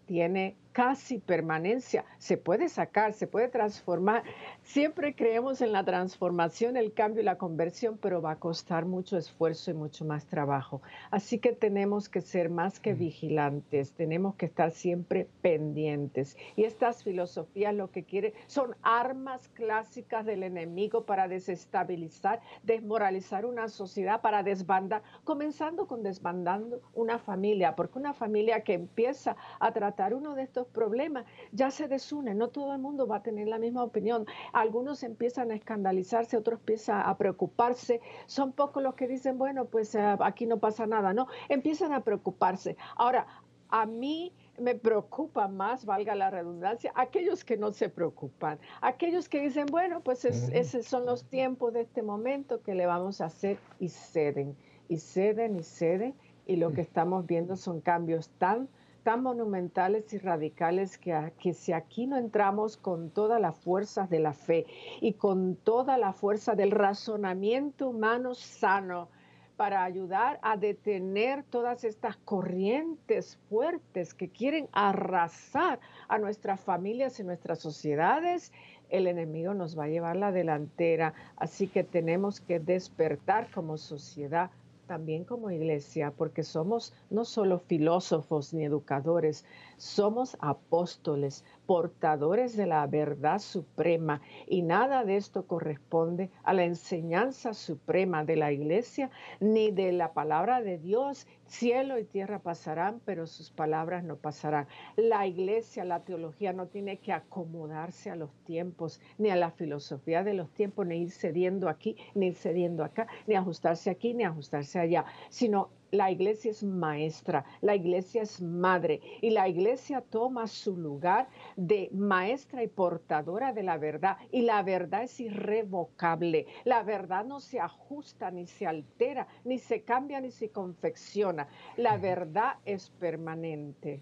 tiene 0.05 0.57
casi 0.73 1.19
permanencia, 1.19 2.03
se 2.17 2.35
puede 2.35 2.67
sacar, 2.67 3.13
se 3.13 3.27
puede 3.27 3.47
transformar. 3.47 4.23
Siempre 4.63 5.15
creemos 5.15 5.61
en 5.61 5.71
la 5.71 5.85
transformación, 5.85 6.75
el 6.75 6.93
cambio 6.93 7.21
y 7.21 7.25
la 7.25 7.37
conversión, 7.37 7.97
pero 7.97 8.21
va 8.21 8.31
a 8.31 8.39
costar 8.39 8.85
mucho 8.85 9.17
esfuerzo 9.17 9.71
y 9.71 9.75
mucho 9.75 10.03
más 10.03 10.25
trabajo. 10.25 10.81
Así 11.11 11.37
que 11.37 11.53
tenemos 11.53 12.09
que 12.09 12.21
ser 12.21 12.49
más 12.49 12.79
que 12.79 12.93
vigilantes, 12.93 13.93
tenemos 13.93 14.35
que 14.35 14.47
estar 14.47 14.71
siempre 14.71 15.29
pendientes. 15.41 16.35
Y 16.55 16.63
estas 16.63 17.03
filosofías 17.03 17.73
lo 17.73 17.91
que 17.91 18.03
quieren 18.03 18.33
son 18.47 18.75
armas 18.81 19.47
clásicas 19.49 20.25
del 20.25 20.43
enemigo 20.43 21.05
para 21.05 21.27
desestabilizar, 21.27 22.41
desmoralizar 22.63 23.45
una 23.45 23.69
sociedad, 23.69 24.21
para 24.21 24.41
desbandar, 24.41 25.03
comenzando 25.23 25.87
con 25.87 26.01
desbandando 26.01 26.81
una 26.93 27.19
familia, 27.19 27.75
porque 27.75 27.99
una 27.99 28.13
familia 28.13 28.63
que 28.63 28.73
empieza 28.73 29.35
a 29.59 29.71
tratar 29.71 30.15
uno 30.15 30.33
de 30.33 30.41
estos 30.43 30.62
problemas, 30.67 31.25
ya 31.51 31.71
se 31.71 31.87
desune, 31.87 32.33
no 32.33 32.49
todo 32.49 32.73
el 32.73 32.79
mundo 32.79 33.07
va 33.07 33.17
a 33.17 33.23
tener 33.23 33.47
la 33.47 33.59
misma 33.59 33.83
opinión. 33.83 34.25
Algunos 34.53 35.03
empiezan 35.03 35.51
a 35.51 35.55
escandalizarse, 35.55 36.37
otros 36.37 36.59
empiezan 36.59 37.01
a 37.05 37.17
preocuparse. 37.17 38.01
Son 38.25 38.51
pocos 38.51 38.83
los 38.83 38.95
que 38.95 39.07
dicen, 39.07 39.37
bueno, 39.37 39.65
pues 39.65 39.95
eh, 39.95 40.17
aquí 40.19 40.45
no 40.45 40.57
pasa 40.57 40.85
nada, 40.87 41.13
¿no? 41.13 41.27
Empiezan 41.49 41.93
a 41.93 42.03
preocuparse. 42.03 42.77
Ahora, 42.95 43.27
a 43.69 43.87
mí 43.87 44.31
me 44.59 44.75
preocupa 44.75 45.47
más, 45.47 45.85
valga 45.85 46.13
la 46.13 46.29
redundancia, 46.29 46.91
aquellos 46.95 47.43
que 47.43 47.57
no 47.57 47.71
se 47.71 47.89
preocupan, 47.89 48.59
aquellos 48.81 49.27
que 49.27 49.41
dicen, 49.41 49.65
bueno, 49.65 50.01
pues 50.01 50.25
esos 50.25 50.85
son 50.85 51.07
los 51.07 51.25
tiempos 51.25 51.73
de 51.73 51.81
este 51.81 52.03
momento 52.03 52.61
que 52.61 52.75
le 52.75 52.85
vamos 52.85 53.19
a 53.19 53.25
hacer 53.25 53.57
y 53.79 53.89
ceden, 53.89 54.55
y 54.89 54.97
ceden 54.97 55.55
y 55.55 55.63
ceden, 55.63 56.13
y 56.45 56.57
lo 56.57 56.71
que 56.71 56.81
estamos 56.81 57.25
viendo 57.25 57.55
son 57.55 57.81
cambios 57.81 58.29
tan 58.37 58.69
tan 59.03 59.23
monumentales 59.23 60.11
y 60.13 60.17
radicales 60.17 60.97
que, 60.97 61.33
que 61.39 61.53
si 61.53 61.73
aquí 61.73 62.07
no 62.07 62.17
entramos 62.17 62.77
con 62.77 63.09
todas 63.09 63.39
las 63.39 63.57
fuerzas 63.57 64.09
de 64.09 64.19
la 64.19 64.33
fe 64.33 64.65
y 65.01 65.13
con 65.13 65.55
toda 65.55 65.97
la 65.97 66.13
fuerza 66.13 66.55
del 66.55 66.71
razonamiento 66.71 67.89
humano 67.89 68.33
sano, 68.33 69.09
para 69.55 69.83
ayudar 69.83 70.39
a 70.41 70.57
detener 70.57 71.43
todas 71.43 71.83
estas 71.83 72.17
corrientes 72.17 73.37
fuertes 73.49 74.13
que 74.13 74.29
quieren 74.29 74.67
arrasar 74.71 75.79
a 76.07 76.17
nuestras 76.17 76.59
familias 76.59 77.19
y 77.19 77.23
nuestras 77.23 77.59
sociedades, 77.59 78.51
el 78.89 79.07
enemigo 79.07 79.53
nos 79.53 79.77
va 79.77 79.85
a 79.85 79.89
llevar 79.89 80.15
la 80.15 80.31
delantera. 80.31 81.13
Así 81.35 81.67
que 81.67 81.83
tenemos 81.83 82.41
que 82.41 82.59
despertar 82.59 83.49
como 83.51 83.77
sociedad 83.77 84.49
también 84.87 85.23
como 85.23 85.51
iglesia, 85.51 86.11
porque 86.11 86.43
somos 86.43 86.93
no 87.09 87.25
solo 87.25 87.59
filósofos 87.59 88.53
ni 88.53 88.65
educadores, 88.65 89.45
somos 89.77 90.37
apóstoles, 90.39 91.43
portadores 91.65 92.55
de 92.57 92.67
la 92.67 92.85
verdad 92.87 93.39
suprema 93.39 94.21
y 94.47 94.61
nada 94.61 95.03
de 95.03 95.17
esto 95.17 95.47
corresponde 95.47 96.29
a 96.43 96.53
la 96.53 96.63
enseñanza 96.63 97.53
suprema 97.53 98.23
de 98.25 98.35
la 98.35 98.51
iglesia 98.51 99.09
ni 99.39 99.71
de 99.71 99.91
la 99.91 100.13
palabra 100.13 100.61
de 100.61 100.77
Dios. 100.77 101.27
Cielo 101.45 101.99
y 101.99 102.03
tierra 102.03 102.39
pasarán, 102.39 103.01
pero 103.05 103.27
sus 103.27 103.51
palabras 103.51 104.03
no 104.03 104.17
pasarán. 104.17 104.67
La 104.95 105.27
iglesia, 105.27 105.85
la 105.85 106.03
teología 106.03 106.53
no 106.53 106.67
tiene 106.67 106.97
que 106.97 107.13
acomodarse 107.13 108.09
a 108.09 108.15
los 108.15 108.31
tiempos, 108.43 108.99
ni 109.17 109.29
a 109.29 109.35
la 109.35 109.51
filosofía 109.51 110.23
de 110.23 110.33
los 110.33 110.49
tiempos, 110.51 110.87
ni 110.87 110.97
ir 110.97 111.11
cediendo 111.11 111.69
aquí, 111.69 111.95
ni 112.15 112.27
ir 112.27 112.35
cediendo 112.35 112.83
acá, 112.83 113.07
ni 113.27 113.35
ajustarse 113.35 113.89
aquí, 113.89 114.13
ni 114.13 114.23
ajustarse 114.23 114.79
allá, 114.79 115.05
sino 115.29 115.69
la 115.93 116.09
iglesia 116.09 116.49
es 116.49 116.63
maestra, 116.63 117.45
la 117.61 117.75
iglesia 117.75 118.23
es 118.23 118.41
madre 118.41 118.99
y 119.21 119.29
la 119.29 119.47
iglesia 119.47 120.01
toma 120.01 120.47
su 120.47 120.75
lugar 120.75 121.29
de 121.55 121.89
maestra 121.93 122.63
y 122.63 122.67
portadora 122.67 123.53
de 123.53 123.61
la 123.61 123.77
verdad 123.77 124.17
y 124.31 124.41
la 124.41 124.63
verdad 124.63 125.03
es 125.03 125.19
irrevocable. 125.19 126.47
La 126.65 126.81
verdad 126.81 127.25
no 127.25 127.39
se 127.39 127.59
ajusta 127.59 128.31
ni 128.31 128.47
se 128.47 128.65
altera, 128.65 129.27
ni 129.45 129.59
se 129.59 129.83
cambia 129.83 130.19
ni 130.19 130.31
se 130.31 130.49
confecciona. 130.49 131.47
La 131.77 131.97
verdad 131.97 132.55
es 132.65 132.89
permanente. 132.89 134.01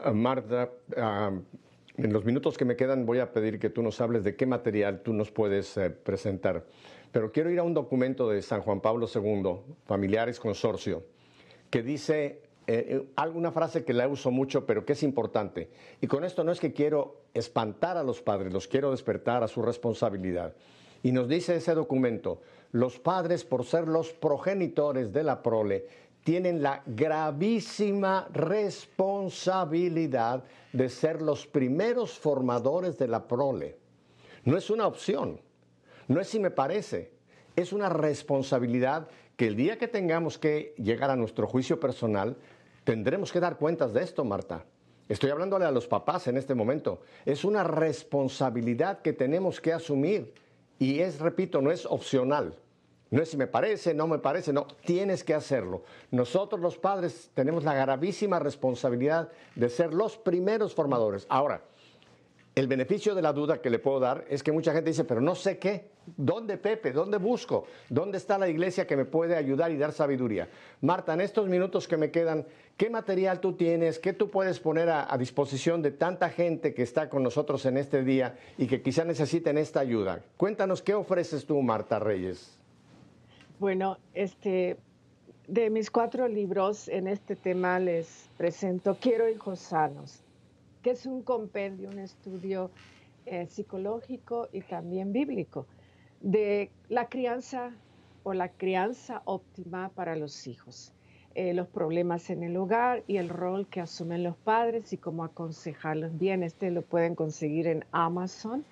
Ah, 0.00 0.12
Marta, 0.12 0.70
ah, 0.98 1.32
en 1.96 2.12
los 2.12 2.26
minutos 2.26 2.58
que 2.58 2.66
me 2.66 2.76
quedan 2.76 3.06
voy 3.06 3.20
a 3.20 3.32
pedir 3.32 3.58
que 3.58 3.70
tú 3.70 3.82
nos 3.82 4.02
hables 4.02 4.22
de 4.22 4.36
qué 4.36 4.44
material 4.44 5.00
tú 5.00 5.14
nos 5.14 5.30
puedes 5.30 5.78
eh, 5.78 5.88
presentar. 5.88 6.66
Pero 7.10 7.32
quiero 7.32 7.50
ir 7.50 7.58
a 7.58 7.62
un 7.62 7.72
documento 7.72 8.28
de 8.28 8.42
San 8.42 8.60
Juan 8.60 8.80
Pablo 8.80 9.06
II, 9.14 9.76
Familiares 9.86 10.38
Consorcio 10.38 11.11
que 11.72 11.82
dice 11.82 12.42
eh, 12.66 12.66
eh, 12.66 13.08
alguna 13.16 13.50
frase 13.50 13.82
que 13.82 13.94
la 13.94 14.06
uso 14.06 14.30
mucho, 14.30 14.66
pero 14.66 14.84
que 14.84 14.92
es 14.92 15.02
importante. 15.02 15.70
Y 16.02 16.06
con 16.06 16.22
esto 16.22 16.44
no 16.44 16.52
es 16.52 16.60
que 16.60 16.74
quiero 16.74 17.22
espantar 17.32 17.96
a 17.96 18.02
los 18.02 18.20
padres, 18.20 18.52
los 18.52 18.68
quiero 18.68 18.90
despertar 18.90 19.42
a 19.42 19.48
su 19.48 19.62
responsabilidad. 19.62 20.54
Y 21.02 21.12
nos 21.12 21.28
dice 21.28 21.56
ese 21.56 21.74
documento, 21.74 22.42
los 22.72 22.98
padres, 22.98 23.46
por 23.46 23.64
ser 23.64 23.88
los 23.88 24.12
progenitores 24.12 25.14
de 25.14 25.24
la 25.24 25.42
prole, 25.42 25.86
tienen 26.24 26.62
la 26.62 26.82
gravísima 26.84 28.28
responsabilidad 28.34 30.44
de 30.74 30.90
ser 30.90 31.22
los 31.22 31.46
primeros 31.46 32.18
formadores 32.18 32.98
de 32.98 33.08
la 33.08 33.26
prole. 33.26 33.78
No 34.44 34.58
es 34.58 34.68
una 34.68 34.86
opción, 34.86 35.40
no 36.06 36.20
es 36.20 36.28
si 36.28 36.38
me 36.38 36.50
parece, 36.50 37.12
es 37.56 37.72
una 37.72 37.88
responsabilidad 37.88 39.08
que 39.42 39.48
el 39.48 39.56
día 39.56 39.76
que 39.76 39.88
tengamos 39.88 40.38
que 40.38 40.72
llegar 40.78 41.10
a 41.10 41.16
nuestro 41.16 41.48
juicio 41.48 41.80
personal, 41.80 42.36
tendremos 42.84 43.32
que 43.32 43.40
dar 43.40 43.56
cuentas 43.56 43.92
de 43.92 44.00
esto, 44.00 44.24
Marta. 44.24 44.64
Estoy 45.08 45.30
hablándole 45.30 45.64
a 45.64 45.72
los 45.72 45.88
papás 45.88 46.28
en 46.28 46.36
este 46.36 46.54
momento. 46.54 47.00
Es 47.24 47.44
una 47.44 47.64
responsabilidad 47.64 49.02
que 49.02 49.12
tenemos 49.12 49.60
que 49.60 49.72
asumir 49.72 50.32
y 50.78 51.00
es, 51.00 51.18
repito, 51.18 51.60
no 51.60 51.72
es 51.72 51.86
opcional. 51.86 52.56
No 53.10 53.20
es 53.20 53.30
si 53.30 53.36
me 53.36 53.48
parece, 53.48 53.94
no 53.94 54.06
me 54.06 54.20
parece, 54.20 54.52
no, 54.52 54.68
tienes 54.84 55.24
que 55.24 55.34
hacerlo. 55.34 55.82
Nosotros 56.12 56.60
los 56.60 56.78
padres 56.78 57.32
tenemos 57.34 57.64
la 57.64 57.74
gravísima 57.74 58.38
responsabilidad 58.38 59.28
de 59.56 59.68
ser 59.70 59.92
los 59.92 60.18
primeros 60.18 60.72
formadores. 60.72 61.26
Ahora, 61.28 61.64
el 62.54 62.66
beneficio 62.66 63.14
de 63.14 63.22
la 63.22 63.32
duda 63.32 63.62
que 63.62 63.70
le 63.70 63.78
puedo 63.78 63.98
dar 63.98 64.26
es 64.28 64.42
que 64.42 64.52
mucha 64.52 64.72
gente 64.72 64.90
dice, 64.90 65.04
pero 65.04 65.22
no 65.22 65.34
sé 65.34 65.58
qué. 65.58 65.90
¿Dónde 66.16 66.58
Pepe? 66.58 66.92
¿Dónde 66.92 67.16
busco? 67.16 67.64
¿Dónde 67.88 68.18
está 68.18 68.36
la 68.36 68.48
iglesia 68.48 68.86
que 68.86 68.96
me 68.96 69.06
puede 69.06 69.36
ayudar 69.36 69.70
y 69.70 69.78
dar 69.78 69.92
sabiduría? 69.92 70.50
Marta, 70.82 71.14
en 71.14 71.22
estos 71.22 71.48
minutos 71.48 71.88
que 71.88 71.96
me 71.96 72.10
quedan, 72.10 72.44
¿qué 72.76 72.90
material 72.90 73.40
tú 73.40 73.54
tienes? 73.54 73.98
¿Qué 73.98 74.12
tú 74.12 74.28
puedes 74.28 74.60
poner 74.60 74.90
a, 74.90 75.16
disposición 75.16 75.80
de 75.80 75.92
tanta 75.92 76.28
gente 76.28 76.74
que 76.74 76.82
está 76.82 77.08
con 77.08 77.22
nosotros 77.22 77.64
en 77.64 77.78
este 77.78 78.02
día 78.02 78.36
y 78.58 78.66
que 78.66 78.82
quizá 78.82 79.04
necesiten 79.04 79.56
esta 79.56 79.80
ayuda? 79.80 80.22
Cuéntanos, 80.36 80.82
¿qué 80.82 80.92
ofreces 80.92 81.46
tú, 81.46 81.62
Marta 81.62 82.00
Reyes? 82.00 82.58
Bueno, 83.60 83.96
este, 84.12 84.76
de 85.46 85.70
mis 85.70 85.90
cuatro 85.90 86.28
libros 86.28 86.88
en 86.88 87.06
este 87.06 87.34
tema 87.34 87.78
les 87.78 88.28
presento 88.36 88.98
Quiero 89.00 89.28
hijos 89.28 89.60
sanos 89.60 90.21
que 90.82 90.90
es 90.90 91.06
un 91.06 91.22
compendio, 91.22 91.88
un 91.88 91.98
estudio 91.98 92.70
eh, 93.26 93.46
psicológico 93.46 94.48
y 94.52 94.62
también 94.62 95.12
bíblico 95.12 95.66
de 96.20 96.70
la 96.88 97.08
crianza 97.08 97.72
o 98.22 98.32
la 98.32 98.48
crianza 98.48 99.22
óptima 99.24 99.90
para 99.94 100.16
los 100.16 100.46
hijos, 100.46 100.92
eh, 101.34 101.54
los 101.54 101.68
problemas 101.68 102.30
en 102.30 102.42
el 102.42 102.56
hogar 102.56 103.02
y 103.06 103.16
el 103.16 103.28
rol 103.28 103.66
que 103.66 103.80
asumen 103.80 104.22
los 104.22 104.36
padres 104.36 104.92
y 104.92 104.96
cómo 104.96 105.24
aconsejarlos 105.24 106.18
bien. 106.18 106.42
Este 106.42 106.70
lo 106.70 106.82
pueden 106.82 107.14
conseguir 107.14 107.66
en 107.66 107.84
Amazon, 107.90 108.64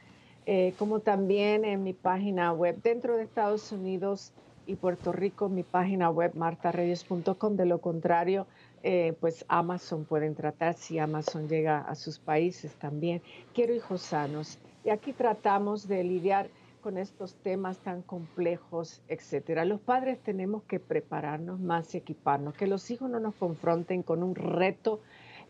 eh, 0.46 0.74
como 0.78 1.00
también 1.00 1.64
en 1.64 1.82
mi 1.82 1.92
página 1.92 2.52
web 2.52 2.80
dentro 2.82 3.16
de 3.16 3.24
Estados 3.24 3.72
Unidos 3.72 4.32
y 4.66 4.76
Puerto 4.76 5.10
Rico, 5.12 5.48
mi 5.48 5.64
página 5.64 6.10
web 6.10 6.32
martareyes.com. 6.34 7.56
De 7.56 7.66
lo 7.66 7.80
contrario, 7.80 8.46
eh, 8.82 9.14
pues 9.20 9.44
Amazon 9.48 10.04
pueden 10.04 10.34
tratar 10.34 10.74
si 10.74 10.98
Amazon 10.98 11.48
llega 11.48 11.80
a 11.80 11.94
sus 11.94 12.18
países 12.18 12.74
también. 12.74 13.22
Quiero 13.54 13.74
hijos 13.74 14.02
sanos. 14.02 14.58
Y 14.84 14.90
aquí 14.90 15.12
tratamos 15.12 15.86
de 15.86 16.02
lidiar 16.04 16.48
con 16.80 16.96
estos 16.96 17.34
temas 17.34 17.78
tan 17.78 18.02
complejos, 18.02 19.02
etcétera. 19.08 19.64
Los 19.64 19.80
padres 19.80 20.18
tenemos 20.20 20.62
que 20.64 20.80
prepararnos 20.80 21.60
más 21.60 21.94
y 21.94 21.98
equiparnos, 21.98 22.54
que 22.54 22.66
los 22.66 22.90
hijos 22.90 23.10
no 23.10 23.20
nos 23.20 23.34
confronten 23.34 24.02
con 24.02 24.22
un 24.22 24.34
reto 24.34 25.00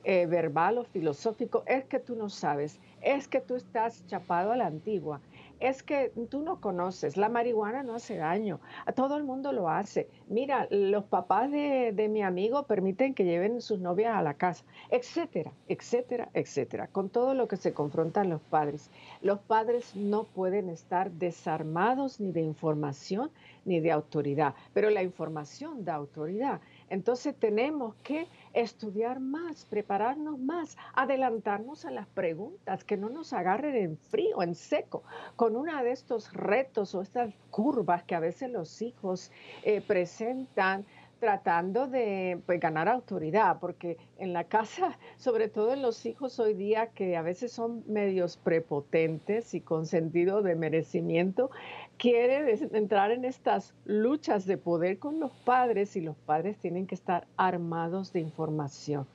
eh, 0.03 0.25
verbal 0.25 0.79
o 0.79 0.85
filosófico, 0.85 1.63
es 1.67 1.85
que 1.85 1.99
tú 1.99 2.17
no 2.17 2.31
sabes, 2.31 2.81
es 3.03 3.29
que 3.29 3.41
tú 3.41 3.55
estás 3.55 4.07
chapado 4.07 4.51
a 4.51 4.57
la 4.57 4.67
antigua, 4.67 5.21
es 5.61 5.83
que 5.83 6.13
tú 6.31 6.41
no 6.41 6.61
conoces, 6.61 7.17
la 7.17 7.29
marihuana 7.29 7.83
no 7.83 7.95
hace 7.95 8.17
daño, 8.17 8.61
a 8.87 8.93
todo 8.93 9.17
el 9.17 9.25
mundo 9.25 9.53
lo 9.53 9.69
hace. 9.69 10.09
Mira, 10.29 10.67
los 10.71 11.05
papás 11.05 11.51
de, 11.51 11.93
de, 11.93 12.09
mi 12.09 12.23
amigo 12.23 12.65
permiten 12.65 13.15
que 13.15 13.25
lleven 13.25 13.61
sus 13.61 13.79
novias 13.79 14.17
a 14.17 14.23
la 14.23 14.35
casa, 14.35 14.65
etcétera, 14.91 15.53
etcétera, 15.69 16.31
etcétera, 16.35 16.89
con 16.89 17.11
todo 17.11 17.35
lo 17.35 17.47
que 17.47 17.57
se 17.57 17.75
confrontan 17.75 18.31
los 18.31 18.41
padres. 18.41 18.91
Los 19.21 19.39
padres 19.41 19.95
no 19.95 20.25
pueden 20.25 20.71
estar 20.71 21.11
desarmados 21.11 22.21
ni 22.21 22.33
de 22.33 22.41
información 22.41 23.31
ni 23.65 23.81
de 23.81 23.93
autoridad, 23.93 24.55
pero 24.73 24.91
la 24.91 25.03
información 25.03 25.85
da 25.85 25.95
autoridad. 25.95 26.61
Entonces 26.91 27.37
tenemos 27.37 27.95
que 28.03 28.27
estudiar 28.53 29.21
más, 29.21 29.65
prepararnos 29.65 30.39
más, 30.39 30.77
adelantarnos 30.93 31.85
a 31.85 31.91
las 31.93 32.09
preguntas, 32.09 32.85
que 32.85 32.97
no 32.97 33.09
nos 33.09 33.33
agarren 33.33 33.77
en 33.77 33.97
frío, 33.97 34.43
en 34.43 34.57
seco, 34.57 35.05
con 35.37 35.57
uno 35.57 35.83
de 35.83 35.93
estos 35.93 36.33
retos 36.33 36.95
o 36.95 37.01
estas 37.01 37.33
curvas 37.51 38.03
que 38.03 38.17
a 38.17 38.21
veces 38.21 38.51
los 38.51 38.83
hijos 38.83 39.31
eh, 39.63 39.81
presentan 39.81 40.85
tratando 41.21 41.87
de 41.87 42.41
pues, 42.47 42.59
ganar 42.59 42.89
autoridad, 42.89 43.59
porque 43.61 43.99
en 44.19 44.33
la 44.33 44.45
casa, 44.45 44.99
sobre 45.17 45.49
todo 45.49 45.73
en 45.73 45.83
los 45.83 46.05
hijos 46.07 46.41
hoy 46.41 46.55
día, 46.55 46.89
que 46.89 47.17
a 47.17 47.23
veces 47.23 47.53
son 47.53 47.85
medios 47.87 48.37
prepotentes 48.37 49.55
y 49.55 49.61
con 49.61 49.87
sentido 49.87 50.43
de 50.43 50.57
merecimiento, 50.57 51.51
quieren 51.99 52.49
entrar 52.75 53.13
en 53.13 53.25
estas 53.25 53.75
luchas 53.85 54.47
de 54.47 54.57
poder 54.57 54.99
con 54.99 55.21
los 55.21 55.33
padres 55.33 55.95
y 55.95 56.01
los 56.01 56.17
padres 56.17 56.59
tienen 56.59 56.87
que 56.87 56.95
estar 56.95 57.27
armados 57.37 58.13
de 58.13 58.21
información. 58.21 59.07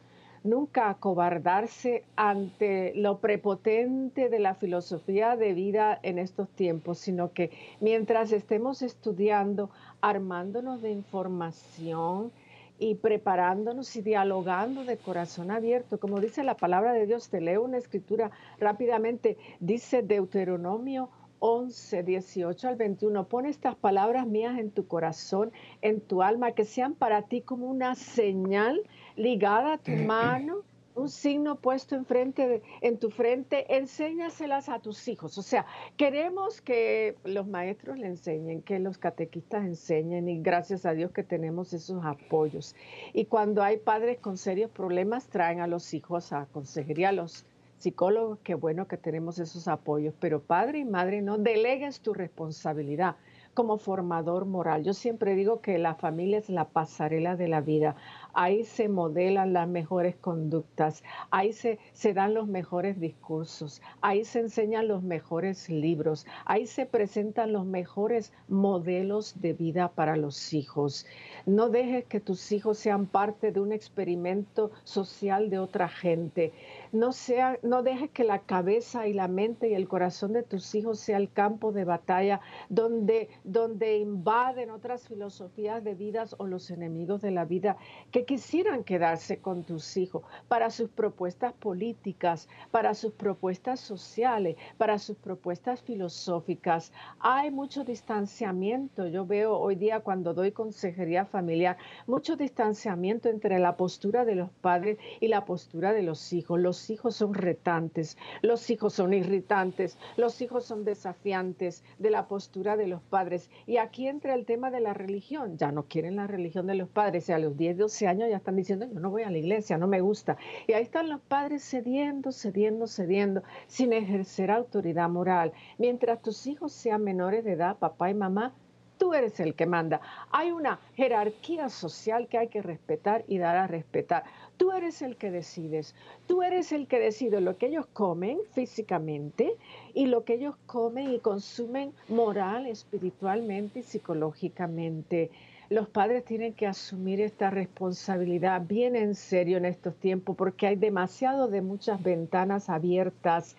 Nunca 0.46 0.92
acobardarse 0.92 2.04
ante 2.16 2.94
lo 2.94 3.18
prepotente 3.18 4.30
de 4.30 4.38
la 4.38 4.54
filosofía 4.54 5.36
de 5.36 5.54
vida 5.54 6.00
en 6.04 6.20
estos 6.20 6.50
tiempos, 6.50 7.00
sino 7.00 7.34
que 7.34 7.50
mientras 7.82 8.32
estemos 8.32 8.84
estudiando, 8.84 9.72
armándonos 10.02 10.84
de 10.84 10.92
información 10.92 12.32
y 12.78 12.94
preparándonos 12.94 13.96
y 13.96 14.04
dialogando 14.04 14.84
de 14.84 14.98
corazón 14.98 15.50
abierto, 15.50 16.00
como 16.00 16.20
dice 16.20 16.44
la 16.44 16.58
palabra 16.58 16.94
de 16.94 17.08
Dios, 17.08 17.30
te 17.30 17.42
leo 17.42 17.64
una 17.64 17.80
escritura 17.80 18.30
rápidamente, 18.60 19.40
dice 19.60 20.04
Deuteronomio 20.04 21.10
11, 21.48 22.02
18 22.02 22.68
al 22.68 22.76
21. 22.76 23.28
Pon 23.28 23.46
estas 23.46 23.76
palabras 23.76 24.26
mías 24.26 24.58
en 24.58 24.72
tu 24.72 24.88
corazón, 24.88 25.52
en 25.84 26.02
tu 26.02 26.24
alma, 26.24 26.54
que 26.54 26.66
sean 26.66 26.96
para 26.96 27.22
ti 27.22 27.42
como 27.42 27.68
una 27.68 27.94
señal 27.94 28.82
ligada 29.16 29.74
a 29.74 29.78
tu 29.78 29.92
mano, 29.92 30.64
un 30.96 31.08
signo 31.08 31.58
puesto 31.58 31.94
enfrente 31.94 32.64
en 32.82 32.98
tu 32.98 33.12
frente, 33.12 33.78
enséñaselas 33.78 34.70
a 34.70 34.80
tus 34.80 35.08
hijos. 35.08 35.38
O 35.38 35.44
sea, 35.44 35.68
queremos 35.98 36.62
que 36.62 37.16
los 37.24 37.46
maestros 37.46 38.00
le 38.00 38.08
enseñen, 38.08 38.64
que 38.64 38.80
los 38.80 38.98
catequistas 38.98 39.66
enseñen 39.66 40.28
y 40.28 40.42
gracias 40.42 40.84
a 40.88 40.94
Dios 40.94 41.12
que 41.12 41.24
tenemos 41.24 41.74
esos 41.74 42.04
apoyos. 42.04 42.76
Y 43.14 43.26
cuando 43.26 43.62
hay 43.62 43.78
padres 43.78 44.18
con 44.18 44.38
serios 44.38 44.72
problemas, 44.72 45.28
traen 45.28 45.62
a 45.62 45.68
los 45.68 45.94
hijos 45.94 46.34
a 46.34 46.48
consejería, 46.48 47.10
a 47.10 47.12
los 47.12 47.46
psicólogos, 47.86 48.40
qué 48.44 48.56
bueno 48.56 48.88
que 48.88 48.98
tenemos 48.98 49.38
esos 49.38 49.68
apoyos, 49.68 50.16
pero 50.20 50.42
padre 50.42 50.80
y 50.80 50.86
madre, 50.86 51.22
no 51.22 51.38
delegues 51.38 52.02
tu 52.02 52.16
responsabilidad 52.16 53.16
como 53.54 53.78
formador 53.78 54.46
moral. 54.46 54.84
Yo 54.84 54.96
siempre 54.96 55.36
digo 55.36 55.62
que 55.62 55.78
la 55.78 55.94
familia 55.94 56.40
es 56.40 56.50
la 56.50 56.66
pasarela 56.66 57.36
de 57.36 57.48
la 57.48 57.62
vida 57.62 57.96
ahí 58.36 58.66
se 58.66 58.90
modelan 58.90 59.54
las 59.54 59.68
mejores 59.68 60.16
conductas, 60.18 61.04
ahí 61.32 61.54
se, 61.54 61.80
se, 61.94 62.14
dan 62.14 62.34
los 62.34 62.48
mejores 62.48 63.00
discursos, 63.00 63.82
ahí 64.02 64.26
se 64.26 64.40
enseñan 64.42 64.88
los 64.88 65.02
mejores 65.02 65.70
libros, 65.70 66.28
ahí 66.46 66.68
se 66.68 66.86
presentan 66.86 67.54
los 67.54 67.66
mejores 67.66 68.34
modelos 68.48 69.42
de 69.42 69.54
vida 69.54 69.88
para 69.90 70.18
los 70.18 70.54
hijos. 70.54 71.08
No 71.46 71.70
dejes 71.70 72.06
que 72.06 72.20
tus 72.20 72.52
hijos 72.52 72.78
sean 72.78 73.06
parte 73.06 73.52
de 73.52 73.62
un 73.62 73.72
experimento 73.72 74.72
social 74.84 75.50
de 75.50 75.60
otra 75.60 75.88
gente. 75.88 76.52
No, 76.92 77.12
sea, 77.12 77.60
no 77.64 77.84
dejes 77.84 78.10
que 78.12 78.24
la 78.24 78.40
cabeza 78.40 79.08
y 79.08 79.14
la 79.14 79.28
mente 79.28 79.70
y 79.70 79.74
el 79.74 79.88
corazón 79.88 80.34
de 80.34 80.44
tus 80.44 80.76
hijos 80.76 81.00
sea 81.00 81.18
el 81.18 81.32
campo 81.32 81.72
de 81.72 81.84
batalla 81.84 82.42
donde, 82.70 83.30
donde 83.44 83.98
invaden 83.98 84.70
otras 84.70 85.08
filosofías 85.08 85.84
de 85.84 85.96
vidas 85.96 86.36
o 86.38 86.48
los 86.48 86.70
enemigos 86.72 87.22
de 87.22 87.32
la 87.32 87.46
vida 87.46 87.78
que 88.12 88.26
quisieran 88.26 88.84
quedarse 88.84 89.40
con 89.40 89.64
tus 89.64 89.98
hijos 89.98 90.24
para 90.48 90.70
sus 90.70 90.90
propuestas 90.90 91.54
políticas, 91.54 92.48
para 92.72 92.94
sus 92.94 93.14
propuestas 93.14 93.80
sociales, 93.80 94.56
para 94.78 95.00
sus 95.00 95.18
propuestas 95.18 95.82
filosóficas. 95.82 96.92
Hay 97.20 97.52
mucho 97.52 97.84
distanciamiento. 97.84 99.08
Yo 99.08 99.26
veo 99.26 99.58
hoy 99.58 99.76
día 99.76 100.00
cuando 100.02 100.34
doy 100.34 100.52
consejería 100.52 101.26
familiar, 101.26 101.78
mucho 102.08 102.36
distanciamiento 102.36 103.30
entre 103.30 103.60
la 103.60 103.78
postura 103.78 104.26
de 104.26 104.36
los 104.36 104.50
padres 104.50 104.98
y 105.20 105.28
la 105.28 105.46
postura 105.46 105.94
de 105.94 106.04
los 106.04 106.34
hijos. 106.34 106.60
Hijos 106.90 107.16
son 107.16 107.34
retantes, 107.34 108.18
los 108.42 108.70
hijos 108.70 108.94
son 108.94 109.14
irritantes, 109.14 109.98
los 110.18 110.42
hijos 110.42 110.66
son 110.66 110.86
desafiantes 110.86 111.84
de 112.00 112.10
la 112.10 112.28
postura 112.28 112.78
de 112.78 112.88
los 112.88 113.02
padres. 113.02 113.50
Y 113.66 113.78
aquí 113.78 114.08
entra 114.08 114.34
el 114.34 114.46
tema 114.46 114.72
de 114.72 114.82
la 114.82 114.94
religión. 114.94 115.58
Ya 115.58 115.72
no 115.72 115.84
quieren 115.84 116.16
la 116.16 116.28
religión 116.28 116.68
de 116.68 116.76
los 116.76 116.90
padres. 116.90 117.30
Y 117.30 117.32
a 117.32 117.40
los 117.40 117.58
10, 117.58 117.78
12 117.78 118.08
años 118.08 118.30
ya 118.30 118.38
están 118.38 118.56
diciendo, 118.56 118.86
yo 118.86 119.00
no 119.00 119.10
voy 119.10 119.24
a 119.24 119.32
la 119.32 119.38
iglesia, 119.38 119.78
no 119.78 119.88
me 119.88 120.02
gusta. 120.02 120.38
Y 120.68 120.74
ahí 120.74 120.84
están 120.84 121.10
los 121.10 121.22
padres 121.22 121.64
cediendo, 121.64 122.32
cediendo, 122.32 122.88
cediendo, 122.88 123.44
sin 123.68 123.94
ejercer 123.94 124.52
autoridad 124.52 125.10
moral. 125.10 125.54
Mientras 125.78 126.22
tus 126.22 126.48
hijos 126.48 126.72
sean 126.72 127.04
menores 127.04 127.44
de 127.44 127.54
edad, 127.54 127.78
papá 127.78 128.10
y 128.10 128.14
mamá, 128.14 128.54
tú 128.98 129.14
eres 129.14 129.40
el 129.40 129.56
que 129.56 129.66
manda. 129.66 130.02
Hay 130.32 130.52
una 130.52 130.80
jerarquía 130.96 131.70
social 131.70 132.28
que 132.28 132.38
hay 132.38 132.48
que 132.48 132.62
respetar 132.62 133.24
y 133.28 133.38
dar 133.38 133.58
a 133.58 133.68
respetar. 133.68 134.24
Tú 134.58 134.72
eres 134.72 135.02
el 135.02 135.18
que 135.18 135.32
decides. 135.32 135.96
Tú 136.28 136.42
eres 136.42 136.72
el 136.72 136.88
que 136.88 137.00
decide 137.00 137.42
lo 137.42 137.58
que 137.58 137.68
ellos 137.68 137.86
comen 137.88 138.40
físicamente 138.54 139.56
y 139.94 140.06
lo 140.06 140.24
que 140.24 140.36
ellos 140.36 140.56
comen 140.66 141.12
y 141.12 141.20
consumen 141.20 141.94
moral, 142.08 142.66
espiritualmente 142.66 143.80
y 143.80 143.84
psicológicamente. 143.84 145.30
Los 145.70 145.90
padres 145.90 146.24
tienen 146.24 146.54
que 146.54 146.68
asumir 146.68 147.20
esta 147.20 147.50
responsabilidad 147.50 148.62
bien 148.62 148.96
en 148.96 149.16
serio 149.16 149.58
en 149.58 149.66
estos 149.66 149.96
tiempos 149.96 150.36
porque 150.38 150.68
hay 150.68 150.76
demasiado 150.76 151.48
de 151.48 151.62
muchas 151.62 152.02
ventanas 152.02 152.70
abiertas 152.70 153.56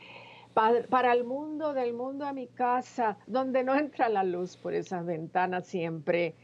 para 0.55 1.13
el 1.13 1.25
mundo, 1.25 1.75
del 1.75 1.93
mundo 1.93 2.25
a 2.25 2.33
mi 2.33 2.47
casa, 2.47 3.19
donde 3.27 3.63
no 3.63 3.75
entra 3.75 4.09
la 4.09 4.25
luz 4.25 4.57
por 4.57 4.73
esas 4.73 5.05
ventanas 5.05 5.67
siempre, 5.67 6.35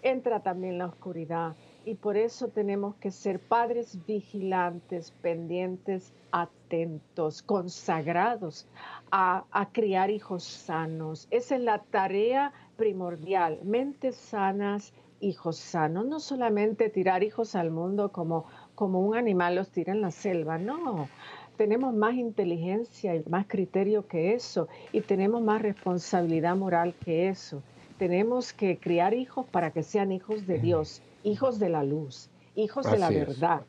entra 0.00 0.40
también 0.40 0.78
la 0.78 0.86
oscuridad. 0.86 1.54
Y 1.88 1.94
por 1.94 2.18
eso 2.18 2.48
tenemos 2.48 2.96
que 2.96 3.10
ser 3.10 3.40
padres 3.40 3.98
vigilantes, 4.06 5.10
pendientes, 5.22 6.12
atentos, 6.32 7.40
consagrados 7.40 8.68
a, 9.10 9.46
a 9.50 9.72
criar 9.72 10.10
hijos 10.10 10.44
sanos. 10.44 11.28
Esa 11.30 11.56
es 11.56 11.62
la 11.62 11.78
tarea 11.78 12.52
primordial, 12.76 13.60
mentes 13.64 14.16
sanas, 14.16 14.92
hijos 15.20 15.56
sanos. 15.56 16.04
No 16.04 16.20
solamente 16.20 16.90
tirar 16.90 17.22
hijos 17.22 17.54
al 17.54 17.70
mundo 17.70 18.12
como, 18.12 18.44
como 18.74 19.00
un 19.00 19.16
animal 19.16 19.54
los 19.54 19.70
tira 19.70 19.94
en 19.94 20.02
la 20.02 20.10
selva, 20.10 20.58
no 20.58 21.08
tenemos 21.56 21.94
más 21.94 22.16
inteligencia 22.16 23.16
y 23.16 23.24
más 23.30 23.46
criterio 23.46 24.06
que 24.06 24.34
eso 24.34 24.68
y 24.92 25.00
tenemos 25.00 25.40
más 25.40 25.62
responsabilidad 25.62 26.54
moral 26.54 26.94
que 27.02 27.30
eso. 27.30 27.62
Tenemos 27.98 28.52
que 28.52 28.78
criar 28.78 29.12
hijos 29.14 29.44
para 29.46 29.72
que 29.72 29.82
sean 29.82 30.12
hijos 30.12 30.46
de 30.46 30.58
Dios, 30.60 31.02
hijos 31.22 31.58
de 31.58 31.68
la 31.68 31.84
luz, 31.84 32.28
hijos 32.54 32.90
de 32.90 32.98
la 32.98 33.10
verdad, 33.10 33.62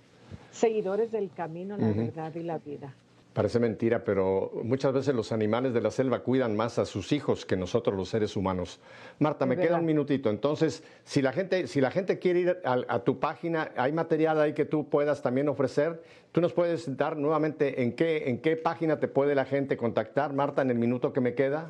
seguidores 0.51 1.11
del 1.11 1.31
camino, 1.31 1.77
la 1.77 1.91
verdad 1.91 2.33
y 2.35 2.43
la 2.43 2.57
vida. 2.57 2.93
Parece 3.33 3.59
mentira, 3.59 4.03
pero 4.03 4.51
muchas 4.63 4.91
veces 4.91 5.13
los 5.13 5.31
animales 5.31 5.73
de 5.73 5.81
la 5.81 5.91
selva 5.91 6.19
cuidan 6.19 6.57
más 6.57 6.79
a 6.79 6.85
sus 6.85 7.11
hijos 7.11 7.45
que 7.45 7.55
nosotros 7.55 7.95
los 7.95 8.09
seres 8.09 8.35
humanos. 8.35 8.79
Marta, 9.19 9.45
me 9.45 9.55
queda 9.55 9.77
un 9.77 9.85
minutito. 9.85 10.31
Entonces, 10.31 10.83
si 11.03 11.21
la 11.21 11.31
gente, 11.31 11.67
si 11.67 11.79
la 11.79 11.91
gente 11.91 12.17
quiere 12.17 12.39
ir 12.39 12.57
a, 12.65 12.99
tu 12.99 13.19
página, 13.19 13.71
hay 13.77 13.93
material 13.93 14.41
ahí 14.41 14.53
que 14.53 14.65
tú 14.65 14.89
puedas 14.89 15.21
también 15.21 15.47
ofrecer. 15.47 16.01
Tú 16.31 16.41
nos 16.41 16.53
puedes 16.53 16.97
dar 16.97 17.17
nuevamente 17.17 17.83
en 17.83 17.93
qué, 17.93 18.29
en 18.29 18.39
qué 18.39 18.57
página 18.57 18.99
te 18.99 19.07
puede 19.07 19.35
la 19.35 19.45
gente 19.45 19.77
contactar, 19.77 20.33
Marta, 20.33 20.63
en 20.63 20.71
el 20.71 20.79
minuto 20.79 21.13
que 21.13 21.21
me 21.21 21.35
queda. 21.35 21.69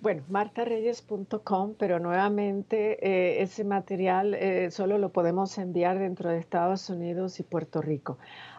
Bueno, 0.00 0.22
martareyes.com, 0.28 1.74
pero 1.78 1.98
nuevamente 1.98 2.98
eh, 3.00 3.42
ese 3.42 3.64
material 3.64 4.34
eh, 4.34 4.70
solo 4.70 4.98
lo 4.98 5.10
podemos 5.10 5.56
enviar 5.58 5.98
dentro 5.98 6.30
de 6.30 6.38
Estados 6.38 6.90
Unidos 6.90 7.40
y 7.40 7.42
Puerto 7.42 7.80
Rico. 7.80 8.18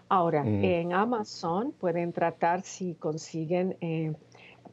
Ahora, 0.10 0.44
en 0.46 0.94
Amazon 0.94 1.74
pueden 1.74 2.14
tratar 2.14 2.62
si 2.62 2.94
consiguen 2.96 3.76
eh, 3.82 4.14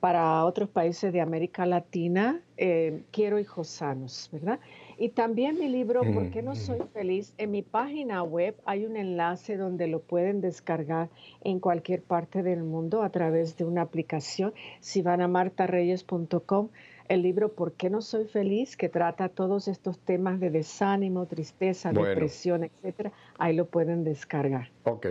para 0.05 0.45
otros 0.45 0.69
países 0.69 1.13
de 1.13 1.21
América 1.21 1.67
Latina, 1.67 2.41
eh, 2.57 3.03
quiero 3.11 3.39
hijos 3.41 3.69
sanos, 3.69 4.29
¿verdad? 4.31 4.61
Y 4.99 5.11
también 5.11 5.59
mi 5.59 5.69
libro, 5.69 6.03
¿Por 6.03 6.31
qué 6.31 6.43
no 6.43 6.55
soy 6.55 6.81
feliz? 6.93 7.35
En 7.39 7.51
mi 7.51 7.63
página 7.63 8.23
web 8.23 8.55
hay 8.65 8.85
un 8.85 8.97
enlace 8.97 9.57
donde 9.57 9.87
lo 9.87 10.01
pueden 10.01 10.41
descargar 10.41 11.09
en 11.43 11.61
cualquier 11.61 12.03
parte 12.03 12.43
del 12.43 12.63
mundo 12.63 13.03
a 13.03 13.11
través 13.11 13.57
de 13.57 13.65
una 13.65 13.83
aplicación. 13.83 14.55
Si 14.81 15.03
van 15.03 15.21
a 15.21 15.29
martareyes.com, 15.29 16.69
el 17.09 17.23
libro 17.23 17.53
¿Por 17.53 17.73
qué 17.73 17.91
no 17.91 18.01
soy 18.01 18.27
feliz? 18.27 18.77
que 18.77 18.89
trata 18.89 19.29
todos 19.29 19.69
estos 19.69 19.99
temas 19.99 20.41
de 20.41 20.51
desánimo, 20.51 21.27
tristeza, 21.27 21.93
depresión, 21.93 22.65
etcétera, 22.65 23.13
ahí 23.39 23.55
lo 23.55 23.67
pueden 23.67 24.05
descargar. 24.05 24.71
Ok. 24.85 25.07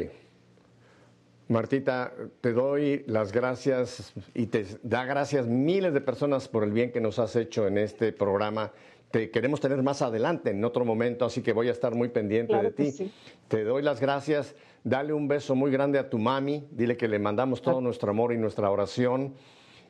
Martita, 1.50 2.14
te 2.42 2.54
doy 2.54 3.04
las 3.06 3.32
gracias 3.32 4.14
y 4.34 4.48
te 4.48 4.66
da 4.82 5.06
gracias 5.06 5.46
miles 5.46 5.94
de 5.94 6.02
personas 6.02 6.48
por 6.48 6.64
el 6.64 6.72
bien 6.72 6.92
que 6.92 7.02
nos 7.02 7.20
has 7.20 7.36
hecho 7.36 7.68
en 7.68 7.78
este 7.78 8.14
programa. 8.14 8.72
Te 9.14 9.30
queremos 9.30 9.60
tener 9.60 9.84
más 9.84 10.02
adelante 10.02 10.50
en 10.50 10.66
otro 10.66 10.86
momento, 10.86 11.24
así 11.24 11.44
que 11.44 11.54
voy 11.54 11.68
a 11.68 11.72
estar 11.72 11.94
muy 11.94 12.10
pendiente 12.10 12.56
de 12.56 12.72
ti. 12.72 13.12
Te 13.48 13.64
doy 13.64 13.84
las 13.84 14.02
gracias. 14.02 14.56
Dale 14.84 15.14
un 15.14 15.28
beso 15.28 15.54
muy 15.54 15.70
grande 15.70 16.00
a 16.00 16.10
tu 16.10 16.18
mami. 16.18 16.68
Dile 16.72 16.98
que 16.98 17.08
le 17.08 17.20
mandamos 17.20 17.62
todo 17.62 17.80
nuestro 17.80 18.10
amor 18.10 18.34
y 18.34 18.40
nuestra 18.40 18.72
oración. 18.72 19.36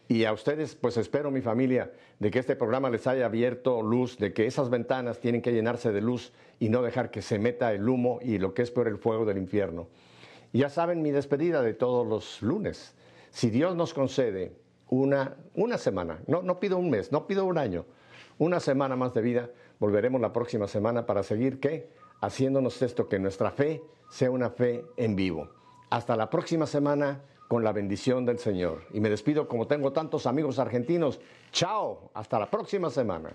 Y 0.10 0.26
a 0.26 0.34
ustedes, 0.34 0.76
pues 0.76 0.98
espero, 0.98 1.32
mi 1.32 1.40
familia, 1.40 1.94
de 2.20 2.32
que 2.32 2.40
este 2.40 2.58
programa 2.58 2.90
les 2.90 3.08
haya 3.08 3.26
abierto 3.26 3.82
luz, 3.82 4.18
de 4.18 4.34
que 4.34 4.46
esas 4.46 4.70
ventanas 4.70 5.22
tienen 5.22 5.42
que 5.42 5.54
llenarse 5.54 5.94
de 5.94 6.02
luz 6.02 6.34
y 6.60 6.68
no 6.68 6.82
dejar 6.82 7.10
que 7.10 7.22
se 7.22 7.40
meta 7.40 7.72
el 7.72 7.88
humo 7.88 8.20
y 8.22 8.40
lo 8.40 8.54
que 8.54 8.64
es 8.64 8.72
peor 8.72 8.90
el 8.90 8.98
fuego 8.98 9.24
del 9.24 9.38
infierno. 9.38 9.88
Ya 10.52 10.68
saben 10.68 11.02
mi 11.02 11.12
despedida 11.12 11.62
de 11.62 11.74
todos 11.74 12.06
los 12.06 12.42
lunes. 12.42 12.94
Si 13.30 13.50
Dios 13.50 13.74
nos 13.78 13.94
concede 13.94 14.52
una, 14.90 15.38
una 15.56 15.78
semana, 15.78 16.20
no, 16.28 16.42
no 16.42 16.60
pido 16.60 16.78
un 16.78 16.90
mes, 16.90 17.14
no 17.14 17.26
pido 17.26 17.46
un 17.46 17.58
año, 17.58 17.86
una 18.38 18.60
semana 18.60 18.96
más 18.96 19.14
de 19.14 19.22
vida, 19.22 19.50
volveremos 19.80 20.22
la 20.22 20.34
próxima 20.34 20.68
semana 20.68 21.06
para 21.06 21.24
seguir 21.24 21.60
¿qué? 21.60 21.90
haciéndonos 22.22 22.82
esto, 22.82 23.08
que 23.08 23.20
nuestra 23.20 23.52
fe 23.52 23.82
sea 24.10 24.32
una 24.32 24.50
fe 24.50 24.86
en 24.98 25.16
vivo. 25.16 25.50
Hasta 25.90 26.16
la 26.16 26.30
próxima 26.30 26.66
semana 26.66 27.22
con 27.48 27.64
la 27.64 27.72
bendición 27.72 28.26
del 28.26 28.40
Señor. 28.40 28.82
Y 28.94 29.00
me 29.00 29.10
despido 29.10 29.48
como 29.48 29.68
tengo 29.68 29.92
tantos 29.92 30.26
amigos 30.26 30.58
argentinos. 30.58 31.20
Chao, 31.52 32.10
hasta 32.14 32.40
la 32.40 32.50
próxima 32.50 32.90
semana. 32.90 33.32